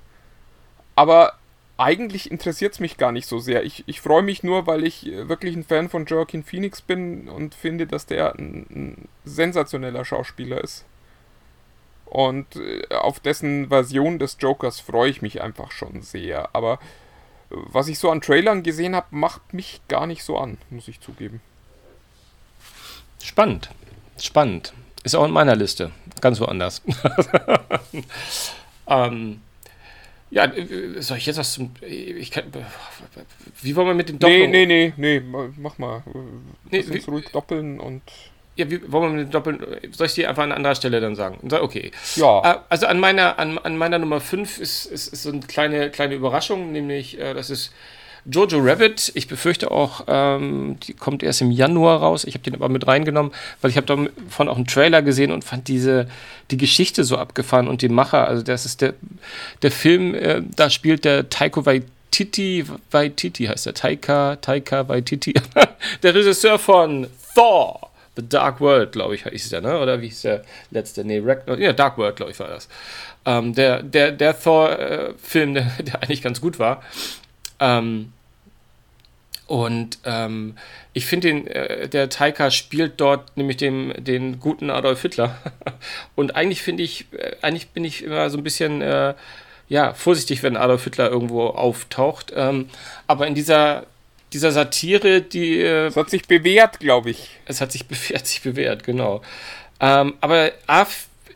Aber 0.94 1.34
eigentlich 1.76 2.30
interessiert 2.30 2.74
es 2.74 2.80
mich 2.80 2.96
gar 2.96 3.12
nicht 3.12 3.26
so 3.26 3.38
sehr. 3.38 3.64
Ich, 3.64 3.84
ich 3.86 4.00
freue 4.00 4.22
mich 4.22 4.42
nur, 4.42 4.66
weil 4.66 4.84
ich 4.84 5.06
äh, 5.06 5.28
wirklich 5.28 5.54
ein 5.56 5.64
Fan 5.64 5.88
von 5.88 6.06
Joaquin 6.06 6.42
Phoenix 6.42 6.80
bin 6.80 7.28
und 7.28 7.54
finde, 7.54 7.86
dass 7.86 8.06
der 8.06 8.34
ein, 8.34 8.66
ein 8.70 9.08
sensationeller 9.24 10.04
Schauspieler 10.04 10.62
ist. 10.62 10.84
Und 12.10 12.56
äh, 12.56 12.94
auf 12.94 13.20
dessen 13.20 13.68
Version 13.68 14.18
des 14.18 14.38
Jokers 14.40 14.80
freue 14.80 15.10
ich 15.10 15.20
mich 15.22 15.42
einfach 15.42 15.70
schon 15.70 16.00
sehr. 16.02 16.48
Aber 16.54 16.74
äh, 17.50 17.50
was 17.50 17.88
ich 17.88 17.98
so 17.98 18.10
an 18.10 18.22
Trailern 18.22 18.62
gesehen 18.62 18.96
habe, 18.96 19.06
macht 19.10 19.52
mich 19.52 19.80
gar 19.88 20.06
nicht 20.06 20.24
so 20.24 20.38
an, 20.38 20.56
muss 20.70 20.88
ich 20.88 21.00
zugeben. 21.00 21.40
Spannend. 23.22 23.68
Spannend. 24.20 24.72
Ist 25.04 25.14
auch 25.14 25.26
in 25.26 25.30
meiner 25.32 25.54
Liste. 25.54 25.92
Ganz 26.20 26.40
woanders. 26.40 26.82
ähm, 28.88 29.40
ja, 30.30 30.44
äh, 30.44 31.00
soll 31.00 31.18
ich 31.18 31.26
jetzt 31.26 31.38
was 31.38 31.52
zum. 31.52 31.74
Ich 31.82 32.30
kann, 32.30 32.44
wie 33.62 33.76
wollen 33.76 33.86
wir 33.86 33.94
mit 33.94 34.08
dem 34.08 34.16
Nee, 34.16 34.20
Doppeln? 34.20 34.50
nee, 34.50 34.66
nee, 34.66 34.92
nee, 34.96 35.20
mach 35.56 35.78
mal. 35.78 36.02
Nee, 36.70 36.80
Lass 36.80 36.90
uns 36.90 37.08
ruhig 37.08 37.26
doppeln 37.32 37.80
und. 37.80 38.02
Ja, 38.58 38.68
wie 38.68 38.80
wollen 38.90 39.16
wir 39.16 39.24
Doppeln. 39.24 39.60
Soll 39.92 40.08
ich 40.08 40.14
die 40.14 40.26
einfach 40.26 40.42
an 40.42 40.50
anderer 40.50 40.74
Stelle 40.74 41.00
dann 41.00 41.14
sagen? 41.14 41.38
Sag, 41.48 41.62
Okay. 41.62 41.92
Ja. 42.16 42.54
Äh, 42.54 42.58
Also 42.68 42.86
an 42.86 42.98
meiner, 42.98 43.38
an, 43.38 43.56
an 43.56 43.78
meiner 43.78 43.98
Nummer 44.00 44.20
5 44.20 44.58
ist, 44.58 44.86
ist, 44.86 45.12
ist 45.12 45.22
so 45.22 45.30
eine 45.30 45.40
kleine, 45.40 45.90
kleine 45.90 46.16
Überraschung, 46.16 46.72
nämlich 46.72 47.18
äh, 47.20 47.34
das 47.34 47.50
ist 47.50 47.72
Jojo 48.24 48.58
Rabbit. 48.58 49.12
Ich 49.14 49.28
befürchte 49.28 49.70
auch, 49.70 50.04
ähm, 50.08 50.76
die 50.82 50.92
kommt 50.94 51.22
erst 51.22 51.40
im 51.40 51.52
Januar 51.52 52.00
raus. 52.00 52.24
Ich 52.24 52.34
habe 52.34 52.42
den 52.42 52.54
aber 52.56 52.68
mit 52.68 52.86
reingenommen, 52.88 53.32
weil 53.60 53.70
ich 53.70 53.76
habe 53.76 53.86
davon 53.86 54.48
auch 54.48 54.56
einen 54.56 54.66
Trailer 54.66 55.02
gesehen 55.02 55.30
und 55.30 55.44
fand 55.44 55.68
diese 55.68 56.08
die 56.50 56.56
Geschichte 56.56 57.04
so 57.04 57.16
abgefahren 57.16 57.68
und 57.68 57.80
den 57.80 57.94
Macher. 57.94 58.26
Also 58.26 58.42
das 58.42 58.66
ist 58.66 58.80
der, 58.80 58.94
der 59.62 59.70
Film, 59.70 60.14
äh, 60.16 60.42
da 60.56 60.68
spielt 60.68 61.04
der 61.04 61.30
Taiko 61.30 61.64
Waititi, 61.64 62.64
Waititi 62.90 63.44
heißt 63.46 63.66
der, 63.66 63.74
Taika, 63.74 64.34
Taika 64.36 64.88
Waititi, 64.88 65.32
der 66.02 66.14
Regisseur 66.14 66.58
von 66.58 67.06
Thor. 67.36 67.88
The 68.18 68.28
Dark 68.28 68.60
World, 68.60 68.90
glaube 68.92 69.14
ich, 69.14 69.24
hieß 69.24 69.50
der, 69.50 69.60
ne? 69.60 69.78
Oder 69.78 70.00
wie 70.00 70.06
hieß 70.06 70.22
der 70.22 70.42
letzte? 70.72 71.04
Nee, 71.04 71.22
Ragnarok, 71.24 71.60
ja, 71.60 71.72
Dark 71.72 71.98
World, 71.98 72.16
glaube 72.16 72.32
ich, 72.32 72.40
war 72.40 72.48
das. 72.48 72.68
Ähm, 73.24 73.54
der 73.54 73.82
der, 73.82 74.10
der 74.10 74.38
Thor-Film, 74.40 75.54
der, 75.54 75.70
der 75.80 76.02
eigentlich 76.02 76.22
ganz 76.22 76.40
gut 76.40 76.58
war. 76.58 76.82
Ähm, 77.60 78.12
und 79.46 79.98
ähm, 80.04 80.56
ich 80.92 81.06
finde, 81.06 81.28
äh, 81.28 81.88
der 81.88 82.10
Taika 82.10 82.50
spielt 82.50 83.00
dort 83.00 83.36
nämlich 83.36 83.56
dem, 83.56 83.94
den 83.96 84.40
guten 84.40 84.68
Adolf 84.68 85.00
Hitler. 85.02 85.38
Und 86.16 86.36
eigentlich 86.36 86.60
finde 86.60 86.82
ich, 86.82 87.06
äh, 87.12 87.36
eigentlich 87.40 87.68
bin 87.68 87.84
ich 87.84 88.04
immer 88.04 88.28
so 88.28 88.36
ein 88.36 88.44
bisschen 88.44 88.82
äh, 88.82 89.14
ja, 89.68 89.94
vorsichtig, 89.94 90.42
wenn 90.42 90.56
Adolf 90.56 90.84
Hitler 90.84 91.10
irgendwo 91.10 91.46
auftaucht. 91.46 92.32
Ähm, 92.36 92.68
aber 93.06 93.26
in 93.26 93.34
dieser, 93.34 93.86
dieser 94.32 94.52
Satire, 94.52 95.22
die 95.22 95.60
äh, 95.60 95.86
Das 95.86 95.96
hat 95.96 96.10
sich 96.10 96.26
bewährt, 96.26 96.80
glaube 96.80 97.10
ich. 97.10 97.30
es 97.46 97.60
hat 97.60 97.72
sich, 97.72 97.84
hat 98.14 98.26
sich 98.26 98.42
bewährt, 98.42 98.84
genau. 98.84 99.22
Ähm, 99.80 100.14
aber 100.20 100.52
A 100.66 100.86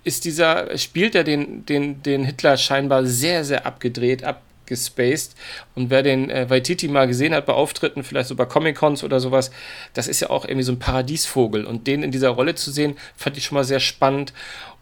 ist 0.04 0.24
dieser, 0.24 0.76
spielt 0.78 1.14
er 1.14 1.24
den, 1.24 1.64
den, 1.66 2.02
den 2.02 2.24
Hitler 2.24 2.56
scheinbar 2.56 3.06
sehr, 3.06 3.44
sehr 3.44 3.66
abgedreht, 3.66 4.24
abgespaced. 4.24 5.36
Und 5.74 5.90
wer 5.90 6.02
den 6.02 6.28
äh, 6.28 6.50
Waititi 6.50 6.88
mal 6.88 7.06
gesehen 7.06 7.34
hat 7.34 7.46
bei 7.46 7.52
Auftritten, 7.52 8.02
vielleicht 8.02 8.28
so 8.28 8.34
bei 8.34 8.44
Comic-Cons 8.44 9.04
oder 9.04 9.20
sowas, 9.20 9.52
das 9.94 10.08
ist 10.08 10.20
ja 10.20 10.30
auch 10.30 10.44
irgendwie 10.44 10.64
so 10.64 10.72
ein 10.72 10.80
Paradiesvogel. 10.80 11.64
Und 11.64 11.86
den 11.86 12.02
in 12.02 12.10
dieser 12.10 12.30
Rolle 12.30 12.56
zu 12.56 12.72
sehen, 12.72 12.96
fand 13.16 13.36
ich 13.36 13.44
schon 13.44 13.56
mal 13.56 13.64
sehr 13.64 13.80
spannend. 13.80 14.32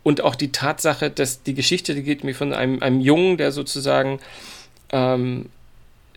Und 0.02 0.22
auch 0.22 0.34
die 0.34 0.52
Tatsache, 0.52 1.10
dass 1.10 1.42
die 1.42 1.54
Geschichte, 1.54 1.94
die 1.94 2.02
geht 2.02 2.24
mir 2.24 2.34
von 2.34 2.54
einem, 2.54 2.82
einem 2.82 3.00
Jungen, 3.00 3.36
der 3.36 3.52
sozusagen 3.52 4.20
ähm, 4.90 5.50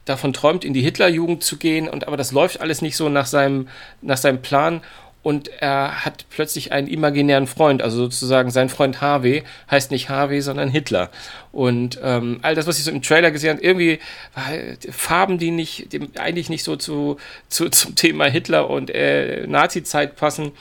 davon 0.06 0.34
träumt, 0.34 0.66
in 0.66 0.74
die 0.74 0.82
Hitlerjugend 0.82 1.44
zu 1.44 1.58
gehen, 1.58 1.88
und 1.88 2.08
aber 2.08 2.18
das 2.18 2.32
läuft 2.32 2.62
alles 2.62 2.82
nicht 2.82 2.98
so 2.98 3.10
nach 3.10 3.26
seinem, 3.26 3.68
nach 4.02 4.18
seinem 4.18 4.42
Plan. 4.42 4.82
Und 5.24 5.50
er 5.62 6.04
hat 6.04 6.26
plötzlich 6.30 6.74
einen 6.74 6.88
imaginären 6.88 7.48
Freund, 7.48 7.82
also 7.82 7.96
sozusagen 7.96 8.52
sein 8.52 8.68
Freund 8.68 9.00
Harvey 9.00 9.44
heißt 9.72 9.90
nicht 9.90 10.10
Harvey, 10.10 10.42
sondern 10.42 10.68
Hitler. 10.70 11.10
Und 11.54 11.98
ähm, 12.04 12.40
all 12.42 12.56
das, 12.56 12.68
was 12.68 12.78
ich 12.78 12.84
so 12.84 12.92
im 12.92 13.02
Trailer 13.02 13.32
gesehen 13.32 13.56
habe, 13.56 13.64
irgendwie 13.64 14.00
äh, 14.36 14.76
Farben, 14.92 15.38
die 15.38 15.52
nicht, 15.52 15.94
die 15.94 16.02
eigentlich 16.18 16.50
nicht 16.50 16.64
so 16.66 16.76
zu, 16.76 17.18
zu, 17.48 17.70
zum 17.70 17.96
Thema 17.96 18.26
Hitler 18.26 18.70
und 18.70 18.90
äh, 18.90 19.48
Nazi-Zeit 19.48 20.18
passen. 20.18 20.52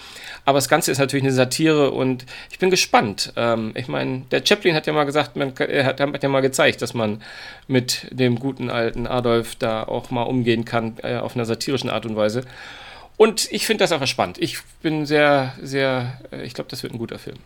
Aber 0.45 0.59
das 0.59 0.69
Ganze 0.69 0.93
ist 0.93 0.99
natürlich 0.99 1.25
eine 1.25 1.33
Satire 1.33 1.91
und 1.91 2.25
ich 2.51 2.61
bin 2.61 2.71
gespannt. 2.71 3.33
Ähm, 3.37 3.73
ich 3.75 3.89
meine, 3.89 4.23
der 4.31 4.47
Chaplin 4.47 4.77
hat 4.77 4.87
ja 4.87 4.93
mal 4.93 5.05
gesagt, 5.05 5.35
man, 5.35 5.55
er 5.57 5.87
hat, 5.87 6.01
hat 6.01 6.23
ja 6.23 6.29
mal 6.29 6.41
gezeigt, 6.41 6.83
dass 6.83 6.95
man 6.95 7.21
mit 7.67 8.07
dem 8.11 8.39
guten 8.39 8.71
alten 8.71 9.09
Adolf 9.09 9.57
da 9.57 9.83
auch 9.83 10.11
mal 10.11 10.23
umgehen 10.23 10.65
kann, 10.65 10.99
äh, 11.03 11.17
auf 11.17 11.35
einer 11.35 11.47
satirischen 11.47 11.91
Art 11.91 12.07
und 12.07 12.15
Weise. 12.15 12.45
Und 13.23 13.53
ich 13.53 13.67
finde 13.67 13.85
das 13.85 13.93
einfach 13.93 14.09
spannend. 14.09 14.39
Ich 14.39 14.65
bin 14.83 15.07
sehr, 15.07 15.55
sehr, 15.63 16.19
äh, 16.33 16.43
ich 16.43 16.55
glaube, 16.55 16.69
das 16.69 16.83
wird 16.83 16.93
ein 16.93 16.99
guter 16.99 17.21
Film. 17.21 17.39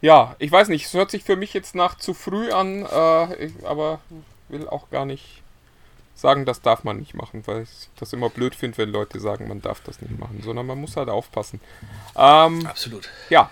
Ja, 0.00 0.34
ich 0.40 0.50
weiß 0.50 0.66
nicht, 0.66 0.86
es 0.86 0.94
hört 0.94 1.12
sich 1.12 1.22
für 1.22 1.36
mich 1.36 1.54
jetzt 1.54 1.76
nach 1.76 1.96
zu 1.96 2.12
früh 2.12 2.50
an, 2.50 2.84
äh, 2.84 3.34
ich, 3.36 3.52
aber 3.64 4.00
will 4.48 4.68
auch 4.68 4.90
gar 4.90 5.04
nicht 5.04 5.42
sagen, 6.16 6.44
das 6.44 6.60
darf 6.60 6.82
man 6.82 6.98
nicht 6.98 7.14
machen, 7.14 7.44
weil 7.46 7.62
ich 7.62 7.88
das 8.00 8.12
immer 8.12 8.30
blöd 8.30 8.56
finde, 8.56 8.78
wenn 8.78 8.88
Leute 8.88 9.20
sagen, 9.20 9.46
man 9.46 9.62
darf 9.62 9.80
das 9.84 10.02
nicht 10.02 10.18
machen, 10.18 10.40
sondern 10.42 10.66
man 10.66 10.80
muss 10.80 10.96
halt 10.96 11.08
aufpassen. 11.08 11.60
Ähm, 12.16 12.66
Absolut. 12.66 13.10
ja, 13.30 13.48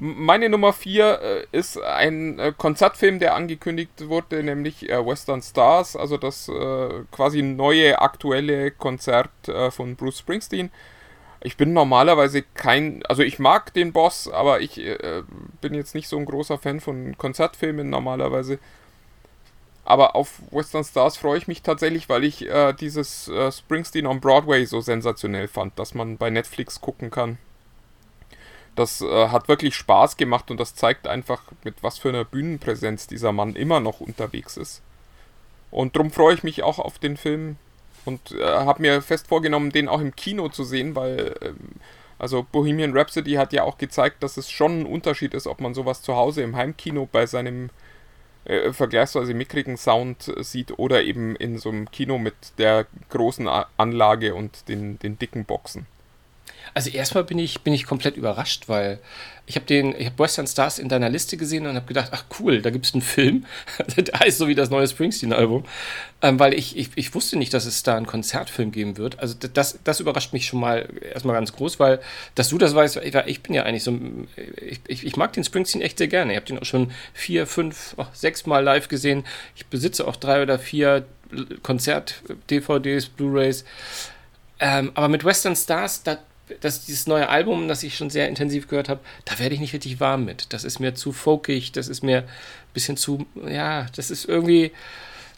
meine 0.00 0.48
Nummer 0.48 0.72
4 0.72 1.20
äh, 1.20 1.56
ist 1.56 1.80
ein 1.80 2.38
äh, 2.38 2.54
Konzertfilm, 2.56 3.18
der 3.18 3.34
angekündigt 3.34 4.08
wurde, 4.08 4.42
nämlich 4.42 4.88
äh, 4.88 5.06
Western 5.06 5.42
Stars, 5.42 5.94
also 5.94 6.16
das 6.16 6.48
äh, 6.48 7.04
quasi 7.12 7.42
neue 7.42 8.00
aktuelle 8.00 8.70
Konzert 8.70 9.30
äh, 9.46 9.70
von 9.70 9.96
Bruce 9.96 10.20
Springsteen. 10.20 10.70
Ich 11.42 11.58
bin 11.58 11.74
normalerweise 11.74 12.42
kein, 12.54 13.02
also 13.06 13.22
ich 13.22 13.38
mag 13.38 13.74
den 13.74 13.92
Boss, 13.92 14.26
aber 14.26 14.62
ich 14.62 14.78
äh, 14.78 15.22
bin 15.60 15.74
jetzt 15.74 15.94
nicht 15.94 16.08
so 16.08 16.16
ein 16.16 16.24
großer 16.24 16.56
Fan 16.56 16.80
von 16.80 17.18
Konzertfilmen 17.18 17.90
normalerweise. 17.90 18.58
Aber 19.84 20.16
auf 20.16 20.40
Western 20.50 20.84
Stars 20.84 21.18
freue 21.18 21.36
ich 21.36 21.48
mich 21.48 21.62
tatsächlich, 21.62 22.08
weil 22.08 22.22
ich 22.22 22.46
dieses 22.80 23.28
Springsteen 23.50 24.06
on 24.06 24.20
Broadway 24.20 24.64
so 24.64 24.80
sensationell 24.80 25.48
fand, 25.48 25.76
dass 25.80 25.94
man 25.94 26.16
bei 26.16 26.30
Netflix 26.30 26.80
gucken 26.80 27.10
kann. 27.10 27.38
Das 28.76 29.00
äh, 29.00 29.28
hat 29.28 29.48
wirklich 29.48 29.74
Spaß 29.74 30.16
gemacht 30.16 30.50
und 30.50 30.58
das 30.58 30.74
zeigt 30.74 31.06
einfach, 31.06 31.42
mit 31.64 31.82
was 31.82 31.98
für 31.98 32.08
einer 32.08 32.24
Bühnenpräsenz 32.24 33.06
dieser 33.06 33.32
Mann 33.32 33.56
immer 33.56 33.80
noch 33.80 34.00
unterwegs 34.00 34.56
ist. 34.56 34.82
Und 35.70 35.96
darum 35.96 36.10
freue 36.10 36.34
ich 36.34 36.42
mich 36.42 36.62
auch 36.62 36.78
auf 36.78 36.98
den 36.98 37.16
Film 37.16 37.56
und 38.04 38.32
äh, 38.32 38.44
habe 38.44 38.82
mir 38.82 39.02
fest 39.02 39.28
vorgenommen, 39.28 39.70
den 39.70 39.88
auch 39.88 40.00
im 40.00 40.16
Kino 40.16 40.48
zu 40.48 40.64
sehen, 40.64 40.96
weil 40.96 41.34
ähm, 41.42 41.56
also 42.18 42.46
Bohemian 42.50 42.96
Rhapsody 42.96 43.32
hat 43.34 43.52
ja 43.52 43.62
auch 43.62 43.78
gezeigt, 43.78 44.22
dass 44.22 44.36
es 44.36 44.50
schon 44.50 44.80
ein 44.80 44.86
Unterschied 44.86 45.32
ist, 45.32 45.46
ob 45.46 45.60
man 45.60 45.74
sowas 45.74 46.02
zu 46.02 46.16
Hause 46.16 46.42
im 46.42 46.54
Heimkino 46.54 47.08
bei 47.10 47.26
seinem 47.26 47.70
äh, 48.44 48.72
vergleichsweise 48.72 49.32
mickrigen 49.32 49.76
Sound 49.76 50.28
äh, 50.28 50.44
sieht 50.44 50.78
oder 50.78 51.02
eben 51.02 51.34
in 51.36 51.58
so 51.58 51.70
einem 51.70 51.90
Kino 51.90 52.18
mit 52.18 52.34
der 52.58 52.86
großen 53.08 53.48
Anlage 53.76 54.34
und 54.34 54.68
den, 54.68 54.98
den 54.98 55.18
dicken 55.18 55.44
Boxen. 55.44 55.86
Also 56.74 56.90
erstmal 56.90 57.24
bin 57.24 57.38
ich, 57.38 57.60
bin 57.62 57.72
ich 57.72 57.84
komplett 57.84 58.16
überrascht, 58.16 58.68
weil 58.68 58.98
ich 59.50 59.56
habe 59.56 59.66
den, 59.66 59.96
ich 59.98 60.06
habe 60.06 60.18
Western 60.18 60.46
Stars 60.46 60.78
in 60.78 60.88
deiner 60.88 61.08
Liste 61.08 61.36
gesehen 61.36 61.66
und 61.66 61.74
habe 61.74 61.86
gedacht, 61.86 62.10
ach 62.12 62.24
cool, 62.38 62.62
da 62.62 62.70
gibt 62.70 62.86
es 62.86 62.94
einen 62.94 63.02
Film, 63.02 63.46
der 63.96 64.20
heißt 64.20 64.38
so 64.38 64.46
wie 64.46 64.54
das 64.54 64.70
neue 64.70 64.86
Springsteen-Album, 64.86 65.64
ähm, 66.22 66.38
weil 66.38 66.54
ich, 66.54 66.78
ich, 66.78 66.90
ich 66.94 67.12
wusste 67.16 67.36
nicht, 67.36 67.52
dass 67.52 67.66
es 67.66 67.82
da 67.82 67.96
einen 67.96 68.06
Konzertfilm 68.06 68.70
geben 68.70 68.96
wird. 68.96 69.18
Also 69.18 69.34
das, 69.34 69.80
das 69.82 69.98
überrascht 69.98 70.32
mich 70.32 70.46
schon 70.46 70.60
mal 70.60 70.88
erstmal 71.12 71.34
ganz 71.34 71.52
groß, 71.52 71.80
weil, 71.80 71.98
dass 72.36 72.50
du 72.50 72.58
das 72.58 72.76
weißt, 72.76 72.98
ich, 72.98 73.14
ich 73.14 73.42
bin 73.42 73.54
ja 73.54 73.64
eigentlich 73.64 73.82
so, 73.82 73.98
ich, 74.36 74.80
ich, 74.86 75.04
ich, 75.04 75.16
mag 75.16 75.32
den 75.32 75.42
Springsteen 75.42 75.82
echt 75.82 75.98
sehr 75.98 76.08
gerne. 76.08 76.32
Ich 76.32 76.36
habe 76.36 76.46
den 76.46 76.60
auch 76.60 76.64
schon 76.64 76.92
vier, 77.12 77.48
fünf, 77.48 77.94
oh, 77.96 78.06
sechs 78.12 78.46
Mal 78.46 78.62
live 78.62 78.86
gesehen. 78.86 79.24
Ich 79.56 79.66
besitze 79.66 80.06
auch 80.06 80.14
drei 80.14 80.42
oder 80.42 80.60
vier 80.60 81.06
Konzert-DVDs, 81.64 83.08
Blu-rays. 83.08 83.64
Ähm, 84.60 84.92
aber 84.94 85.08
mit 85.08 85.24
Western 85.24 85.56
Stars, 85.56 86.04
da 86.04 86.18
dass 86.60 86.84
dieses 86.84 87.06
neue 87.06 87.28
Album, 87.28 87.68
das 87.68 87.82
ich 87.82 87.96
schon 87.96 88.10
sehr 88.10 88.28
intensiv 88.28 88.68
gehört 88.68 88.88
habe, 88.88 89.00
da 89.24 89.38
werde 89.38 89.54
ich 89.54 89.60
nicht 89.60 89.72
richtig 89.72 90.00
warm 90.00 90.24
mit. 90.24 90.52
Das 90.52 90.64
ist 90.64 90.80
mir 90.80 90.94
zu 90.94 91.12
folkig, 91.12 91.72
das 91.72 91.88
ist 91.88 92.02
mir 92.02 92.18
ein 92.18 92.72
bisschen 92.74 92.96
zu, 92.96 93.26
ja, 93.46 93.86
das 93.96 94.10
ist 94.10 94.26
irgendwie, 94.26 94.72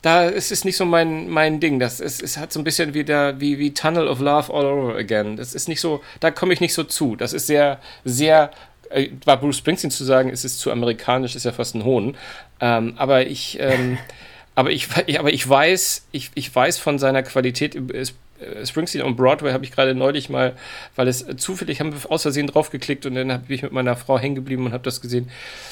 da 0.03 0.27
ist 0.27 0.51
es 0.51 0.65
nicht 0.65 0.77
so 0.77 0.85
mein, 0.85 1.29
mein 1.29 1.61
Ding. 1.61 1.79
Das 1.79 2.01
ist, 2.01 2.23
es 2.23 2.37
hat 2.37 2.53
so 2.53 2.61
ein 2.61 2.65
bisschen 2.65 2.93
wieder 2.93 3.41
wie, 3.41 3.59
wie 3.59 3.73
Tunnel 3.73 4.09
of 4.09 4.21
Love 4.21 4.53
all 4.53 4.67
over 4.67 4.97
again. 4.97 5.37
Das 5.37 5.55
ist 5.55 5.69
nicht 5.69 5.81
so, 5.81 6.03
da 6.21 6.31
komme 6.31 6.53
ich 6.53 6.61
nicht 6.61 6.75
so 6.75 6.83
zu. 6.83 7.15
Das 7.15 7.33
ist 7.33 7.47
sehr, 7.47 7.81
sehr, 8.05 8.51
äh, 8.91 9.11
war 9.25 9.39
Bruce 9.39 9.59
Springsteen 9.59 9.93
zu 9.93 10.05
sagen, 10.05 10.29
ist 10.29 10.45
es 10.45 10.59
zu 10.59 10.73
amerikanisch, 10.73 11.37
ist 11.37 11.45
ja 11.45 11.53
fast 11.53 11.77
ein 11.77 11.85
Hohn. 11.85 12.17
Ähm, 12.61 12.95
aber 12.97 13.27
ich, 13.27 13.59
ähm, 13.61 13.97
aber 14.57 14.71
ich, 14.71 14.89
aber 15.19 15.33
ich 15.33 15.49
weiß, 15.49 16.07
ich, 16.11 16.31
ich 16.35 16.55
weiß 16.55 16.79
von 16.79 16.99
seiner 16.99 17.23
Qualität, 17.23 17.77
äh, 17.77 18.07
Springsteen 18.65 19.03
on 19.03 19.17
Broadway 19.17 19.53
habe 19.53 19.65
ich 19.65 19.73
gerade 19.73 19.95
neulich 19.95 20.29
mal, 20.29 20.55
weil 20.97 21.09
es 21.09 21.27
zufällig 21.37 21.81
haben 21.81 21.93
wir 21.93 22.11
aus 22.11 22.23
Versehen 22.23 22.47
draufgeklickt 22.47 23.07
und 23.07 23.15
dann 23.15 23.33
habe 23.33 23.53
ich 23.53 23.63
mit 23.63 23.73
meiner 23.73 23.97
Frau 23.97 24.19
hängen 24.19 24.35
geblieben 24.35 24.67
und 24.67 24.73
habe 24.73 24.85
das 24.85 25.01
gesehen. 25.01 25.31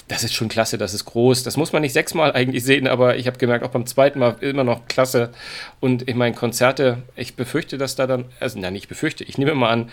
Das 0.09 0.25
ist 0.25 0.35
schon 0.35 0.49
klasse, 0.49 0.79
das 0.79 0.95
ist 0.95 1.05
groß. 1.05 1.43
Das 1.43 1.57
muss 1.57 1.73
man 1.73 1.83
nicht 1.83 1.93
sechsmal 1.93 2.33
eigentlich 2.33 2.65
sehen, 2.65 2.87
aber 2.87 3.17
ich 3.17 3.27
habe 3.27 3.39
gemerkt, 3.39 3.65
auch 3.65 3.71
beim 3.71 3.87
zweiten 3.87 4.19
Mal 4.19 4.37
immer 4.41 4.65
noch 4.65 4.87
klasse. 4.89 5.31
Und 5.81 6.09
ich 6.09 6.15
meine, 6.15 6.35
Konzerte, 6.35 7.03
ich 7.17 7.35
befürchte, 7.37 7.79
dass 7.79 7.97
da 7.97 8.07
dann, 8.07 8.27
also 8.41 8.59
nein, 8.59 8.75
ich 8.75 8.89
befürchte, 8.89 9.25
ich 9.25 9.39
nehme 9.39 9.55
mal 9.55 9.71
an, 9.71 9.91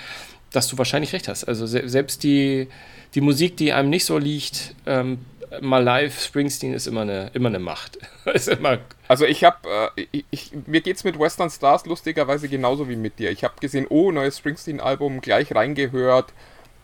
dass 0.52 0.68
du 0.68 0.78
wahrscheinlich 0.78 1.14
recht 1.14 1.28
hast. 1.28 1.44
Also 1.44 1.66
se 1.66 1.88
selbst 1.88 2.24
die, 2.24 2.68
die 3.16 3.22
Musik, 3.22 3.58
die 3.58 3.74
einem 3.74 3.90
nicht 3.90 4.06
so 4.06 4.18
liegt, 4.18 4.76
ähm, 4.86 5.20
mal 5.62 5.84
live, 5.84 6.22
Springsteen 6.22 6.74
ist 6.74 6.88
immer 6.88 7.02
eine, 7.02 7.32
immer 7.34 7.50
eine 7.50 7.60
Macht. 7.60 7.98
immer 8.48 8.80
also 9.08 9.26
ich 9.26 9.44
habe, 9.44 9.92
äh, 9.96 10.24
mir 10.66 10.82
geht's 10.82 11.04
mit 11.04 11.20
Western 11.20 11.50
Stars 11.50 11.86
lustigerweise 11.86 12.50
genauso 12.50 12.90
wie 12.90 12.96
mit 12.96 13.20
dir. 13.20 13.32
Ich 13.32 13.44
habe 13.44 13.56
gesehen, 13.60 13.88
oh, 13.90 14.12
neues 14.12 14.38
Springsteen-Album, 14.38 15.22
gleich 15.22 15.54
reingehört 15.56 16.34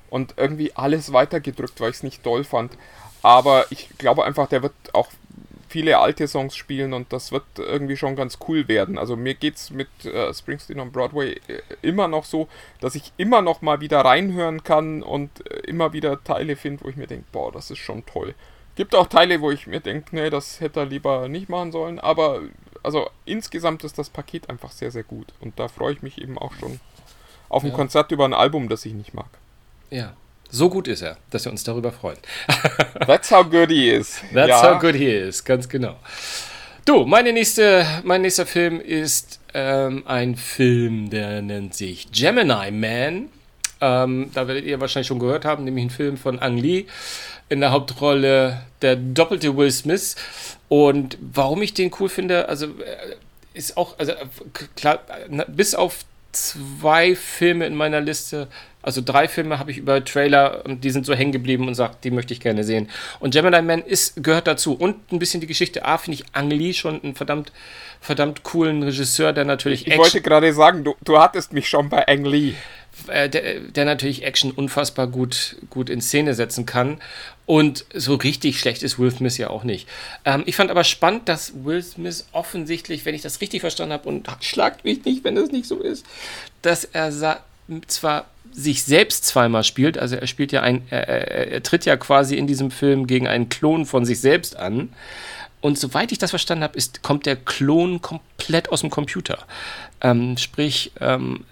und 0.10 0.36
irgendwie 0.38 0.72
alles 0.76 1.12
weitergedrückt, 1.12 1.80
weil 1.82 1.90
ich 1.90 1.98
es 1.98 2.04
nicht 2.04 2.24
toll 2.24 2.44
fand. 2.44 2.78
Aber 3.22 3.66
ich 3.70 3.90
glaube 3.98 4.26
einfach, 4.26 4.48
der 4.48 4.64
wird 4.64 4.74
auch 4.94 5.10
viele 5.74 5.98
alte 5.98 6.28
Songs 6.28 6.56
spielen 6.56 6.94
und 6.94 7.12
das 7.12 7.32
wird 7.32 7.44
irgendwie 7.58 7.98
schon 7.98 8.16
ganz 8.16 8.38
cool 8.48 8.68
werden. 8.68 9.00
Also 9.00 9.16
mir 9.16 9.34
geht's 9.34 9.72
mit 9.72 9.88
äh, 10.06 10.32
Springsteen 10.32 10.80
on 10.80 10.92
Broadway 10.92 11.42
äh, 11.48 11.62
immer 11.82 12.08
noch 12.08 12.26
so, 12.26 12.48
dass 12.80 12.94
ich 12.94 13.12
immer 13.18 13.42
noch 13.42 13.64
mal 13.64 13.82
wieder 13.82 14.02
reinhören 14.02 14.64
kann 14.64 15.02
und 15.02 15.50
äh, 15.50 15.62
immer 15.62 15.92
wieder 15.92 16.24
Teile 16.24 16.56
finde, 16.58 16.84
wo 16.84 16.90
ich 16.90 16.96
mir 16.96 17.08
denke, 17.08 17.26
boah, 17.32 17.52
das 17.52 17.72
ist 17.72 17.80
schon 17.80 18.06
toll. 18.06 18.36
Gibt 18.76 18.96
auch 18.96 19.08
Teile, 19.08 19.42
wo 19.42 19.52
ich 19.52 19.68
mir 19.68 19.80
denke, 19.80 20.16
nee, 20.16 20.30
das 20.30 20.60
hätte 20.60 20.82
er 20.82 20.86
lieber 20.88 21.28
nicht 21.28 21.50
machen 21.50 21.72
sollen. 21.72 22.00
Aber 22.00 22.42
also 22.82 23.10
insgesamt 23.26 23.84
ist 23.84 23.98
das 23.98 24.10
Paket 24.10 24.50
einfach 24.50 24.72
sehr, 24.72 24.92
sehr 24.92 25.04
gut. 25.04 25.28
Und 25.40 25.60
da 25.60 25.68
freue 25.68 25.94
ich 25.94 26.02
mich 26.02 26.22
eben 26.22 26.38
auch 26.38 26.54
schon 26.60 26.80
auf 27.50 27.64
ein 27.64 27.70
ja. 27.70 27.76
Konzert 27.76 28.12
über 28.12 28.26
ein 28.26 28.34
Album, 28.34 28.70
das 28.70 28.86
ich 28.86 28.94
nicht 28.94 29.14
mag. 29.14 29.30
Ja. 29.90 30.14
So 30.50 30.70
gut 30.70 30.88
ist 30.88 31.02
er, 31.02 31.18
dass 31.32 31.46
wir 31.46 31.52
uns 31.52 31.64
darüber 31.64 31.92
freuen. 31.92 32.18
That's 33.08 33.32
how 33.32 33.44
good 33.44 33.70
he 33.70 33.90
is. 33.90 34.22
That's 34.34 34.50
ja. 34.50 34.62
how 34.62 34.80
good 34.80 34.94
he 34.96 35.08
is, 35.08 35.44
ganz 35.44 35.68
genau. 35.68 35.96
Du, 36.86 37.06
meine 37.06 37.34
nächste, 37.34 37.86
mein 38.04 38.22
nächster 38.22 38.46
Film 38.46 38.80
ist 38.80 39.40
ähm, 39.54 40.04
ein 40.06 40.36
Film, 40.36 41.10
der 41.10 41.42
nennt 41.42 41.74
sich 41.74 42.12
Gemini 42.12 42.72
Man. 42.72 43.30
Ähm, 43.82 44.32
da 44.34 44.48
werdet 44.48 44.66
ihr 44.66 44.80
wahrscheinlich 44.80 45.08
schon 45.08 45.20
gehört 45.20 45.46
haben, 45.46 45.64
nämlich 45.64 45.86
ein 45.86 45.90
Film 45.90 46.18
von 46.18 46.40
Ang 46.40 46.58
Lee 46.58 46.86
in 47.54 47.62
der 47.62 47.72
Hauptrolle 47.72 48.62
der 48.82 48.96
doppelte 48.96 49.56
Will 49.56 49.72
Smith. 49.72 50.16
Und 50.68 51.18
warum 51.22 51.62
ich 51.62 51.74
den 51.74 51.92
cool 52.00 52.10
finde, 52.10 52.50
also 52.50 52.66
äh, 52.66 53.16
ist 53.54 53.78
auch, 53.78 53.98
also 54.00 54.14
klar, 54.76 55.00
bis 55.48 55.76
auf 55.76 56.06
zwei 56.32 57.16
Filme 57.16 57.66
in 57.66 57.76
meiner 57.76 58.02
Liste, 58.02 58.48
also 58.82 59.02
drei 59.04 59.28
Filme 59.28 59.60
habe 59.60 59.72
ich 59.72 59.78
über 59.78 60.04
Trailer 60.04 60.66
und 60.66 60.84
die 60.84 60.90
sind 60.90 61.06
so 61.06 61.14
hängen 61.14 61.32
geblieben 61.32 61.68
und 61.68 61.76
sagt, 61.76 62.04
die 62.04 62.12
möchte 62.12 62.34
ich 62.34 62.42
gerne 62.42 62.64
sehen. 62.64 62.90
Und 63.20 63.34
Gemini 63.34 63.62
Man 63.62 63.82
ist, 63.82 64.22
gehört 64.22 64.48
dazu. 64.48 64.74
Und 64.74 65.12
ein 65.12 65.20
bisschen 65.20 65.40
die 65.40 65.48
Geschichte. 65.48 65.86
A, 65.86 65.98
finde 65.98 66.20
ich 66.20 66.26
Ang 66.34 66.50
Lee 66.50 66.74
schon 66.74 67.02
einen 67.02 67.16
verdammt, 67.16 67.54
verdammt 68.02 68.44
coolen 68.44 68.84
Regisseur, 68.84 69.32
der 69.32 69.46
natürlich. 69.46 69.88
Ich 69.88 69.98
wollte 69.98 70.22
gerade 70.22 70.52
sagen, 70.54 70.84
du, 70.84 70.96
du 71.04 71.18
hattest 71.18 71.54
mich 71.54 71.70
schon 71.70 71.88
bei 71.88 72.06
Ang 72.08 72.26
Lee. 72.26 72.56
Äh, 73.08 73.30
der, 73.30 73.60
der, 73.60 73.86
natürlich 73.86 74.24
Action 74.24 74.52
unfassbar 74.52 75.08
gut, 75.08 75.58
gut 75.70 75.90
in 75.90 76.02
Szene 76.02 76.34
setzen 76.34 76.66
kann. 76.66 77.00
Und 77.46 77.86
so 77.94 78.16
richtig 78.16 78.60
schlecht 78.60 78.84
ist 78.84 79.00
Will 79.00 79.12
Smith 79.12 79.38
ja 79.38 79.50
auch 79.50 79.64
nicht. 79.64 79.88
Ähm, 80.26 80.44
ich 80.46 80.56
fand 80.56 80.72
aber 80.72 80.84
spannend, 80.84 81.28
dass 81.28 81.54
Will 81.64 81.82
Smith 81.82 82.26
offensichtlich, 82.32 83.06
wenn 83.06 83.16
ich 83.16 83.22
das 83.22 83.42
richtig 83.42 83.62
verstanden 83.62 83.94
habe, 83.94 84.08
und 84.08 84.28
schlagt 84.42 84.86
mich 84.86 85.04
nicht, 85.06 85.24
wenn 85.24 85.36
das 85.36 85.52
nicht 85.52 85.68
so 85.68 85.80
ist, 85.80 86.06
dass 86.62 86.86
er 86.86 87.12
zwar 87.88 88.26
sich 88.52 88.84
selbst 88.84 89.26
zweimal 89.26 89.64
spielt, 89.64 89.98
also 89.98 90.16
er 90.16 90.28
spielt 90.28 90.52
ja 90.52 90.62
ein, 90.62 90.84
er, 90.90 91.08
er, 91.08 91.64
tritt 91.64 91.86
ja 91.86 91.98
quasi 91.98 92.38
in 92.38 92.46
diesem 92.46 92.72
Film 92.72 93.08
gegen 93.08 93.28
einen 93.28 93.50
Klon 93.50 93.86
von 93.86 94.06
sich 94.06 94.20
selbst 94.20 94.56
an. 94.56 94.90
Und 95.60 95.80
soweit 95.80 96.12
ich 96.12 96.18
das 96.18 96.32
verstanden 96.32 96.64
habe, 96.64 96.78
kommt 97.02 97.26
der 97.26 97.38
Klon 97.38 98.02
komplett 98.02 98.70
aus 98.70 98.82
dem 98.82 98.90
Computer. 98.90 99.40
Ähm, 100.02 100.38
sprich, 100.38 100.92
ähm, 101.00 101.46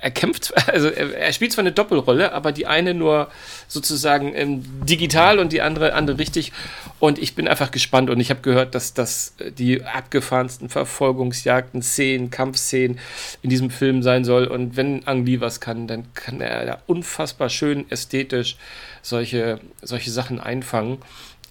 er 0.00 0.10
kämpft, 0.10 0.52
also 0.68 0.88
er, 0.88 1.32
spielt 1.32 1.52
zwar 1.52 1.62
eine 1.62 1.72
Doppelrolle, 1.72 2.32
aber 2.32 2.52
die 2.52 2.66
eine 2.66 2.94
nur 2.94 3.30
sozusagen 3.66 4.34
ähm, 4.34 4.62
digital 4.86 5.38
und 5.38 5.52
die 5.52 5.60
andere 5.60 5.92
andere 5.94 6.18
richtig. 6.18 6.52
Und 7.00 7.18
ich 7.18 7.34
bin 7.34 7.48
einfach 7.48 7.70
gespannt 7.70 8.10
und 8.10 8.20
ich 8.20 8.30
habe 8.30 8.40
gehört, 8.40 8.74
dass 8.74 8.94
das 8.94 9.34
äh, 9.38 9.50
die 9.50 9.82
abgefahrensten 9.82 10.68
Verfolgungsjagden, 10.68 11.82
Szenen, 11.82 12.30
Kampfszenen 12.30 12.98
in 13.42 13.50
diesem 13.50 13.70
Film 13.70 14.02
sein 14.02 14.24
soll. 14.24 14.46
Und 14.46 14.76
wenn 14.76 15.06
Ang 15.06 15.26
Lee 15.26 15.40
was 15.40 15.60
kann, 15.60 15.88
dann 15.88 16.12
kann 16.14 16.40
er 16.40 16.64
da 16.64 16.78
unfassbar 16.86 17.48
schön 17.48 17.90
ästhetisch 17.90 18.56
solche, 19.02 19.60
solche 19.82 20.10
Sachen 20.10 20.38
einfangen. 20.38 20.98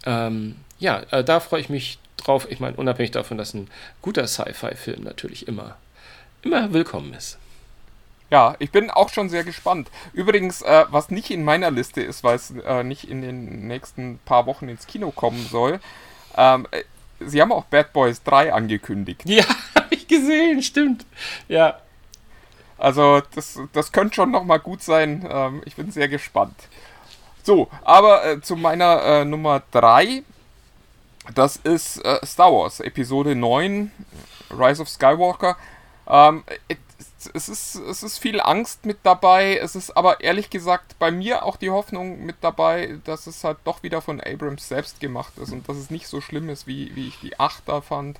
Ähm, 0.05 0.55
ja, 0.79 1.01
äh, 1.11 1.23
da 1.23 1.39
freue 1.39 1.61
ich 1.61 1.69
mich 1.69 1.99
drauf. 2.15 2.47
Ich 2.49 2.59
meine, 2.59 2.77
unabhängig 2.77 3.11
davon, 3.11 3.37
dass 3.37 3.53
ein 3.53 3.69
guter 4.01 4.25
Sci-Fi-Film 4.25 5.03
natürlich 5.03 5.47
immer, 5.47 5.77
immer 6.43 6.71
willkommen 6.71 7.13
ist. 7.13 7.37
Ja, 8.29 8.55
ich 8.59 8.71
bin 8.71 8.89
auch 8.89 9.09
schon 9.09 9.29
sehr 9.29 9.43
gespannt. 9.43 9.89
Übrigens, 10.13 10.61
äh, 10.61 10.85
was 10.89 11.09
nicht 11.11 11.31
in 11.31 11.45
meiner 11.45 11.71
Liste 11.71 12.01
ist, 12.01 12.23
weil 12.23 12.35
es 12.35 12.51
äh, 12.51 12.83
nicht 12.83 13.09
in 13.09 13.21
den 13.21 13.67
nächsten 13.67 14.19
paar 14.25 14.45
Wochen 14.45 14.67
ins 14.67 14.85
Kino 14.85 15.11
kommen 15.11 15.47
soll, 15.49 15.79
ähm, 16.35 16.67
äh, 16.71 16.83
sie 17.19 17.41
haben 17.41 17.53
auch 17.53 17.65
Bad 17.65 17.93
Boys 17.93 18.23
3 18.23 18.53
angekündigt. 18.53 19.21
Ja, 19.25 19.45
habe 19.75 19.95
ich 19.95 20.07
gesehen, 20.07 20.61
stimmt. 20.61 21.05
Ja. 21.47 21.79
Also, 22.77 23.21
das, 23.33 23.59
das 23.73 23.91
könnte 23.91 24.15
schon 24.15 24.31
nochmal 24.31 24.59
gut 24.59 24.83
sein. 24.83 25.27
Ähm, 25.29 25.61
ich 25.65 25.75
bin 25.75 25.91
sehr 25.91 26.09
gespannt. 26.09 26.55
So, 27.43 27.69
aber 27.83 28.25
äh, 28.25 28.41
zu 28.41 28.55
meiner 28.55 29.01
äh, 29.03 29.25
Nummer 29.25 29.63
3. 29.71 30.23
Das 31.33 31.57
ist 31.57 32.03
äh, 32.05 32.25
Star 32.25 32.53
Wars, 32.53 32.79
Episode 32.79 33.35
9, 33.35 33.91
Rise 34.51 34.81
of 34.81 34.89
Skywalker. 34.89 35.57
Ähm, 36.07 36.43
es 37.33 37.49
ist, 37.49 37.75
es 37.75 38.03
ist 38.03 38.17
viel 38.19 38.39
Angst 38.39 38.85
mit 38.85 38.99
dabei. 39.03 39.57
Es 39.57 39.75
ist 39.75 39.95
aber 39.97 40.21
ehrlich 40.21 40.49
gesagt 40.49 40.99
bei 40.99 41.11
mir 41.11 41.43
auch 41.43 41.57
die 41.57 41.69
Hoffnung 41.69 42.25
mit 42.25 42.37
dabei, 42.41 42.99
dass 43.05 43.27
es 43.27 43.43
halt 43.43 43.57
doch 43.63 43.83
wieder 43.83 44.01
von 44.01 44.21
Abrams 44.21 44.67
selbst 44.67 44.99
gemacht 44.99 45.37
ist 45.37 45.51
und 45.51 45.67
dass 45.67 45.77
es 45.77 45.89
nicht 45.89 46.07
so 46.07 46.21
schlimm 46.21 46.49
ist, 46.49 46.67
wie, 46.67 46.95
wie 46.95 47.07
ich 47.07 47.19
die 47.19 47.39
8 47.39 47.63
da 47.65 47.81
fand. 47.81 48.19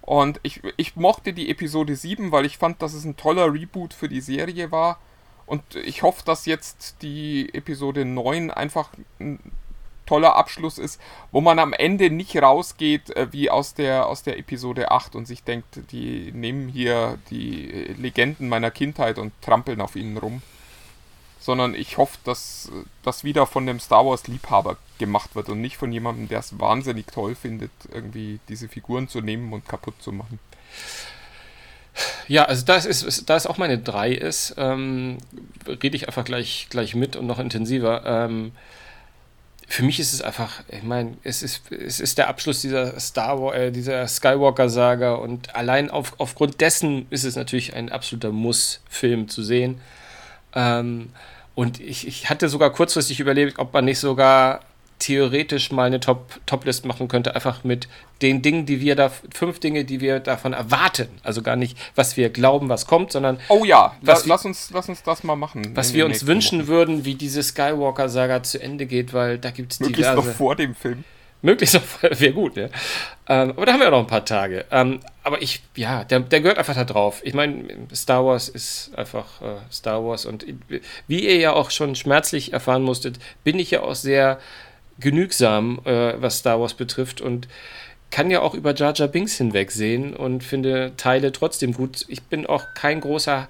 Und 0.00 0.40
ich, 0.42 0.62
ich 0.76 0.96
mochte 0.96 1.32
die 1.32 1.50
Episode 1.50 1.94
7, 1.94 2.32
weil 2.32 2.44
ich 2.44 2.58
fand, 2.58 2.82
dass 2.82 2.92
es 2.92 3.04
ein 3.04 3.16
toller 3.16 3.52
Reboot 3.52 3.94
für 3.94 4.08
die 4.08 4.20
Serie 4.20 4.72
war. 4.72 4.98
Und 5.46 5.76
ich 5.76 6.02
hoffe, 6.02 6.22
dass 6.24 6.46
jetzt 6.46 6.96
die 7.02 7.52
Episode 7.54 8.04
9 8.04 8.50
einfach 8.50 8.90
ein 9.20 9.38
toller 10.06 10.36
Abschluss 10.36 10.78
ist, 10.78 11.00
wo 11.30 11.40
man 11.40 11.58
am 11.58 11.72
Ende 11.72 12.10
nicht 12.10 12.36
rausgeht 12.36 13.14
äh, 13.16 13.32
wie 13.32 13.50
aus 13.50 13.74
der, 13.74 14.06
aus 14.06 14.22
der 14.22 14.38
Episode 14.38 14.90
8 14.90 15.14
und 15.14 15.26
sich 15.26 15.44
denkt, 15.44 15.80
die 15.92 16.32
nehmen 16.32 16.68
hier 16.68 17.18
die 17.30 17.94
Legenden 17.98 18.48
meiner 18.48 18.70
Kindheit 18.70 19.18
und 19.18 19.32
trampeln 19.42 19.80
auf 19.80 19.96
ihnen 19.96 20.16
rum. 20.16 20.42
Sondern 21.40 21.74
ich 21.74 21.98
hoffe, 21.98 22.18
dass 22.24 22.70
das 23.02 23.24
wieder 23.24 23.46
von 23.46 23.66
dem 23.66 23.80
Star 23.80 24.06
Wars 24.06 24.28
Liebhaber 24.28 24.76
gemacht 24.98 25.34
wird 25.34 25.48
und 25.48 25.60
nicht 25.60 25.76
von 25.76 25.92
jemandem, 25.92 26.28
der 26.28 26.38
es 26.38 26.60
wahnsinnig 26.60 27.06
toll 27.06 27.34
findet, 27.34 27.72
irgendwie 27.92 28.38
diese 28.48 28.68
Figuren 28.68 29.08
zu 29.08 29.20
nehmen 29.20 29.52
und 29.52 29.66
kaputt 29.66 30.00
zu 30.00 30.12
machen. 30.12 30.38
Ja, 32.28 32.44
also 32.44 32.64
da 32.64 32.76
ist, 32.76 33.28
da 33.28 33.36
es 33.36 33.46
auch 33.46 33.58
meine 33.58 33.78
3 33.78 34.12
ist, 34.12 34.54
ähm, 34.56 35.18
rede 35.66 35.96
ich 35.96 36.06
einfach 36.06 36.24
gleich, 36.24 36.68
gleich 36.70 36.94
mit 36.94 37.16
und 37.16 37.26
noch 37.26 37.38
intensiver. 37.38 38.02
Ähm, 38.06 38.52
für 39.68 39.84
mich 39.84 40.00
ist 40.00 40.12
es 40.12 40.22
einfach, 40.22 40.62
ich 40.68 40.82
meine, 40.82 41.16
es 41.22 41.42
ist, 41.42 41.70
es 41.72 42.00
ist 42.00 42.18
der 42.18 42.28
Abschluss 42.28 42.60
dieser 42.60 42.98
Star 43.00 43.54
äh, 43.54 43.70
dieser 43.70 44.06
Skywalker-Saga 44.06 45.14
und 45.14 45.54
allein 45.54 45.90
auf, 45.90 46.14
aufgrund 46.18 46.60
dessen 46.60 47.06
ist 47.10 47.24
es 47.24 47.36
natürlich 47.36 47.74
ein 47.74 47.90
absoluter 47.90 48.32
Muss-Film 48.32 49.28
zu 49.28 49.42
sehen. 49.42 49.80
Ähm, 50.54 51.10
und 51.54 51.80
ich, 51.80 52.06
ich 52.06 52.30
hatte 52.30 52.48
sogar 52.48 52.70
kurzfristig 52.70 53.20
überlegt, 53.20 53.58
ob 53.58 53.72
man 53.72 53.84
nicht 53.84 53.98
sogar 53.98 54.60
theoretisch 55.02 55.72
mal 55.72 55.84
eine 55.84 56.00
Top, 56.00 56.40
Top-List 56.46 56.86
machen 56.86 57.08
könnte, 57.08 57.34
einfach 57.34 57.64
mit 57.64 57.88
den 58.22 58.40
Dingen, 58.40 58.66
die 58.66 58.80
wir 58.80 58.94
da, 58.94 59.10
fünf 59.34 59.58
Dinge, 59.58 59.84
die 59.84 60.00
wir 60.00 60.20
davon 60.20 60.52
erwarten. 60.52 61.08
Also 61.22 61.42
gar 61.42 61.56
nicht, 61.56 61.76
was 61.94 62.16
wir 62.16 62.30
glauben, 62.30 62.68
was 62.68 62.86
kommt, 62.86 63.12
sondern. 63.12 63.38
Oh 63.48 63.64
ja, 63.64 63.96
was, 64.00 64.26
lass, 64.26 64.44
uns, 64.44 64.70
lass 64.72 64.88
uns 64.88 65.02
das 65.02 65.24
mal 65.24 65.36
machen. 65.36 65.74
Was 65.74 65.92
wir 65.92 66.06
uns 66.06 66.26
wünschen 66.26 66.60
Wochen. 66.60 66.68
würden, 66.68 67.04
wie 67.04 67.16
diese 67.16 67.42
Skywalker-Saga 67.42 68.42
zu 68.42 68.62
Ende 68.62 68.86
geht, 68.86 69.12
weil 69.12 69.38
da 69.38 69.50
gibt 69.50 69.72
es 69.72 69.78
diverse. 69.78 70.14
noch 70.14 70.24
vor 70.24 70.54
dem 70.54 70.74
Film. 70.74 71.04
Möglichst 71.44 71.74
noch, 71.74 71.82
wäre 72.02 72.32
gut, 72.32 72.56
ja. 72.56 72.68
Ähm, 73.28 73.50
aber 73.50 73.66
da 73.66 73.72
haben 73.72 73.80
wir 73.80 73.90
noch 73.90 73.98
ein 73.98 74.06
paar 74.06 74.24
Tage. 74.24 74.64
Ähm, 74.70 75.00
aber 75.24 75.42
ich, 75.42 75.62
ja, 75.74 76.04
der, 76.04 76.20
der 76.20 76.40
gehört 76.40 76.58
einfach 76.58 76.76
da 76.76 76.84
drauf. 76.84 77.20
Ich 77.24 77.34
meine, 77.34 77.64
Star 77.92 78.24
Wars 78.24 78.48
ist 78.48 78.92
einfach 78.96 79.42
äh, 79.42 79.56
Star 79.72 80.04
Wars 80.04 80.24
und 80.24 80.46
wie 81.08 81.26
ihr 81.26 81.36
ja 81.38 81.52
auch 81.52 81.72
schon 81.72 81.96
schmerzlich 81.96 82.52
erfahren 82.52 82.82
musstet, 82.82 83.18
bin 83.42 83.58
ich 83.58 83.72
ja 83.72 83.82
auch 83.82 83.96
sehr 83.96 84.38
genügsam, 85.02 85.80
äh, 85.84 86.20
was 86.20 86.38
Star 86.38 86.60
Wars 86.60 86.74
betrifft 86.74 87.20
und 87.20 87.48
kann 88.10 88.30
ja 88.30 88.40
auch 88.40 88.54
über 88.54 88.74
Jar 88.74 88.94
Jar 88.94 89.08
Binks 89.08 89.36
hinwegsehen 89.36 90.14
und 90.14 90.44
finde 90.44 90.92
Teile 90.96 91.32
trotzdem 91.32 91.72
gut. 91.72 92.04
Ich 92.08 92.22
bin 92.22 92.46
auch 92.46 92.64
kein 92.74 93.00
großer, 93.00 93.48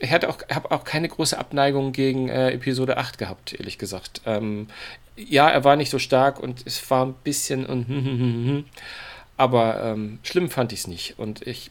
ich 0.00 0.12
auch, 0.12 0.38
habe 0.50 0.70
auch 0.70 0.84
keine 0.84 1.08
große 1.08 1.38
Abneigung 1.38 1.92
gegen 1.92 2.28
äh, 2.28 2.50
Episode 2.52 2.96
8 2.96 3.18
gehabt, 3.18 3.54
ehrlich 3.58 3.78
gesagt. 3.78 4.22
Ähm, 4.24 4.68
ja, 5.16 5.48
er 5.48 5.64
war 5.64 5.76
nicht 5.76 5.90
so 5.90 5.98
stark 5.98 6.40
und 6.40 6.66
es 6.66 6.90
war 6.90 7.06
ein 7.06 7.14
bisschen 7.24 7.66
und 7.66 8.64
aber 9.36 9.82
ähm, 9.82 10.18
schlimm 10.22 10.48
fand 10.48 10.72
ich 10.72 10.80
es 10.80 10.86
nicht 10.86 11.18
und 11.18 11.46
ich 11.46 11.70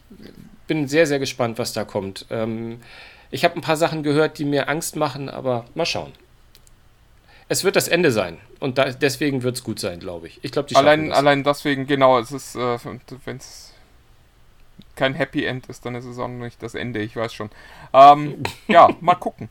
bin 0.68 0.88
sehr, 0.88 1.06
sehr 1.06 1.18
gespannt, 1.18 1.58
was 1.58 1.72
da 1.72 1.84
kommt. 1.84 2.26
Ähm, 2.30 2.80
ich 3.32 3.44
habe 3.44 3.56
ein 3.56 3.62
paar 3.62 3.76
Sachen 3.76 4.04
gehört, 4.04 4.38
die 4.38 4.44
mir 4.44 4.68
Angst 4.68 4.94
machen, 4.94 5.28
aber 5.28 5.64
mal 5.74 5.86
schauen 5.86 6.12
es 7.48 7.64
wird 7.64 7.76
das 7.76 7.88
Ende 7.88 8.10
sein. 8.10 8.38
Und 8.60 8.78
da, 8.78 8.86
deswegen 8.90 9.42
wird 9.42 9.56
es 9.56 9.64
gut 9.64 9.78
sein, 9.78 10.00
glaube 10.00 10.28
ich. 10.28 10.38
Ich 10.42 10.52
glaube, 10.52 10.68
die 10.68 10.76
allein, 10.76 11.08
das. 11.08 11.18
allein 11.18 11.44
deswegen, 11.44 11.86
genau, 11.86 12.18
es 12.18 12.32
ist, 12.32 12.56
äh, 12.56 12.78
wenn 13.24 13.36
es 13.36 13.72
kein 14.94 15.14
Happy 15.14 15.44
End 15.44 15.66
ist, 15.66 15.84
dann 15.84 15.94
ist 15.94 16.06
es 16.06 16.18
auch 16.18 16.28
nicht 16.28 16.62
das 16.62 16.74
Ende, 16.74 17.00
ich 17.00 17.16
weiß 17.16 17.32
schon. 17.34 17.50
Ähm, 17.92 18.42
ja, 18.68 18.88
mal 19.00 19.14
gucken. 19.14 19.48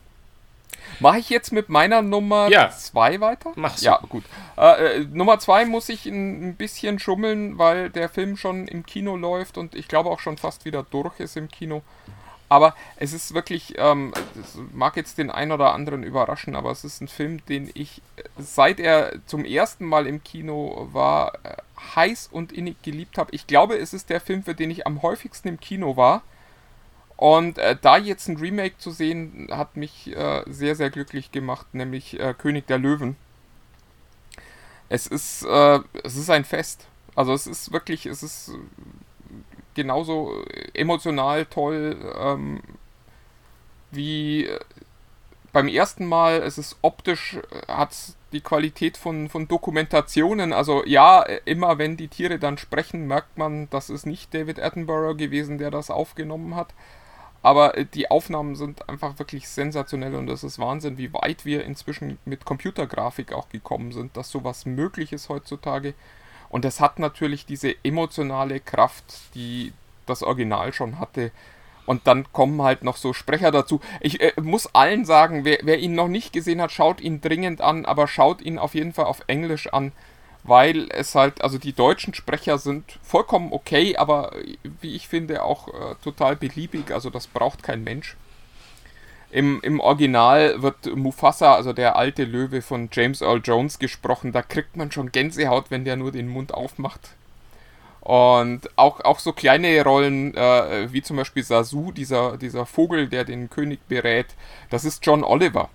Mache 0.99 1.19
ich 1.19 1.29
jetzt 1.29 1.51
mit 1.51 1.69
meiner 1.69 2.01
Nummer 2.01 2.47
2 2.47 3.13
ja. 3.13 3.21
weiter? 3.21 3.51
Mach's. 3.55 3.81
Ja, 3.81 3.99
gut. 4.09 4.23
Äh, 4.57 5.01
äh, 5.01 5.07
Nummer 5.11 5.39
2 5.39 5.65
muss 5.65 5.89
ich 5.89 6.05
ein, 6.05 6.49
ein 6.49 6.55
bisschen 6.55 6.99
schummeln, 6.99 7.57
weil 7.57 7.89
der 7.89 8.09
Film 8.09 8.37
schon 8.37 8.67
im 8.67 8.85
Kino 8.85 9.15
läuft 9.15 9.57
und 9.57 9.75
ich 9.75 9.87
glaube 9.87 10.09
auch 10.09 10.19
schon 10.19 10.37
fast 10.37 10.65
wieder 10.65 10.83
durch 10.83 11.19
ist 11.19 11.37
im 11.37 11.49
Kino. 11.49 11.81
Aber 12.47 12.75
es 12.97 13.13
ist 13.13 13.33
wirklich, 13.33 13.73
ähm, 13.77 14.13
mag 14.71 14.95
jetzt 14.97 15.17
den 15.17 15.31
einen 15.31 15.51
oder 15.51 15.73
anderen 15.73 16.03
überraschen, 16.03 16.55
aber 16.55 16.71
es 16.71 16.83
ist 16.83 17.01
ein 17.01 17.07
Film, 17.07 17.43
den 17.47 17.71
ich, 17.73 18.01
seit 18.37 18.79
er 18.79 19.13
zum 19.25 19.45
ersten 19.45 19.85
Mal 19.85 20.05
im 20.05 20.23
Kino 20.23 20.87
war, 20.91 21.33
äh, 21.43 21.55
heiß 21.95 22.29
und 22.31 22.51
innig 22.51 22.81
geliebt 22.83 23.17
habe. 23.17 23.33
Ich 23.33 23.47
glaube, 23.47 23.77
es 23.77 23.93
ist 23.93 24.09
der 24.09 24.21
Film, 24.21 24.43
für 24.43 24.53
den 24.53 24.69
ich 24.69 24.85
am 24.85 25.01
häufigsten 25.01 25.47
im 25.47 25.59
Kino 25.59 25.97
war. 25.97 26.21
Und 27.17 27.57
äh, 27.57 27.77
da 27.81 27.97
jetzt 27.97 28.27
ein 28.27 28.37
Remake 28.37 28.77
zu 28.77 28.91
sehen, 28.91 29.47
hat 29.49 29.77
mich 29.77 30.15
äh, 30.15 30.43
sehr, 30.47 30.75
sehr 30.75 30.89
glücklich 30.89 31.31
gemacht, 31.31 31.73
nämlich 31.73 32.19
äh, 32.19 32.33
König 32.37 32.67
der 32.67 32.77
Löwen. 32.77 33.15
Es 34.89 35.07
ist, 35.07 35.43
äh, 35.43 35.79
es 36.03 36.15
ist 36.15 36.29
ein 36.29 36.45
Fest. 36.45 36.87
Also 37.15 37.33
es 37.33 37.47
ist 37.47 37.71
wirklich, 37.71 38.05
es 38.05 38.21
ist 38.21 38.51
genauso 39.75 40.43
emotional 40.73 41.45
toll 41.45 41.97
ähm, 42.17 42.61
wie 43.91 44.45
äh, 44.45 44.59
beim 45.53 45.67
ersten 45.67 46.05
Mal. 46.05 46.41
Es 46.41 46.57
ist 46.57 46.77
optisch, 46.81 47.35
äh, 47.35 47.71
hat 47.71 47.95
die 48.31 48.41
Qualität 48.41 48.97
von, 48.97 49.29
von 49.29 49.47
Dokumentationen. 49.47 50.51
Also 50.53 50.83
ja, 50.85 51.21
immer 51.45 51.77
wenn 51.77 51.97
die 51.97 52.09
Tiere 52.09 52.39
dann 52.39 52.57
sprechen, 52.57 53.07
merkt 53.07 53.37
man, 53.37 53.69
das 53.69 53.89
ist 53.89 54.05
nicht 54.05 54.33
David 54.33 54.59
Attenborough 54.59 55.15
gewesen, 55.15 55.57
der 55.57 55.71
das 55.71 55.89
aufgenommen 55.89 56.55
hat. 56.55 56.73
Aber 57.41 57.77
äh, 57.77 57.85
die 57.85 58.09
Aufnahmen 58.09 58.55
sind 58.55 58.89
einfach 58.89 59.19
wirklich 59.19 59.47
sensationell 59.47 60.15
und 60.15 60.29
es 60.29 60.43
ist 60.43 60.59
Wahnsinn, 60.59 60.97
wie 60.97 61.13
weit 61.13 61.45
wir 61.45 61.63
inzwischen 61.63 62.17
mit 62.25 62.43
Computergrafik 62.43 63.33
auch 63.33 63.49
gekommen 63.49 63.91
sind, 63.91 64.17
dass 64.17 64.31
sowas 64.31 64.65
möglich 64.65 65.13
ist 65.13 65.29
heutzutage. 65.29 65.93
Und 66.55 66.63
es 66.63 66.79
hat 66.79 66.99
natürlich 66.99 67.45
diese 67.45 67.75
emotionale 67.83 68.61
Kraft, 68.61 69.03
die 69.35 69.73
das 70.05 70.23
Original 70.23 70.71
schon 70.71 70.99
hatte. 70.99 71.31
Und 71.85 72.07
dann 72.07 72.31
kommen 72.31 72.61
halt 72.61 72.81
noch 72.81 72.95
so 72.95 73.11
Sprecher 73.11 73.51
dazu. 73.51 73.81
Ich 73.99 74.21
äh, 74.21 74.31
muss 74.41 74.73
allen 74.73 75.03
sagen, 75.03 75.43
wer, 75.43 75.59
wer, 75.63 75.79
ihn 75.79 75.95
noch 75.95 76.07
nicht 76.07 76.31
gesehen 76.31 76.61
hat, 76.61 76.71
schaut 76.71 77.01
ihn 77.01 77.19
dringend 77.19 77.59
an, 77.59 77.83
aber 77.83 78.07
schaut 78.07 78.41
ihn 78.41 78.57
auf 78.57 78.73
jeden 78.73 78.93
Fall 78.93 79.03
auf 79.03 79.19
Englisch 79.27 79.67
an, 79.73 79.91
weil 80.45 80.87
es 80.91 81.13
halt, 81.13 81.41
also 81.41 81.57
die 81.57 81.73
deutschen 81.73 82.13
Sprecher 82.13 82.57
sind 82.57 82.99
vollkommen 83.03 83.51
okay, 83.51 83.97
aber 83.97 84.31
wie 84.79 84.95
ich 84.95 85.09
finde 85.09 85.43
auch 85.43 85.67
äh, 85.67 85.95
total 86.05 86.37
beliebig, 86.37 86.89
also 86.91 87.09
das 87.09 87.27
braucht 87.27 87.63
kein 87.63 87.83
Mensch. 87.83 88.15
Im, 89.35 89.59
Im 89.63 89.81
Original 89.81 90.61
wird 90.61 90.95
Mufasa, 90.95 91.55
also 91.55 91.73
der 91.73 91.97
alte 91.97 92.23
Löwe 92.23 92.61
von 92.61 92.87
James 92.89 93.19
Earl 93.19 93.41
Jones, 93.43 93.79
gesprochen. 93.79 94.31
Da 94.31 94.41
kriegt 94.41 94.77
man 94.77 94.93
schon 94.93 95.11
Gänsehaut, 95.11 95.65
wenn 95.71 95.83
der 95.83 95.97
nur 95.97 96.13
den 96.13 96.29
Mund 96.29 96.53
aufmacht. 96.53 97.01
Und 97.99 98.61
auch, 98.77 99.01
auch 99.01 99.19
so 99.19 99.33
kleine 99.33 99.83
Rollen, 99.83 100.33
äh, 100.37 100.87
wie 100.93 101.01
zum 101.01 101.17
Beispiel 101.17 101.43
Sasu, 101.43 101.91
dieser, 101.91 102.37
dieser 102.37 102.65
Vogel, 102.65 103.09
der 103.09 103.25
den 103.25 103.49
König 103.49 103.81
berät, 103.89 104.27
das 104.69 104.85
ist 104.85 105.05
John 105.05 105.21
Oliver. 105.25 105.67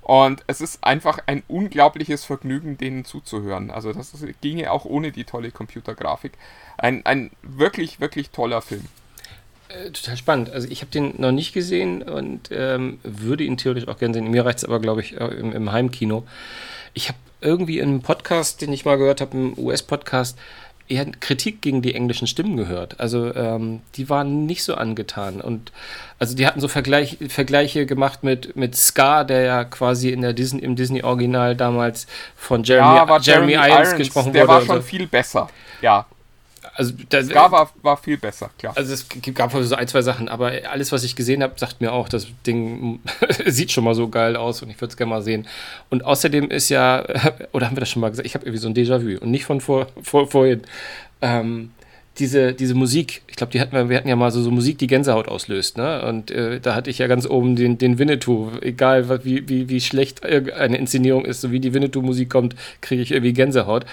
Und 0.00 0.42
es 0.46 0.62
ist 0.62 0.82
einfach 0.82 1.18
ein 1.26 1.42
unglaubliches 1.48 2.24
Vergnügen, 2.24 2.78
denen 2.78 3.04
zuzuhören. 3.04 3.70
Also 3.70 3.92
das 3.92 4.16
ginge 4.40 4.72
auch 4.72 4.86
ohne 4.86 5.12
die 5.12 5.24
tolle 5.24 5.50
Computergrafik. 5.50 6.32
Ein, 6.78 7.04
ein 7.04 7.30
wirklich, 7.42 8.00
wirklich 8.00 8.30
toller 8.30 8.62
Film. 8.62 8.86
Äh, 9.68 9.90
total 9.90 10.16
spannend. 10.16 10.50
Also 10.50 10.68
ich 10.70 10.80
habe 10.80 10.90
den 10.90 11.14
noch 11.18 11.32
nicht 11.32 11.52
gesehen 11.52 12.02
und 12.02 12.50
ähm, 12.52 12.98
würde 13.02 13.44
ihn 13.44 13.56
theoretisch 13.56 13.88
auch 13.88 13.98
gerne 13.98 14.14
sehen. 14.14 14.30
Mir 14.30 14.44
reicht 14.44 14.58
es 14.58 14.64
aber, 14.64 14.80
glaube 14.80 15.00
ich, 15.00 15.20
äh, 15.20 15.24
im, 15.24 15.52
im, 15.52 15.72
Heimkino. 15.72 16.24
Ich 16.94 17.08
habe 17.08 17.18
irgendwie 17.40 17.80
in 17.80 17.88
einem 17.88 18.02
Podcast, 18.02 18.60
den 18.60 18.72
ich 18.72 18.84
mal 18.84 18.96
gehört 18.96 19.20
habe, 19.20 19.36
im 19.36 19.58
US-Podcast, 19.58 20.38
eher 20.88 21.04
Kritik 21.18 21.62
gegen 21.62 21.82
die 21.82 21.96
englischen 21.96 22.28
Stimmen 22.28 22.56
gehört. 22.56 23.00
Also 23.00 23.34
ähm, 23.34 23.80
die 23.96 24.08
waren 24.08 24.46
nicht 24.46 24.62
so 24.62 24.76
angetan. 24.76 25.40
Und 25.40 25.72
also 26.20 26.36
die 26.36 26.46
hatten 26.46 26.60
so 26.60 26.68
Vergleich, 26.68 27.18
Vergleiche 27.28 27.86
gemacht 27.86 28.22
mit, 28.22 28.54
mit 28.54 28.76
Scar, 28.76 29.24
der 29.24 29.40
ja 29.42 29.64
quasi 29.64 30.10
in 30.10 30.20
der 30.20 30.32
Disney, 30.32 30.62
im 30.62 30.76
Disney-Original 30.76 31.56
damals 31.56 32.06
von 32.36 32.62
Jeremy, 32.62 32.96
ja, 32.96 33.18
Jeremy, 33.18 33.24
Jeremy 33.24 33.52
Irons, 33.54 33.68
Irons 33.68 33.96
gesprochen 33.96 34.32
der 34.32 34.42
wurde. 34.42 34.60
Der 34.60 34.68
war 34.68 34.76
schon 34.76 34.82
so. 34.82 34.86
viel 34.86 35.06
besser. 35.08 35.50
Ja 35.82 36.06
also 36.74 36.92
da, 37.08 37.22
Scar 37.22 37.52
war, 37.52 37.70
war 37.82 37.96
viel 37.96 38.16
besser, 38.16 38.50
klar. 38.58 38.72
Also 38.76 38.92
es 38.92 39.06
gab 39.34 39.52
so 39.52 39.74
ein, 39.74 39.88
zwei 39.88 40.02
Sachen, 40.02 40.28
aber 40.28 40.52
alles, 40.70 40.92
was 40.92 41.04
ich 41.04 41.16
gesehen 41.16 41.42
habe, 41.42 41.54
sagt 41.56 41.80
mir 41.80 41.92
auch, 41.92 42.08
das 42.08 42.26
Ding 42.46 43.00
sieht 43.46 43.72
schon 43.72 43.84
mal 43.84 43.94
so 43.94 44.08
geil 44.08 44.36
aus 44.36 44.62
und 44.62 44.70
ich 44.70 44.80
würde 44.80 44.90
es 44.90 44.96
gerne 44.96 45.10
mal 45.10 45.22
sehen. 45.22 45.46
Und 45.90 46.04
außerdem 46.04 46.50
ist 46.50 46.68
ja, 46.68 47.04
oder 47.52 47.66
haben 47.66 47.76
wir 47.76 47.80
das 47.80 47.90
schon 47.90 48.00
mal 48.00 48.10
gesagt, 48.10 48.26
ich 48.26 48.34
habe 48.34 48.44
irgendwie 48.44 48.60
so 48.60 48.68
ein 48.68 48.74
Déjà-vu 48.74 49.22
und 49.22 49.30
nicht 49.30 49.44
von 49.44 49.60
vor, 49.60 49.86
vor, 50.02 50.28
vorhin. 50.28 50.62
Ähm, 51.22 51.70
diese, 52.18 52.54
diese 52.54 52.74
Musik, 52.74 53.22
ich 53.26 53.36
glaube, 53.36 53.52
die 53.52 53.60
hatten 53.60 53.72
wir, 53.72 53.88
wir 53.88 53.96
hatten 53.96 54.08
ja 54.08 54.16
mal 54.16 54.30
so, 54.30 54.42
so 54.42 54.50
Musik, 54.50 54.78
die 54.78 54.86
Gänsehaut 54.86 55.28
auslöst, 55.28 55.76
ne? 55.76 56.04
Und 56.06 56.30
äh, 56.30 56.60
da 56.60 56.74
hatte 56.74 56.90
ich 56.90 56.98
ja 56.98 57.06
ganz 57.06 57.26
oben 57.26 57.56
den, 57.56 57.78
den 57.78 57.98
Winnetou. 57.98 58.50
Egal 58.60 59.24
wie, 59.24 59.48
wie, 59.48 59.68
wie 59.68 59.80
schlecht 59.80 60.24
eine 60.24 60.76
Inszenierung 60.76 61.24
ist, 61.24 61.40
so 61.40 61.50
wie 61.50 61.60
die 61.60 61.74
Winnetou-Musik 61.74 62.30
kommt, 62.30 62.56
kriege 62.80 63.02
ich 63.02 63.12
irgendwie 63.12 63.32
Gänsehaut. 63.32 63.84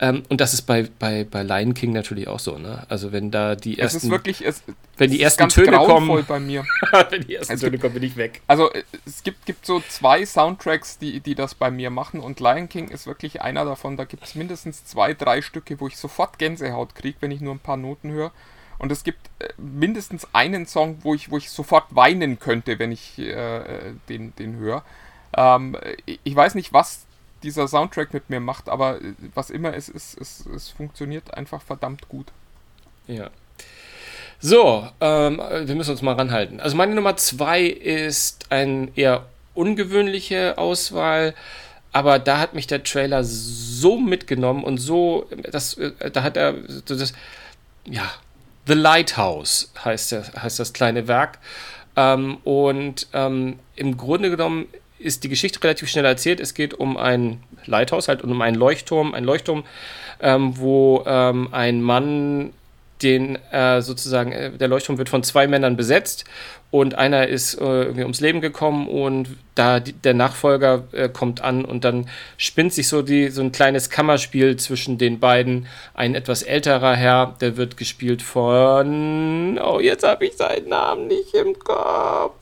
Ähm, 0.00 0.22
und 0.28 0.40
das 0.40 0.54
ist 0.54 0.62
bei, 0.62 0.88
bei, 0.98 1.24
bei 1.24 1.42
Lion 1.42 1.74
King 1.74 1.92
natürlich 1.92 2.28
auch 2.28 2.40
so, 2.40 2.58
ne? 2.58 2.84
Also 2.88 3.12
wenn 3.12 3.30
da 3.30 3.54
die 3.54 3.78
ersten. 3.78 3.98
Es 3.98 4.04
ist 4.04 4.10
wirklich, 4.10 4.44
es, 4.44 4.62
wenn 4.96 5.10
die 5.10 5.22
ersten 5.22 5.48
Töne 5.48 5.76
kommen. 5.76 6.24
bei 6.26 6.40
mir. 6.40 6.64
wenn 7.10 7.22
die 7.22 7.36
ersten 7.36 7.58
Töne 7.58 7.78
kommen, 7.78 7.94
bin 7.94 8.02
ich 8.02 8.16
weg. 8.16 8.40
Also 8.46 8.70
es 9.06 9.22
gibt, 9.22 9.46
gibt 9.46 9.64
so 9.64 9.80
zwei 9.88 10.24
Soundtracks, 10.24 10.98
die, 10.98 11.20
die 11.20 11.34
das 11.34 11.54
bei 11.54 11.70
mir 11.70 11.90
machen 11.90 12.20
und 12.20 12.40
Lion 12.40 12.68
King 12.68 12.88
ist 12.88 13.06
wirklich 13.06 13.42
einer 13.42 13.64
davon. 13.64 13.96
Da 13.96 14.04
gibt 14.04 14.24
es 14.24 14.34
mindestens 14.34 14.84
zwei, 14.84 15.14
drei 15.14 15.42
Stücke, 15.42 15.80
wo 15.80 15.86
ich 15.86 15.96
sofort 15.96 16.38
Gänsehaut 16.38 16.94
kriege, 16.94 17.18
wenn 17.20 17.30
ich 17.30 17.40
nur 17.40 17.54
ein 17.54 17.60
paar 17.60 17.67
Noten 17.76 18.10
höre. 18.10 18.32
Und 18.78 18.92
es 18.92 19.02
gibt 19.04 19.18
äh, 19.40 19.48
mindestens 19.56 20.26
einen 20.32 20.66
Song, 20.66 20.98
wo 21.02 21.14
ich, 21.14 21.30
wo 21.30 21.36
ich 21.36 21.50
sofort 21.50 21.94
weinen 21.94 22.38
könnte, 22.38 22.78
wenn 22.78 22.92
ich 22.92 23.18
äh, 23.18 23.92
den, 24.08 24.34
den 24.36 24.56
höre. 24.56 24.84
Ähm, 25.36 25.76
ich 26.24 26.34
weiß 26.34 26.54
nicht, 26.54 26.72
was 26.72 27.04
dieser 27.42 27.68
Soundtrack 27.68 28.12
mit 28.12 28.30
mir 28.30 28.40
macht, 28.40 28.68
aber 28.68 28.98
was 29.34 29.50
immer 29.50 29.74
es 29.74 29.88
ist, 29.88 30.20
es, 30.20 30.46
es 30.46 30.70
funktioniert 30.70 31.34
einfach 31.34 31.62
verdammt 31.62 32.08
gut. 32.08 32.26
Ja. 33.06 33.30
So, 34.40 34.88
ähm, 35.00 35.38
wir 35.38 35.74
müssen 35.74 35.90
uns 35.90 36.02
mal 36.02 36.14
ranhalten. 36.14 36.60
Also 36.60 36.76
meine 36.76 36.94
Nummer 36.94 37.16
zwei 37.16 37.62
ist 37.62 38.50
ein 38.50 38.92
eher 38.94 39.26
ungewöhnliche 39.54 40.58
Auswahl, 40.58 41.34
aber 41.90 42.18
da 42.18 42.38
hat 42.38 42.54
mich 42.54 42.68
der 42.68 42.84
Trailer 42.84 43.24
so 43.24 43.98
mitgenommen 43.98 44.62
und 44.62 44.78
so, 44.78 45.28
das, 45.50 45.74
äh, 45.74 46.10
da 46.12 46.22
hat 46.22 46.36
er 46.36 46.52
das, 46.52 47.12
ja, 47.90 48.10
The 48.66 48.74
Lighthouse 48.74 49.72
heißt, 49.84 50.12
der, 50.12 50.24
heißt 50.42 50.58
das 50.58 50.72
kleine 50.72 51.08
Werk. 51.08 51.38
Ähm, 51.96 52.38
und 52.44 53.08
ähm, 53.12 53.58
im 53.76 53.96
Grunde 53.96 54.30
genommen 54.30 54.66
ist 54.98 55.24
die 55.24 55.28
Geschichte 55.28 55.62
relativ 55.62 55.88
schnell 55.88 56.04
erzählt. 56.04 56.40
Es 56.40 56.54
geht 56.54 56.74
um 56.74 56.96
ein 56.96 57.42
Lighthouse, 57.64 58.08
halt 58.08 58.22
um 58.22 58.40
einen 58.42 58.56
Leuchtturm, 58.56 59.14
ein 59.14 59.24
Leuchtturm, 59.24 59.64
ähm, 60.20 60.58
wo 60.58 61.02
ähm, 61.06 61.48
ein 61.52 61.80
Mann 61.82 62.52
den 63.02 63.36
äh, 63.52 63.80
sozusagen, 63.80 64.58
der 64.58 64.68
Leuchtturm 64.68 64.98
wird 64.98 65.08
von 65.08 65.22
zwei 65.22 65.46
Männern 65.46 65.76
besetzt 65.76 66.24
und 66.70 66.96
einer 66.96 67.28
ist 67.28 67.54
äh, 67.54 67.64
irgendwie 67.64 68.02
ums 68.02 68.20
Leben 68.20 68.40
gekommen 68.40 68.88
und 68.88 69.36
da 69.54 69.80
die, 69.80 69.92
der 69.92 70.12
Nachfolger 70.14 70.84
äh, 70.92 71.08
kommt 71.08 71.40
an 71.40 71.64
und 71.64 71.84
dann 71.84 72.08
spinnt 72.36 72.74
sich 72.74 72.88
so, 72.88 73.00
die, 73.00 73.30
so 73.30 73.40
ein 73.40 73.52
kleines 73.52 73.88
Kammerspiel 73.88 74.56
zwischen 74.56 74.98
den 74.98 75.18
beiden. 75.18 75.66
Ein 75.94 76.14
etwas 76.14 76.42
älterer 76.42 76.94
Herr, 76.94 77.34
der 77.40 77.56
wird 77.56 77.76
gespielt 77.78 78.20
von, 78.20 79.58
oh, 79.58 79.80
jetzt 79.80 80.06
habe 80.06 80.26
ich 80.26 80.36
seinen 80.36 80.68
Namen 80.68 81.06
nicht 81.06 81.34
im 81.34 81.58
Kopf. 81.58 82.34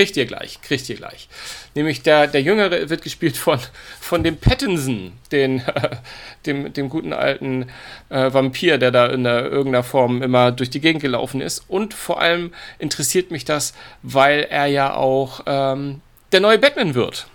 Kriegt 0.00 0.16
ihr 0.16 0.24
gleich, 0.24 0.62
kriegt 0.62 0.88
ihr 0.88 0.96
gleich. 0.96 1.28
Nämlich 1.74 2.00
der, 2.00 2.26
der 2.26 2.40
Jüngere 2.40 2.88
wird 2.88 3.02
gespielt 3.02 3.36
von, 3.36 3.58
von 4.00 4.24
dem 4.24 4.38
Pattinson, 4.38 5.12
den, 5.30 5.58
äh, 5.58 5.90
dem, 6.46 6.72
dem 6.72 6.88
guten 6.88 7.12
alten 7.12 7.68
äh, 8.08 8.32
Vampir, 8.32 8.78
der 8.78 8.92
da 8.92 9.08
in 9.08 9.24
der, 9.24 9.42
irgendeiner 9.44 9.84
Form 9.84 10.22
immer 10.22 10.52
durch 10.52 10.70
die 10.70 10.80
Gegend 10.80 11.02
gelaufen 11.02 11.42
ist. 11.42 11.64
Und 11.68 11.92
vor 11.92 12.18
allem 12.18 12.54
interessiert 12.78 13.30
mich 13.30 13.44
das, 13.44 13.74
weil 14.02 14.46
er 14.48 14.64
ja 14.68 14.94
auch 14.94 15.42
ähm, 15.44 16.00
der 16.32 16.40
neue 16.40 16.58
Batman 16.58 16.94
wird. 16.94 17.26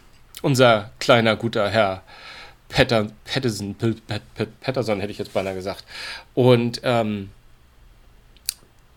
Unser 0.41 0.89
kleiner, 0.97 1.35
guter 1.35 1.69
Herr. 1.69 2.01
Patter, 2.69 3.09
Patterson, 3.31 3.75
Patterson 4.61 4.99
hätte 5.01 5.11
ich 5.11 5.19
jetzt 5.19 5.33
beinahe 5.33 5.53
gesagt. 5.53 5.83
Und 6.33 6.81
ähm, 6.83 7.29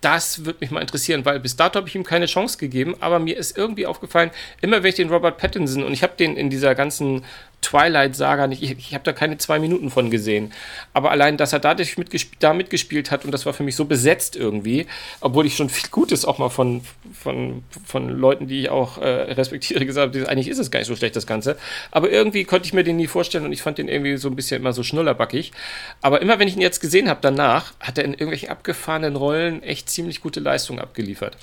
das 0.00 0.44
würde 0.44 0.58
mich 0.60 0.70
mal 0.70 0.80
interessieren, 0.80 1.24
weil 1.24 1.40
bis 1.40 1.56
dato 1.56 1.78
habe 1.78 1.88
ich 1.88 1.94
ihm 1.94 2.04
keine 2.04 2.26
Chance 2.26 2.58
gegeben, 2.58 2.96
aber 3.00 3.18
mir 3.18 3.36
ist 3.36 3.56
irgendwie 3.56 3.86
aufgefallen, 3.86 4.30
immer 4.60 4.82
wenn 4.82 4.90
ich 4.90 4.94
den 4.94 5.10
Robert 5.10 5.38
Pattinson 5.38 5.82
und 5.82 5.92
ich 5.92 6.02
habe 6.02 6.14
den 6.16 6.36
in 6.36 6.50
dieser 6.50 6.74
ganzen 6.74 7.24
Twilight-Saga 7.62 8.46
nicht, 8.46 8.62
ich, 8.62 8.70
ich 8.78 8.94
habe 8.94 9.04
da 9.04 9.12
keine 9.12 9.36
zwei 9.38 9.58
Minuten 9.58 9.90
von 9.90 10.10
gesehen. 10.10 10.52
Aber 10.92 11.10
allein, 11.10 11.36
dass 11.36 11.52
er 11.52 11.58
dadurch 11.58 11.98
mitgesp 11.98 12.34
da 12.38 12.54
mitgespielt 12.54 13.10
hat 13.10 13.24
und 13.24 13.32
das 13.32 13.46
war 13.46 13.52
für 13.52 13.62
mich 13.62 13.76
so 13.76 13.84
besetzt 13.84 14.36
irgendwie, 14.36 14.86
obwohl 15.20 15.46
ich 15.46 15.56
schon 15.56 15.68
viel 15.68 15.90
Gutes 15.90 16.24
auch 16.24 16.38
mal 16.38 16.48
von, 16.48 16.82
von, 17.12 17.64
von 17.84 18.08
Leuten, 18.08 18.46
die 18.46 18.62
ich 18.62 18.68
auch 18.70 18.98
äh, 18.98 19.06
respektiere, 19.32 19.84
gesagt 19.86 20.14
habe, 20.14 20.28
eigentlich 20.28 20.48
ist 20.48 20.58
es 20.58 20.70
gar 20.70 20.80
nicht 20.80 20.88
so 20.88 20.96
schlecht, 20.96 21.16
das 21.16 21.26
Ganze. 21.26 21.56
Aber 21.90 22.10
irgendwie 22.10 22.44
konnte 22.44 22.66
ich 22.66 22.72
mir 22.72 22.84
den 22.84 22.96
nie 22.96 23.06
vorstellen 23.06 23.44
und 23.44 23.52
ich 23.52 23.62
fand 23.62 23.78
den 23.78 23.88
irgendwie 23.88 24.16
so 24.16 24.28
ein 24.28 24.36
bisschen 24.36 24.60
immer 24.60 24.72
so 24.72 24.82
schnullerbackig. 24.82 25.52
Aber 26.00 26.22
immer 26.22 26.38
wenn 26.38 26.48
ich 26.48 26.54
ihn 26.54 26.62
jetzt 26.62 26.80
gesehen 26.80 27.08
habe 27.08 27.20
danach, 27.22 27.72
hat 27.80 27.98
er 27.98 28.04
in 28.04 28.12
irgendwelchen 28.12 28.50
abgefahrenen 28.50 29.16
Rollen 29.16 29.62
echt 29.62 29.90
ziemlich 29.90 30.20
gute 30.20 30.40
Leistungen 30.40 30.78
abgeliefert. 30.78 31.36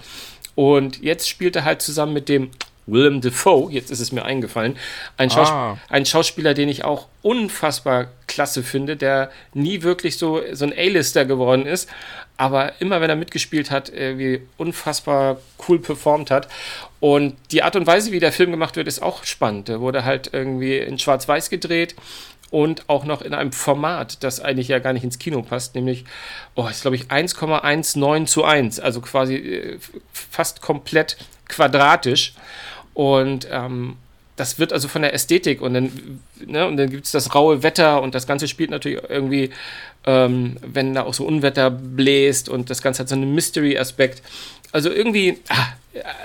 Und 0.55 1.01
jetzt 1.03 1.27
spielt 1.27 1.55
er 1.55 1.65
halt 1.65 1.81
zusammen 1.81 2.13
mit 2.13 2.29
dem 2.29 2.51
Willem 2.87 3.21
Dafoe, 3.21 3.71
jetzt 3.71 3.91
ist 3.91 3.99
es 3.99 4.11
mir 4.11 4.25
eingefallen, 4.25 4.77
ein, 5.17 5.29
Schaus 5.29 5.49
ah. 5.49 5.77
ein 5.89 6.05
Schauspieler, 6.05 6.53
den 6.53 6.69
ich 6.69 6.83
auch 6.83 7.07
unfassbar 7.21 8.07
klasse 8.27 8.63
finde, 8.63 8.95
der 8.95 9.31
nie 9.53 9.81
wirklich 9.81 10.17
so, 10.17 10.41
so 10.51 10.65
ein 10.65 10.73
A-Lister 10.73 11.25
geworden 11.25 11.65
ist, 11.65 11.89
aber 12.37 12.73
immer 12.79 13.01
wenn 13.01 13.09
er 13.09 13.15
mitgespielt 13.15 13.71
hat, 13.71 13.89
irgendwie 13.89 14.41
unfassbar 14.57 15.39
cool 15.67 15.79
performt 15.79 16.31
hat. 16.31 16.47
Und 16.99 17.35
die 17.51 17.63
Art 17.63 17.75
und 17.75 17.87
Weise, 17.87 18.11
wie 18.11 18.19
der 18.19 18.31
Film 18.31 18.51
gemacht 18.51 18.75
wird, 18.75 18.87
ist 18.87 19.01
auch 19.01 19.23
spannend. 19.23 19.67
Der 19.69 19.79
wurde 19.79 20.03
halt 20.03 20.31
irgendwie 20.33 20.77
in 20.77 20.99
Schwarz-Weiß 20.99 21.49
gedreht 21.49 21.95
und 22.51 22.87
auch 22.89 23.05
noch 23.05 23.21
in 23.21 23.33
einem 23.33 23.51
Format, 23.51 24.23
das 24.23 24.39
eigentlich 24.39 24.67
ja 24.67 24.79
gar 24.79 24.93
nicht 24.93 25.03
ins 25.03 25.19
Kino 25.19 25.41
passt, 25.41 25.75
nämlich, 25.75 26.05
oh, 26.55 26.67
ist 26.67 26.81
glaube 26.81 26.95
ich 26.95 27.05
1,19 27.05 28.25
zu 28.27 28.43
1, 28.43 28.79
also 28.79 29.01
quasi 29.01 29.35
äh, 29.35 29.79
fast 30.13 30.61
komplett 30.61 31.17
quadratisch. 31.47 32.33
Und 32.95 33.47
ähm, 33.51 33.97
das 34.35 34.57
wird 34.57 34.73
also 34.73 34.87
von 34.87 35.01
der 35.01 35.13
Ästhetik 35.13 35.61
und 35.61 35.73
dann, 35.73 36.21
ne, 36.45 36.67
und 36.67 36.77
dann 36.77 36.89
gibt 36.89 37.05
es 37.05 37.11
das 37.11 37.35
raue 37.35 37.61
Wetter 37.61 38.01
und 38.01 38.15
das 38.15 38.27
Ganze 38.27 38.47
spielt 38.47 38.69
natürlich 38.69 38.99
irgendwie, 39.07 39.51
ähm, 40.05 40.57
wenn 40.61 40.93
da 40.93 41.03
auch 41.03 41.13
so 41.13 41.25
Unwetter 41.25 41.69
bläst 41.69 42.49
und 42.49 42.69
das 42.69 42.81
Ganze 42.81 43.01
hat 43.01 43.09
so 43.09 43.15
einen 43.15 43.33
Mystery-Aspekt. 43.33 44.21
Also 44.71 44.91
irgendwie, 44.91 45.37
ah, 45.49 45.67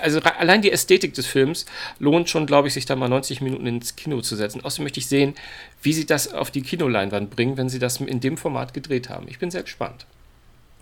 also 0.02 0.20
allein 0.20 0.62
die 0.62 0.72
Ästhetik 0.72 1.14
des 1.14 1.26
Films 1.26 1.66
lohnt 2.00 2.28
schon, 2.28 2.46
glaube 2.46 2.68
ich, 2.68 2.74
sich 2.74 2.86
da 2.86 2.96
mal 2.96 3.08
90 3.08 3.40
Minuten 3.42 3.66
ins 3.66 3.94
Kino 3.94 4.20
zu 4.22 4.34
setzen. 4.34 4.64
Außerdem 4.64 4.84
möchte 4.84 4.98
ich 4.98 5.06
sehen, 5.06 5.34
wie 5.82 5.92
sie 5.92 6.06
das 6.06 6.32
auf 6.32 6.50
die 6.50 6.62
Kinoleinwand 6.62 7.30
bringen, 7.30 7.56
wenn 7.56 7.68
sie 7.68 7.78
das 7.78 8.00
in 8.00 8.20
dem 8.20 8.36
Format 8.36 8.74
gedreht 8.74 9.08
haben. 9.08 9.26
Ich 9.28 9.38
bin 9.38 9.52
sehr 9.52 9.62
gespannt. 9.62 10.06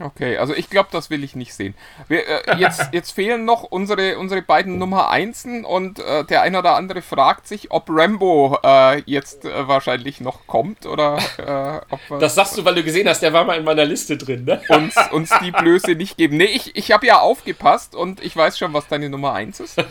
Okay, 0.00 0.36
also 0.36 0.54
ich 0.54 0.70
glaube, 0.70 0.88
das 0.92 1.10
will 1.10 1.24
ich 1.24 1.34
nicht 1.34 1.52
sehen. 1.54 1.74
Wir, 2.06 2.26
äh, 2.26 2.56
jetzt, 2.56 2.88
jetzt 2.92 3.10
fehlen 3.10 3.44
noch 3.44 3.64
unsere, 3.64 4.18
unsere 4.18 4.42
beiden 4.42 4.78
Nummer 4.78 5.10
Einsen 5.10 5.64
und 5.64 5.98
äh, 5.98 6.24
der 6.24 6.42
eine 6.42 6.60
oder 6.60 6.76
andere 6.76 7.02
fragt 7.02 7.48
sich, 7.48 7.70
ob 7.72 7.86
Rambo 7.88 8.58
äh, 8.62 9.00
jetzt 9.06 9.44
äh, 9.44 9.66
wahrscheinlich 9.66 10.20
noch 10.20 10.46
kommt 10.46 10.86
oder 10.86 11.18
äh, 11.38 11.94
ob 11.94 12.20
Das 12.20 12.36
sagst 12.36 12.56
du, 12.56 12.64
weil 12.64 12.76
du 12.76 12.84
gesehen 12.84 13.08
hast, 13.08 13.20
der 13.22 13.32
war 13.32 13.44
mal 13.44 13.58
in 13.58 13.64
meiner 13.64 13.84
Liste 13.84 14.16
drin, 14.16 14.44
ne? 14.44 14.60
Uns, 14.68 14.94
uns 15.10 15.30
die 15.42 15.50
Blöße 15.50 15.92
nicht 15.92 16.16
geben. 16.16 16.36
Nee, 16.36 16.44
ich, 16.44 16.76
ich 16.76 16.92
habe 16.92 17.06
ja 17.06 17.18
aufgepasst 17.18 17.96
und 17.96 18.22
ich 18.22 18.36
weiß 18.36 18.58
schon, 18.58 18.72
was 18.72 18.86
deine 18.86 19.08
Nummer 19.08 19.32
eins 19.32 19.58
ist. 19.58 19.82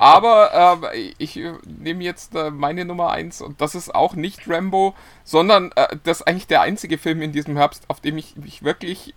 Aber 0.00 0.82
äh, 0.92 1.12
ich 1.18 1.40
nehme 1.64 2.02
jetzt 2.02 2.34
meine 2.34 2.84
Nummer 2.84 3.10
eins 3.10 3.40
und 3.40 3.60
das 3.60 3.74
ist 3.74 3.94
auch 3.94 4.14
nicht 4.14 4.48
Rambo, 4.48 4.94
sondern 5.22 5.70
das 6.02 6.20
ist 6.20 6.26
eigentlich 6.26 6.46
der 6.46 6.62
einzige 6.62 6.98
Film 6.98 7.22
in 7.22 7.32
diesem 7.32 7.56
Herbst, 7.56 7.84
auf 7.88 8.00
dem 8.00 8.18
ich 8.18 8.36
mich 8.36 8.62
wirklich 8.62 9.14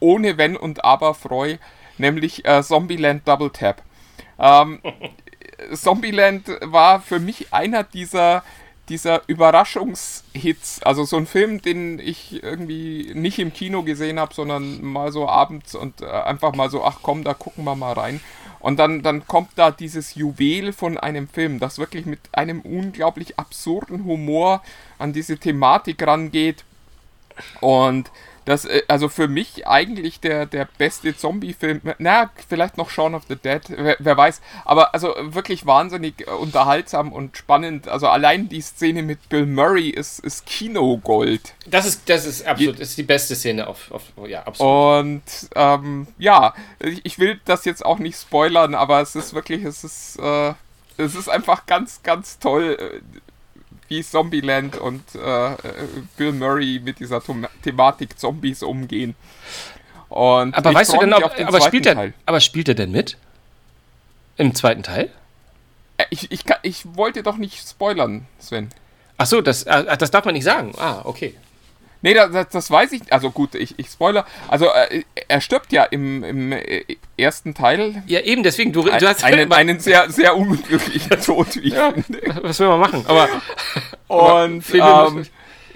ohne 0.00 0.38
Wenn 0.38 0.56
und 0.56 0.84
Aber 0.84 1.14
freue, 1.14 1.58
nämlich 1.98 2.44
äh, 2.44 2.62
Zombieland 2.62 3.26
Double 3.26 3.50
Tap. 3.50 3.82
Ähm, 4.38 4.80
Zombieland 5.72 6.48
war 6.60 7.00
für 7.00 7.18
mich 7.18 7.52
einer 7.52 7.82
dieser, 7.82 8.44
dieser 8.88 9.22
Überraschungshits. 9.26 10.82
Also 10.82 11.04
so 11.04 11.16
ein 11.16 11.26
Film, 11.26 11.62
den 11.62 11.98
ich 11.98 12.42
irgendwie 12.42 13.12
nicht 13.14 13.38
im 13.38 13.52
Kino 13.52 13.82
gesehen 13.82 14.20
habe, 14.20 14.34
sondern 14.34 14.82
mal 14.82 15.12
so 15.12 15.28
abends 15.28 15.74
und 15.74 16.02
äh, 16.02 16.06
einfach 16.06 16.54
mal 16.54 16.70
so, 16.70 16.84
ach 16.84 16.98
komm, 17.02 17.24
da 17.24 17.34
gucken 17.34 17.64
wir 17.64 17.74
mal 17.74 17.92
rein. 17.92 18.20
Und 18.60 18.78
dann, 18.78 19.02
dann 19.02 19.26
kommt 19.26 19.50
da 19.56 19.70
dieses 19.70 20.14
Juwel 20.14 20.72
von 20.72 20.98
einem 20.98 21.28
Film, 21.28 21.60
das 21.60 21.78
wirklich 21.78 22.06
mit 22.06 22.18
einem 22.32 22.60
unglaublich 22.60 23.38
absurden 23.38 24.04
Humor 24.04 24.62
an 24.98 25.12
diese 25.12 25.38
Thematik 25.38 26.04
rangeht. 26.06 26.64
Und 27.60 28.10
das, 28.46 28.64
äh, 28.64 28.82
also 28.88 29.08
für 29.08 29.28
mich 29.28 29.66
eigentlich 29.66 30.20
der, 30.20 30.46
der 30.46 30.66
beste 30.78 31.14
Zombie-Film. 31.14 31.82
Na, 31.98 32.30
vielleicht 32.48 32.78
noch 32.78 32.88
Shaun 32.88 33.14
of 33.14 33.24
the 33.28 33.36
Dead, 33.36 33.60
wer, 33.68 33.96
wer, 33.98 34.16
weiß. 34.16 34.40
Aber 34.64 34.94
also 34.94 35.14
wirklich 35.18 35.66
wahnsinnig 35.66 36.26
unterhaltsam 36.28 37.12
und 37.12 37.36
spannend. 37.36 37.88
Also 37.88 38.08
allein 38.08 38.48
die 38.48 38.62
Szene 38.62 39.02
mit 39.02 39.28
Bill 39.28 39.46
Murray 39.46 39.90
ist, 39.90 40.20
ist 40.20 40.46
Kinogold. 40.46 41.54
Das 41.66 41.86
ist, 41.86 42.08
das 42.08 42.24
ist 42.24 42.46
absolut, 42.46 42.78
ist 42.78 42.96
die 42.96 43.02
beste 43.02 43.34
Szene 43.34 43.66
auf, 43.66 43.90
auf 43.90 44.02
ja, 44.28 44.44
absolut. 44.44 45.04
Und 45.04 45.22
ähm, 45.54 46.06
ja, 46.16 46.54
ich 47.02 47.18
will 47.18 47.40
das 47.44 47.64
jetzt 47.64 47.84
auch 47.84 47.98
nicht 47.98 48.16
spoilern, 48.16 48.76
aber 48.76 49.00
es 49.00 49.16
ist 49.16 49.34
wirklich, 49.34 49.64
es 49.64 49.82
ist, 49.82 50.20
äh, 50.20 50.54
es 50.96 51.16
ist 51.16 51.28
einfach 51.28 51.66
ganz, 51.66 52.00
ganz 52.04 52.38
toll 52.38 53.02
wie 53.88 54.02
Zombieland 54.02 54.76
und 54.76 55.02
äh, 55.14 55.56
Bill 56.16 56.32
Murray 56.32 56.80
mit 56.82 56.98
dieser 56.98 57.22
Tom 57.22 57.46
Thematik 57.62 58.18
Zombies 58.18 58.62
umgehen. 58.62 59.14
Und 60.08 60.54
aber 60.54 60.74
weißt 60.74 60.94
du 60.94 60.98
denn, 60.98 61.12
ob, 61.12 61.32
aber 61.38 61.60
spielt, 61.60 61.86
er, 61.86 62.12
aber 62.26 62.40
spielt 62.40 62.68
er 62.68 62.74
denn 62.74 62.92
mit? 62.92 63.16
Im 64.36 64.54
zweiten 64.54 64.82
Teil? 64.82 65.10
Äh, 65.96 66.04
ich, 66.10 66.30
ich, 66.30 66.44
ich 66.62 66.96
wollte 66.96 67.22
doch 67.22 67.36
nicht 67.36 67.68
spoilern, 67.68 68.26
Sven. 68.38 68.70
Ach 69.18 69.26
so, 69.26 69.40
das, 69.40 69.64
äh, 69.64 69.96
das 69.96 70.10
darf 70.10 70.24
man 70.24 70.34
nicht 70.34 70.44
sagen. 70.44 70.72
Ah, 70.78 71.00
okay. 71.04 71.34
Nee, 72.02 72.14
das, 72.14 72.48
das 72.50 72.70
weiß 72.70 72.92
ich. 72.92 73.12
Also 73.12 73.30
gut, 73.30 73.54
ich, 73.54 73.78
ich 73.78 73.88
spoiler. 73.88 74.26
Also 74.48 74.66
äh, 74.66 75.02
er 75.28 75.40
stirbt 75.40 75.72
ja 75.72 75.84
im, 75.84 76.22
im 76.22 76.52
äh, 76.52 76.84
ersten 77.16 77.54
Teil. 77.54 78.02
Ja, 78.06 78.20
eben, 78.20 78.42
deswegen, 78.42 78.72
du, 78.72 78.82
du 78.84 78.92
hast 78.92 79.24
einen, 79.24 79.52
einen 79.52 79.80
sehr, 79.80 80.10
sehr 80.10 80.36
unglücklichen 80.36 81.20
Tod, 81.24 81.56
wie 81.56 81.70
ja, 81.70 81.92
Was 82.42 82.60
will 82.60 82.68
man 82.68 82.80
machen? 82.80 83.04
Aber. 83.06 83.28
und. 84.08 84.64
Aber 84.80 85.08
ähm, 85.08 85.26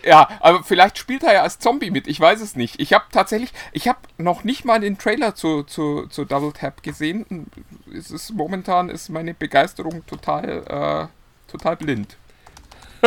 ja, 0.04 0.28
aber 0.40 0.62
vielleicht 0.62 0.98
spielt 0.98 1.22
er 1.22 1.34
ja 1.34 1.42
als 1.42 1.58
Zombie 1.58 1.90
mit, 1.90 2.06
ich 2.06 2.18
weiß 2.18 2.40
es 2.40 2.56
nicht. 2.56 2.80
Ich 2.80 2.92
habe 2.92 3.04
tatsächlich, 3.12 3.52
ich 3.72 3.88
habe 3.88 3.98
noch 4.18 4.44
nicht 4.44 4.64
mal 4.64 4.80
den 4.80 4.98
Trailer 4.98 5.34
zu, 5.34 5.62
zu, 5.62 6.06
zu 6.06 6.24
Double 6.24 6.52
Tap 6.52 6.82
gesehen. 6.82 7.46
Es 7.94 8.10
ist, 8.10 8.32
momentan 8.32 8.88
ist 8.88 9.08
meine 9.08 9.34
Begeisterung 9.34 10.06
total, 10.06 11.08
äh, 11.08 11.50
total 11.50 11.76
blind. 11.76 12.16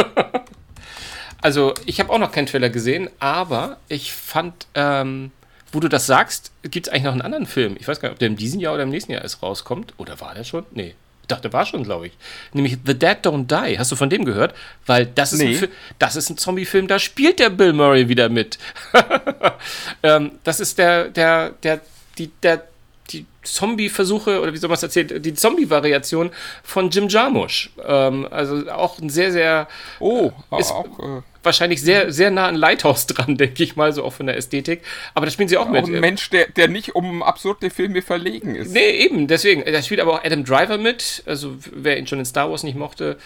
Also, 1.43 1.73
ich 1.85 1.99
habe 1.99 2.11
auch 2.11 2.17
noch 2.19 2.31
keinen 2.31 2.47
Trailer 2.47 2.69
gesehen, 2.69 3.09
aber 3.19 3.77
ich 3.89 4.13
fand 4.13 4.65
ähm, 4.75 5.31
wo 5.71 5.79
du 5.79 5.87
das 5.89 6.05
sagst, 6.05 6.51
gibt 6.61 6.85
es 6.87 6.93
eigentlich 6.93 7.03
noch 7.05 7.13
einen 7.13 7.21
anderen 7.23 7.47
Film. 7.47 7.75
Ich 7.79 7.87
weiß 7.87 7.99
gar 7.99 8.09
nicht, 8.09 8.13
ob 8.13 8.19
der 8.19 8.27
in 8.27 8.35
diesem 8.35 8.59
Jahr 8.59 8.75
oder 8.75 8.83
im 8.83 8.89
nächsten 8.89 9.11
Jahr 9.11 9.23
erst 9.23 9.41
rauskommt. 9.41 9.93
Oder 9.97 10.21
war 10.21 10.35
der 10.35 10.43
schon? 10.43 10.65
Nee. 10.71 10.93
Ich 11.23 11.27
dachte, 11.27 11.43
der 11.43 11.53
war 11.53 11.65
schon, 11.65 11.83
glaube 11.83 12.05
ich. 12.07 12.13
Nämlich 12.51 12.77
The 12.85 12.93
Dead 12.93 13.17
Don't 13.25 13.47
Die. 13.47 13.79
Hast 13.79 13.91
du 13.91 13.95
von 13.95 14.09
dem 14.11 14.23
gehört? 14.23 14.53
Weil 14.85 15.07
das 15.07 15.33
ist, 15.33 15.39
Nee. 15.39 15.53
ein, 15.53 15.55
Fi- 15.55 15.69
das 15.97 16.15
ist 16.15 16.29
ein 16.29 16.37
Zombie-Film, 16.37 16.87
da 16.87 16.99
spielt 16.99 17.39
der 17.39 17.49
Bill 17.49 17.73
Murray 17.73 18.07
wieder 18.07 18.29
mit. 18.29 18.59
ähm, 20.03 20.33
das 20.43 20.59
ist 20.59 20.77
der, 20.77 21.09
der, 21.09 21.51
der, 21.63 21.81
die, 22.19 22.27
der, 22.43 22.63
die 23.09 23.25
Zombie-Versuche, 23.43 24.39
oder 24.41 24.53
wie 24.53 24.57
soll 24.57 24.69
man 24.69 24.75
es 24.75 24.83
erzählen, 24.83 25.21
die 25.21 25.33
Zombie-Variation 25.33 26.31
von 26.63 26.89
Jim 26.89 27.09
Jarmusch. 27.09 27.71
Ähm, 27.85 28.27
also 28.31 28.69
auch 28.71 28.99
ein 28.99 29.09
sehr, 29.09 29.31
sehr 29.31 29.67
Oh, 29.99 30.31
Ist- 30.57 30.71
auch 30.71 30.85
äh, 30.99 31.21
wahrscheinlich 31.43 31.81
sehr, 31.81 32.13
sehr 32.13 32.31
nah 32.31 32.47
an 32.47 32.55
Lighthouse 32.55 33.05
dran, 33.05 33.35
denke 33.37 33.61
ich 33.63 33.75
mal, 33.75 33.91
so 33.91 34.03
auch 34.05 34.13
von 34.13 34.27
der 34.27 34.37
Ästhetik. 34.37 34.81
Aber 35.13 35.25
da 35.25 35.31
spielen 35.31 35.49
sie 35.49 35.57
auch 35.57 35.65
auch 35.65 35.69
mit. 35.69 35.85
ein 35.85 35.99
Mensch, 35.99 36.29
der, 36.29 36.47
der 36.47 36.69
nicht 36.69 36.95
um 36.95 37.21
absurde 37.21 37.69
Filme 37.69 38.01
verlegen 38.01 38.55
ist. 38.55 38.71
Nee, 38.73 38.91
eben, 38.91 39.27
deswegen. 39.27 39.63
Da 39.65 39.81
spielt 39.81 39.99
aber 39.99 40.13
auch 40.13 40.23
Adam 40.23 40.45
Driver 40.45 40.77
mit. 40.77 41.23
Also, 41.25 41.55
wer 41.73 41.97
ihn 41.97 42.07
schon 42.07 42.19
in 42.19 42.25
Star 42.25 42.49
Wars 42.49 42.63
nicht 42.63 42.77
mochte, 42.77 43.17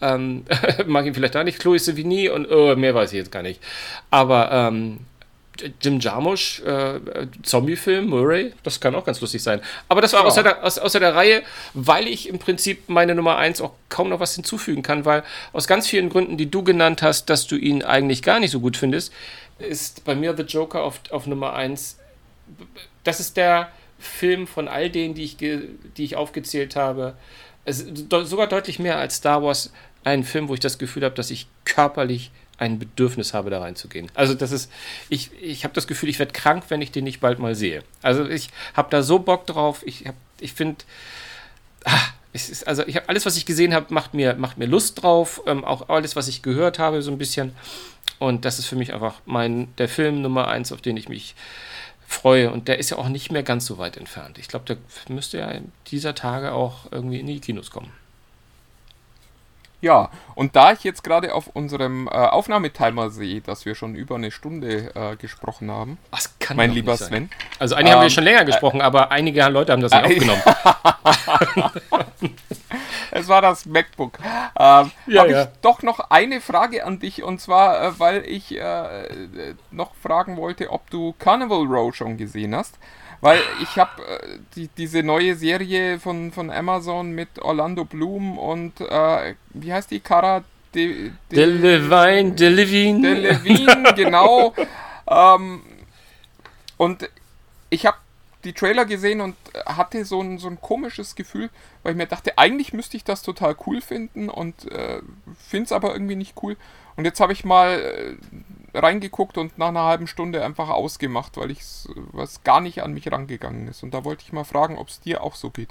ähm, 0.00 0.44
mag 0.86 1.04
ihn 1.04 1.14
vielleicht 1.14 1.34
da 1.34 1.44
nicht. 1.44 1.58
Chloe 1.58 1.78
Sevigny 1.78 2.30
und 2.30 2.50
oh, 2.50 2.74
mehr 2.76 2.94
weiß 2.94 3.12
ich 3.12 3.18
jetzt 3.18 3.32
gar 3.32 3.42
nicht. 3.42 3.60
Aber 4.10 4.50
ähm, 4.50 5.00
Jim 5.80 6.00
Jarmusch, 6.00 6.60
äh, 6.60 7.00
Zombie-Film, 7.42 8.06
Murray, 8.08 8.52
das 8.62 8.80
kann 8.80 8.94
auch 8.94 9.04
ganz 9.04 9.20
lustig 9.20 9.42
sein. 9.42 9.60
Aber 9.88 10.00
das 10.00 10.12
war 10.12 10.20
Ja. 10.20 10.26
außer, 10.26 10.42
der, 10.42 10.64
aus, 10.64 10.78
außer 10.78 11.00
der 11.00 11.14
Reihe, 11.14 11.42
weil 11.74 12.06
ich 12.08 12.28
im 12.28 12.38
Prinzip 12.38 12.88
meine 12.88 13.14
Nummer 13.14 13.36
1 13.36 13.60
auch 13.60 13.72
kaum 13.88 14.08
noch 14.08 14.20
was 14.20 14.34
hinzufügen 14.34 14.82
kann, 14.82 15.04
weil 15.04 15.22
aus 15.52 15.66
ganz 15.66 15.86
vielen 15.88 16.08
Gründen, 16.08 16.36
die 16.36 16.50
du 16.50 16.62
genannt 16.62 17.02
hast, 17.02 17.26
dass 17.30 17.46
du 17.46 17.56
ihn 17.56 17.82
eigentlich 17.82 18.22
gar 18.22 18.40
nicht 18.40 18.50
so 18.50 18.60
gut 18.60 18.76
findest, 18.76 19.12
ist 19.58 20.04
bei 20.04 20.14
mir 20.14 20.36
The 20.36 20.42
Joker 20.42 20.82
auf, 20.82 21.00
auf 21.10 21.26
Nummer 21.26 21.54
1 21.54 21.98
das 23.04 23.20
ist 23.20 23.36
der 23.36 23.70
Film 23.98 24.46
von 24.46 24.68
all 24.68 24.90
denen, 24.90 25.14
die 25.14 25.24
ich, 25.24 25.36
die 25.36 25.68
ich 25.96 26.16
aufgezählt 26.16 26.76
habe. 26.76 27.14
Sogar 27.66 28.46
deutlich 28.46 28.78
mehr 28.78 28.98
als 28.98 29.16
Star 29.16 29.42
Wars 29.42 29.72
ein 30.04 30.22
Film, 30.22 30.48
wo 30.48 30.54
ich 30.54 30.60
das 30.60 30.78
Gefühl 30.78 31.04
habe, 31.04 31.14
dass 31.14 31.30
ich 31.30 31.48
körperlich 31.64 32.30
ein 32.58 32.78
Bedürfnis 32.78 33.34
habe, 33.34 33.50
da 33.50 33.60
reinzugehen. 33.60 34.10
Also 34.14 34.34
das 34.34 34.50
ist, 34.52 34.70
ich, 35.08 35.30
ich 35.40 35.64
habe 35.64 35.74
das 35.74 35.86
Gefühl, 35.86 36.08
ich 36.08 36.18
werde 36.18 36.32
krank, 36.32 36.64
wenn 36.68 36.80
ich 36.80 36.90
den 36.90 37.04
nicht 37.04 37.20
bald 37.20 37.38
mal 37.38 37.54
sehe. 37.54 37.82
Also 38.02 38.26
ich 38.26 38.48
habe 38.74 38.88
da 38.90 39.02
so 39.02 39.18
Bock 39.18 39.46
drauf. 39.46 39.82
Ich, 39.84 40.06
hab- 40.06 40.14
ich 40.40 40.52
finde, 40.54 40.84
ist, 42.32 42.66
also 42.66 42.86
ich 42.86 42.96
habe 42.96 43.08
alles, 43.08 43.26
was 43.26 43.36
ich 43.36 43.46
gesehen 43.46 43.74
habe, 43.74 43.92
macht 43.92 44.14
mir, 44.14 44.34
macht 44.34 44.58
mir 44.58 44.66
Lust 44.66 45.02
drauf. 45.02 45.42
Ähm, 45.46 45.64
auch 45.64 45.88
alles, 45.88 46.16
was 46.16 46.28
ich 46.28 46.42
gehört 46.42 46.78
habe, 46.78 47.02
so 47.02 47.10
ein 47.10 47.18
bisschen. 47.18 47.52
Und 48.18 48.44
das 48.44 48.58
ist 48.58 48.66
für 48.66 48.76
mich 48.76 48.94
einfach 48.94 49.20
mein, 49.26 49.74
der 49.76 49.88
Film 49.88 50.22
Nummer 50.22 50.48
eins, 50.48 50.72
auf 50.72 50.80
den 50.80 50.96
ich 50.96 51.08
mich 51.08 51.34
freue. 52.06 52.50
Und 52.50 52.68
der 52.68 52.78
ist 52.78 52.90
ja 52.90 52.98
auch 52.98 53.08
nicht 53.08 53.30
mehr 53.32 53.42
ganz 53.42 53.66
so 53.66 53.78
weit 53.78 53.96
entfernt. 53.96 54.38
Ich 54.38 54.48
glaube, 54.48 54.64
der 54.64 54.76
müsste 55.14 55.38
ja 55.38 55.50
in 55.50 55.72
dieser 55.88 56.14
Tage 56.14 56.52
auch 56.52 56.90
irgendwie 56.90 57.20
in 57.20 57.26
die 57.26 57.40
Kinos 57.40 57.70
kommen. 57.70 57.92
Ja, 59.86 60.10
und 60.34 60.56
da 60.56 60.72
ich 60.72 60.82
jetzt 60.82 61.04
gerade 61.04 61.32
auf 61.32 61.46
unserem 61.46 62.08
äh, 62.08 62.10
Aufnahmetimer 62.10 63.10
sehe, 63.10 63.40
dass 63.40 63.66
wir 63.66 63.76
schon 63.76 63.94
über 63.94 64.16
eine 64.16 64.32
Stunde 64.32 64.90
äh, 64.96 65.14
gesprochen 65.14 65.70
haben, 65.70 65.96
Was 66.10 66.36
kann 66.40 66.56
mein 66.56 66.72
lieber 66.72 66.96
sein. 66.96 67.08
Sven, 67.08 67.30
Also 67.60 67.76
einige 67.76 67.94
haben 67.94 68.00
wir 68.00 68.06
Ähm, 68.06 68.10
schon 68.10 68.24
länger 68.24 68.44
gesprochen, 68.44 68.80
aber 68.82 69.12
einige 69.12 69.46
Leute 69.48 69.70
haben 69.70 69.82
das 69.82 69.92
nicht 69.92 70.02
äh, 70.02 70.30
aufgenommen. 70.30 70.42
es 73.12 73.28
war 73.28 73.42
das 73.42 73.64
MacBook. 73.64 74.18
Ähm, 74.58 74.90
Ja, 75.06 75.20
habe 75.20 75.30
ja. 75.30 75.42
ich 75.44 75.48
doch 75.62 75.82
noch 75.84 76.00
eine 76.10 76.40
Frage 76.40 76.84
an 76.84 76.98
dich 76.98 77.22
und 77.22 77.40
zwar, 77.40 77.80
äh, 77.80 78.00
weil 78.00 78.24
ich 78.26 78.56
äh, 78.56 78.58
äh, 78.58 79.54
noch 79.70 79.94
fragen 80.02 80.36
wollte, 80.36 80.70
ob 80.70 80.90
du 80.90 81.14
Carnival 81.20 81.64
Row 81.64 81.94
schon 81.94 82.16
gesehen 82.16 82.56
hast. 82.56 82.76
Weil 83.20 83.40
ich 83.62 83.78
habe 83.78 84.02
äh, 84.06 84.38
die, 84.54 84.68
diese 84.76 85.02
neue 85.02 85.34
Serie 85.34 85.98
von, 85.98 86.32
von 86.32 86.50
Amazon 86.50 87.12
mit 87.12 87.38
Orlando 87.40 87.84
Bloom 87.84 88.38
und 88.38 88.80
äh, 88.80 89.34
wie 89.50 89.72
heißt 89.72 89.90
die? 89.90 90.00
Cara 90.00 90.44
De, 90.74 91.10
De 91.30 91.44
Levine, 91.46 92.32
De 92.32 92.48
Levine. 92.50 93.00
De 93.00 93.14
Levine, 93.14 93.92
genau. 93.96 94.54
Ähm, 95.08 95.62
und 96.76 97.08
ich 97.70 97.86
habe 97.86 97.96
die 98.44 98.52
Trailer 98.52 98.84
gesehen 98.84 99.20
und 99.20 99.36
hatte 99.66 100.04
so 100.04 100.20
ein, 100.20 100.38
so 100.38 100.48
ein 100.48 100.60
komisches 100.60 101.14
Gefühl, 101.14 101.50
weil 101.82 101.92
ich 101.92 101.96
mir 101.96 102.06
dachte, 102.06 102.36
eigentlich 102.36 102.72
müsste 102.72 102.96
ich 102.96 103.04
das 103.04 103.22
total 103.22 103.56
cool 103.66 103.80
finden 103.80 104.28
und 104.28 104.70
äh, 104.70 105.00
finde 105.48 105.64
es 105.64 105.72
aber 105.72 105.92
irgendwie 105.92 106.16
nicht 106.16 106.34
cool. 106.42 106.56
Und 106.96 107.04
jetzt 107.04 107.20
habe 107.20 107.32
ich 107.32 107.44
mal 107.44 107.80
äh, 107.80 108.16
reingeguckt 108.76 109.38
und 109.38 109.58
nach 109.58 109.68
einer 109.68 109.84
halben 109.84 110.06
Stunde 110.06 110.44
einfach 110.44 110.68
ausgemacht, 110.68 111.36
weil 111.36 111.50
ich 111.50 111.60
was 112.12 112.42
gar 112.44 112.60
nicht 112.60 112.82
an 112.82 112.92
mich 112.92 113.10
rangegangen 113.10 113.68
ist. 113.68 113.82
Und 113.82 113.94
da 113.94 114.04
wollte 114.04 114.24
ich 114.24 114.32
mal 114.32 114.44
fragen, 114.44 114.78
ob 114.78 114.88
es 114.88 115.00
dir 115.00 115.22
auch 115.22 115.34
so 115.34 115.50
geht. 115.50 115.70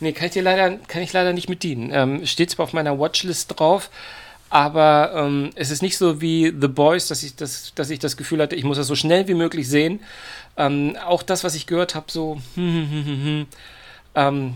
Nee, 0.00 0.12
kann 0.12 0.26
ich 0.26 0.32
dir 0.32 0.42
leider, 0.42 0.76
kann 0.76 1.02
ich 1.02 1.12
leider 1.12 1.32
nicht 1.32 1.48
mit 1.48 1.62
dienen. 1.62 1.90
Ähm, 1.92 2.26
steht 2.26 2.50
zwar 2.50 2.64
auf 2.64 2.72
meiner 2.72 2.98
Watchlist 2.98 3.58
drauf, 3.58 3.90
aber 4.50 5.12
ähm, 5.14 5.50
es 5.54 5.70
ist 5.70 5.82
nicht 5.82 5.98
so 5.98 6.20
wie 6.20 6.54
The 6.58 6.68
Boys, 6.68 7.08
dass 7.08 7.22
ich 7.22 7.36
das, 7.36 7.72
dass 7.74 7.90
ich 7.90 7.98
das 7.98 8.16
Gefühl 8.16 8.40
hatte, 8.40 8.56
ich 8.56 8.64
muss 8.64 8.78
das 8.78 8.86
so 8.86 8.94
schnell 8.96 9.28
wie 9.28 9.34
möglich 9.34 9.68
sehen. 9.68 10.00
Ähm, 10.56 10.96
auch 11.04 11.22
das, 11.22 11.44
was 11.44 11.54
ich 11.54 11.66
gehört 11.66 11.94
habe, 11.94 12.10
so. 12.10 12.40
ähm, 12.56 13.46
es 14.14 14.14
wird, 14.14 14.54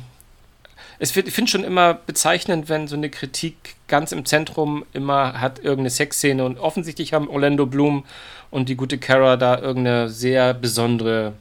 ich 1.02 1.12
finde 1.12 1.50
schon 1.50 1.64
immer 1.64 1.94
bezeichnend, 1.94 2.68
wenn 2.68 2.86
so 2.86 2.94
eine 2.94 3.10
Kritik 3.10 3.74
ganz 3.88 4.12
im 4.12 4.24
Zentrum 4.24 4.86
immer 4.92 5.40
hat 5.40 5.58
irgendeine 5.58 5.90
Sexszene 5.90 6.44
und 6.44 6.58
offensichtlich 6.58 7.12
haben 7.12 7.28
Orlando 7.28 7.66
Bloom 7.66 8.04
und 8.52 8.68
die 8.68 8.76
gute 8.76 8.98
Kara 8.98 9.36
da 9.36 9.58
irgendeine 9.58 10.08
sehr 10.08 10.54
besondere 10.54 11.32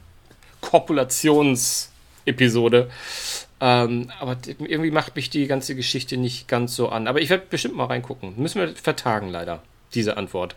Kopulationsepisode. 0.62 2.90
Ähm, 3.60 4.12
aber 4.20 4.38
irgendwie 4.58 4.90
macht 4.90 5.16
mich 5.16 5.30
die 5.30 5.46
ganze 5.46 5.76
Geschichte 5.76 6.18
nicht 6.18 6.48
ganz 6.48 6.76
so 6.76 6.90
an. 6.90 7.08
Aber 7.08 7.22
ich 7.22 7.30
werde 7.30 7.46
bestimmt 7.48 7.76
mal 7.76 7.86
reingucken. 7.86 8.34
Müssen 8.38 8.60
wir 8.60 8.76
vertagen, 8.76 9.30
leider, 9.30 9.62
diese 9.94 10.18
Antwort. 10.18 10.56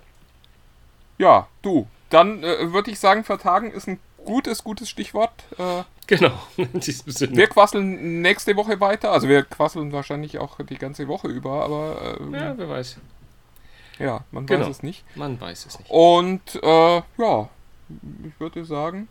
Ja, 1.18 1.48
du. 1.60 1.86
Dann 2.08 2.42
äh, 2.42 2.72
würde 2.72 2.90
ich 2.90 2.98
sagen, 2.98 3.24
vertagen 3.24 3.70
ist 3.70 3.86
ein 3.86 4.00
gutes, 4.24 4.64
gutes 4.64 4.88
Stichwort. 4.88 5.44
Äh, 5.58 5.82
Genau, 6.06 6.32
in 6.58 6.80
diesem 6.80 7.10
Sinne. 7.12 7.36
Wir 7.36 7.46
quasseln 7.46 8.20
nächste 8.20 8.54
Woche 8.56 8.78
weiter. 8.80 9.10
Also 9.12 9.26
wir 9.28 9.42
quasseln 9.42 9.90
wahrscheinlich 9.92 10.38
auch 10.38 10.58
die 10.68 10.76
ganze 10.76 11.08
Woche 11.08 11.28
über, 11.28 11.64
aber 11.64 12.18
ähm, 12.20 12.34
ja. 12.34 12.44
Ja, 12.44 12.58
wer 12.58 12.68
weiß. 12.68 12.96
man 14.30 14.44
Genau. 14.46 14.66
weiß 14.66 14.76
es 14.76 14.82
nicht. 14.82 15.04
Man 15.16 15.40
weiß 15.40 15.64
es 15.66 15.78
nicht. 15.78 15.90
Und 15.90 16.60
äh, 16.62 17.02
ja, 17.18 17.48
ich 18.26 18.38
würde 18.40 18.64
sagen, 18.66 19.08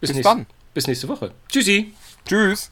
Bis, 0.00 0.08
bis 0.10 0.16
nächste, 0.16 0.34
dann. 0.36 0.46
bis 0.74 0.86
nächste 0.86 1.08
Woche. 1.08 1.32
Tschüssi. 1.48 1.92
Tschüss. 2.24 2.70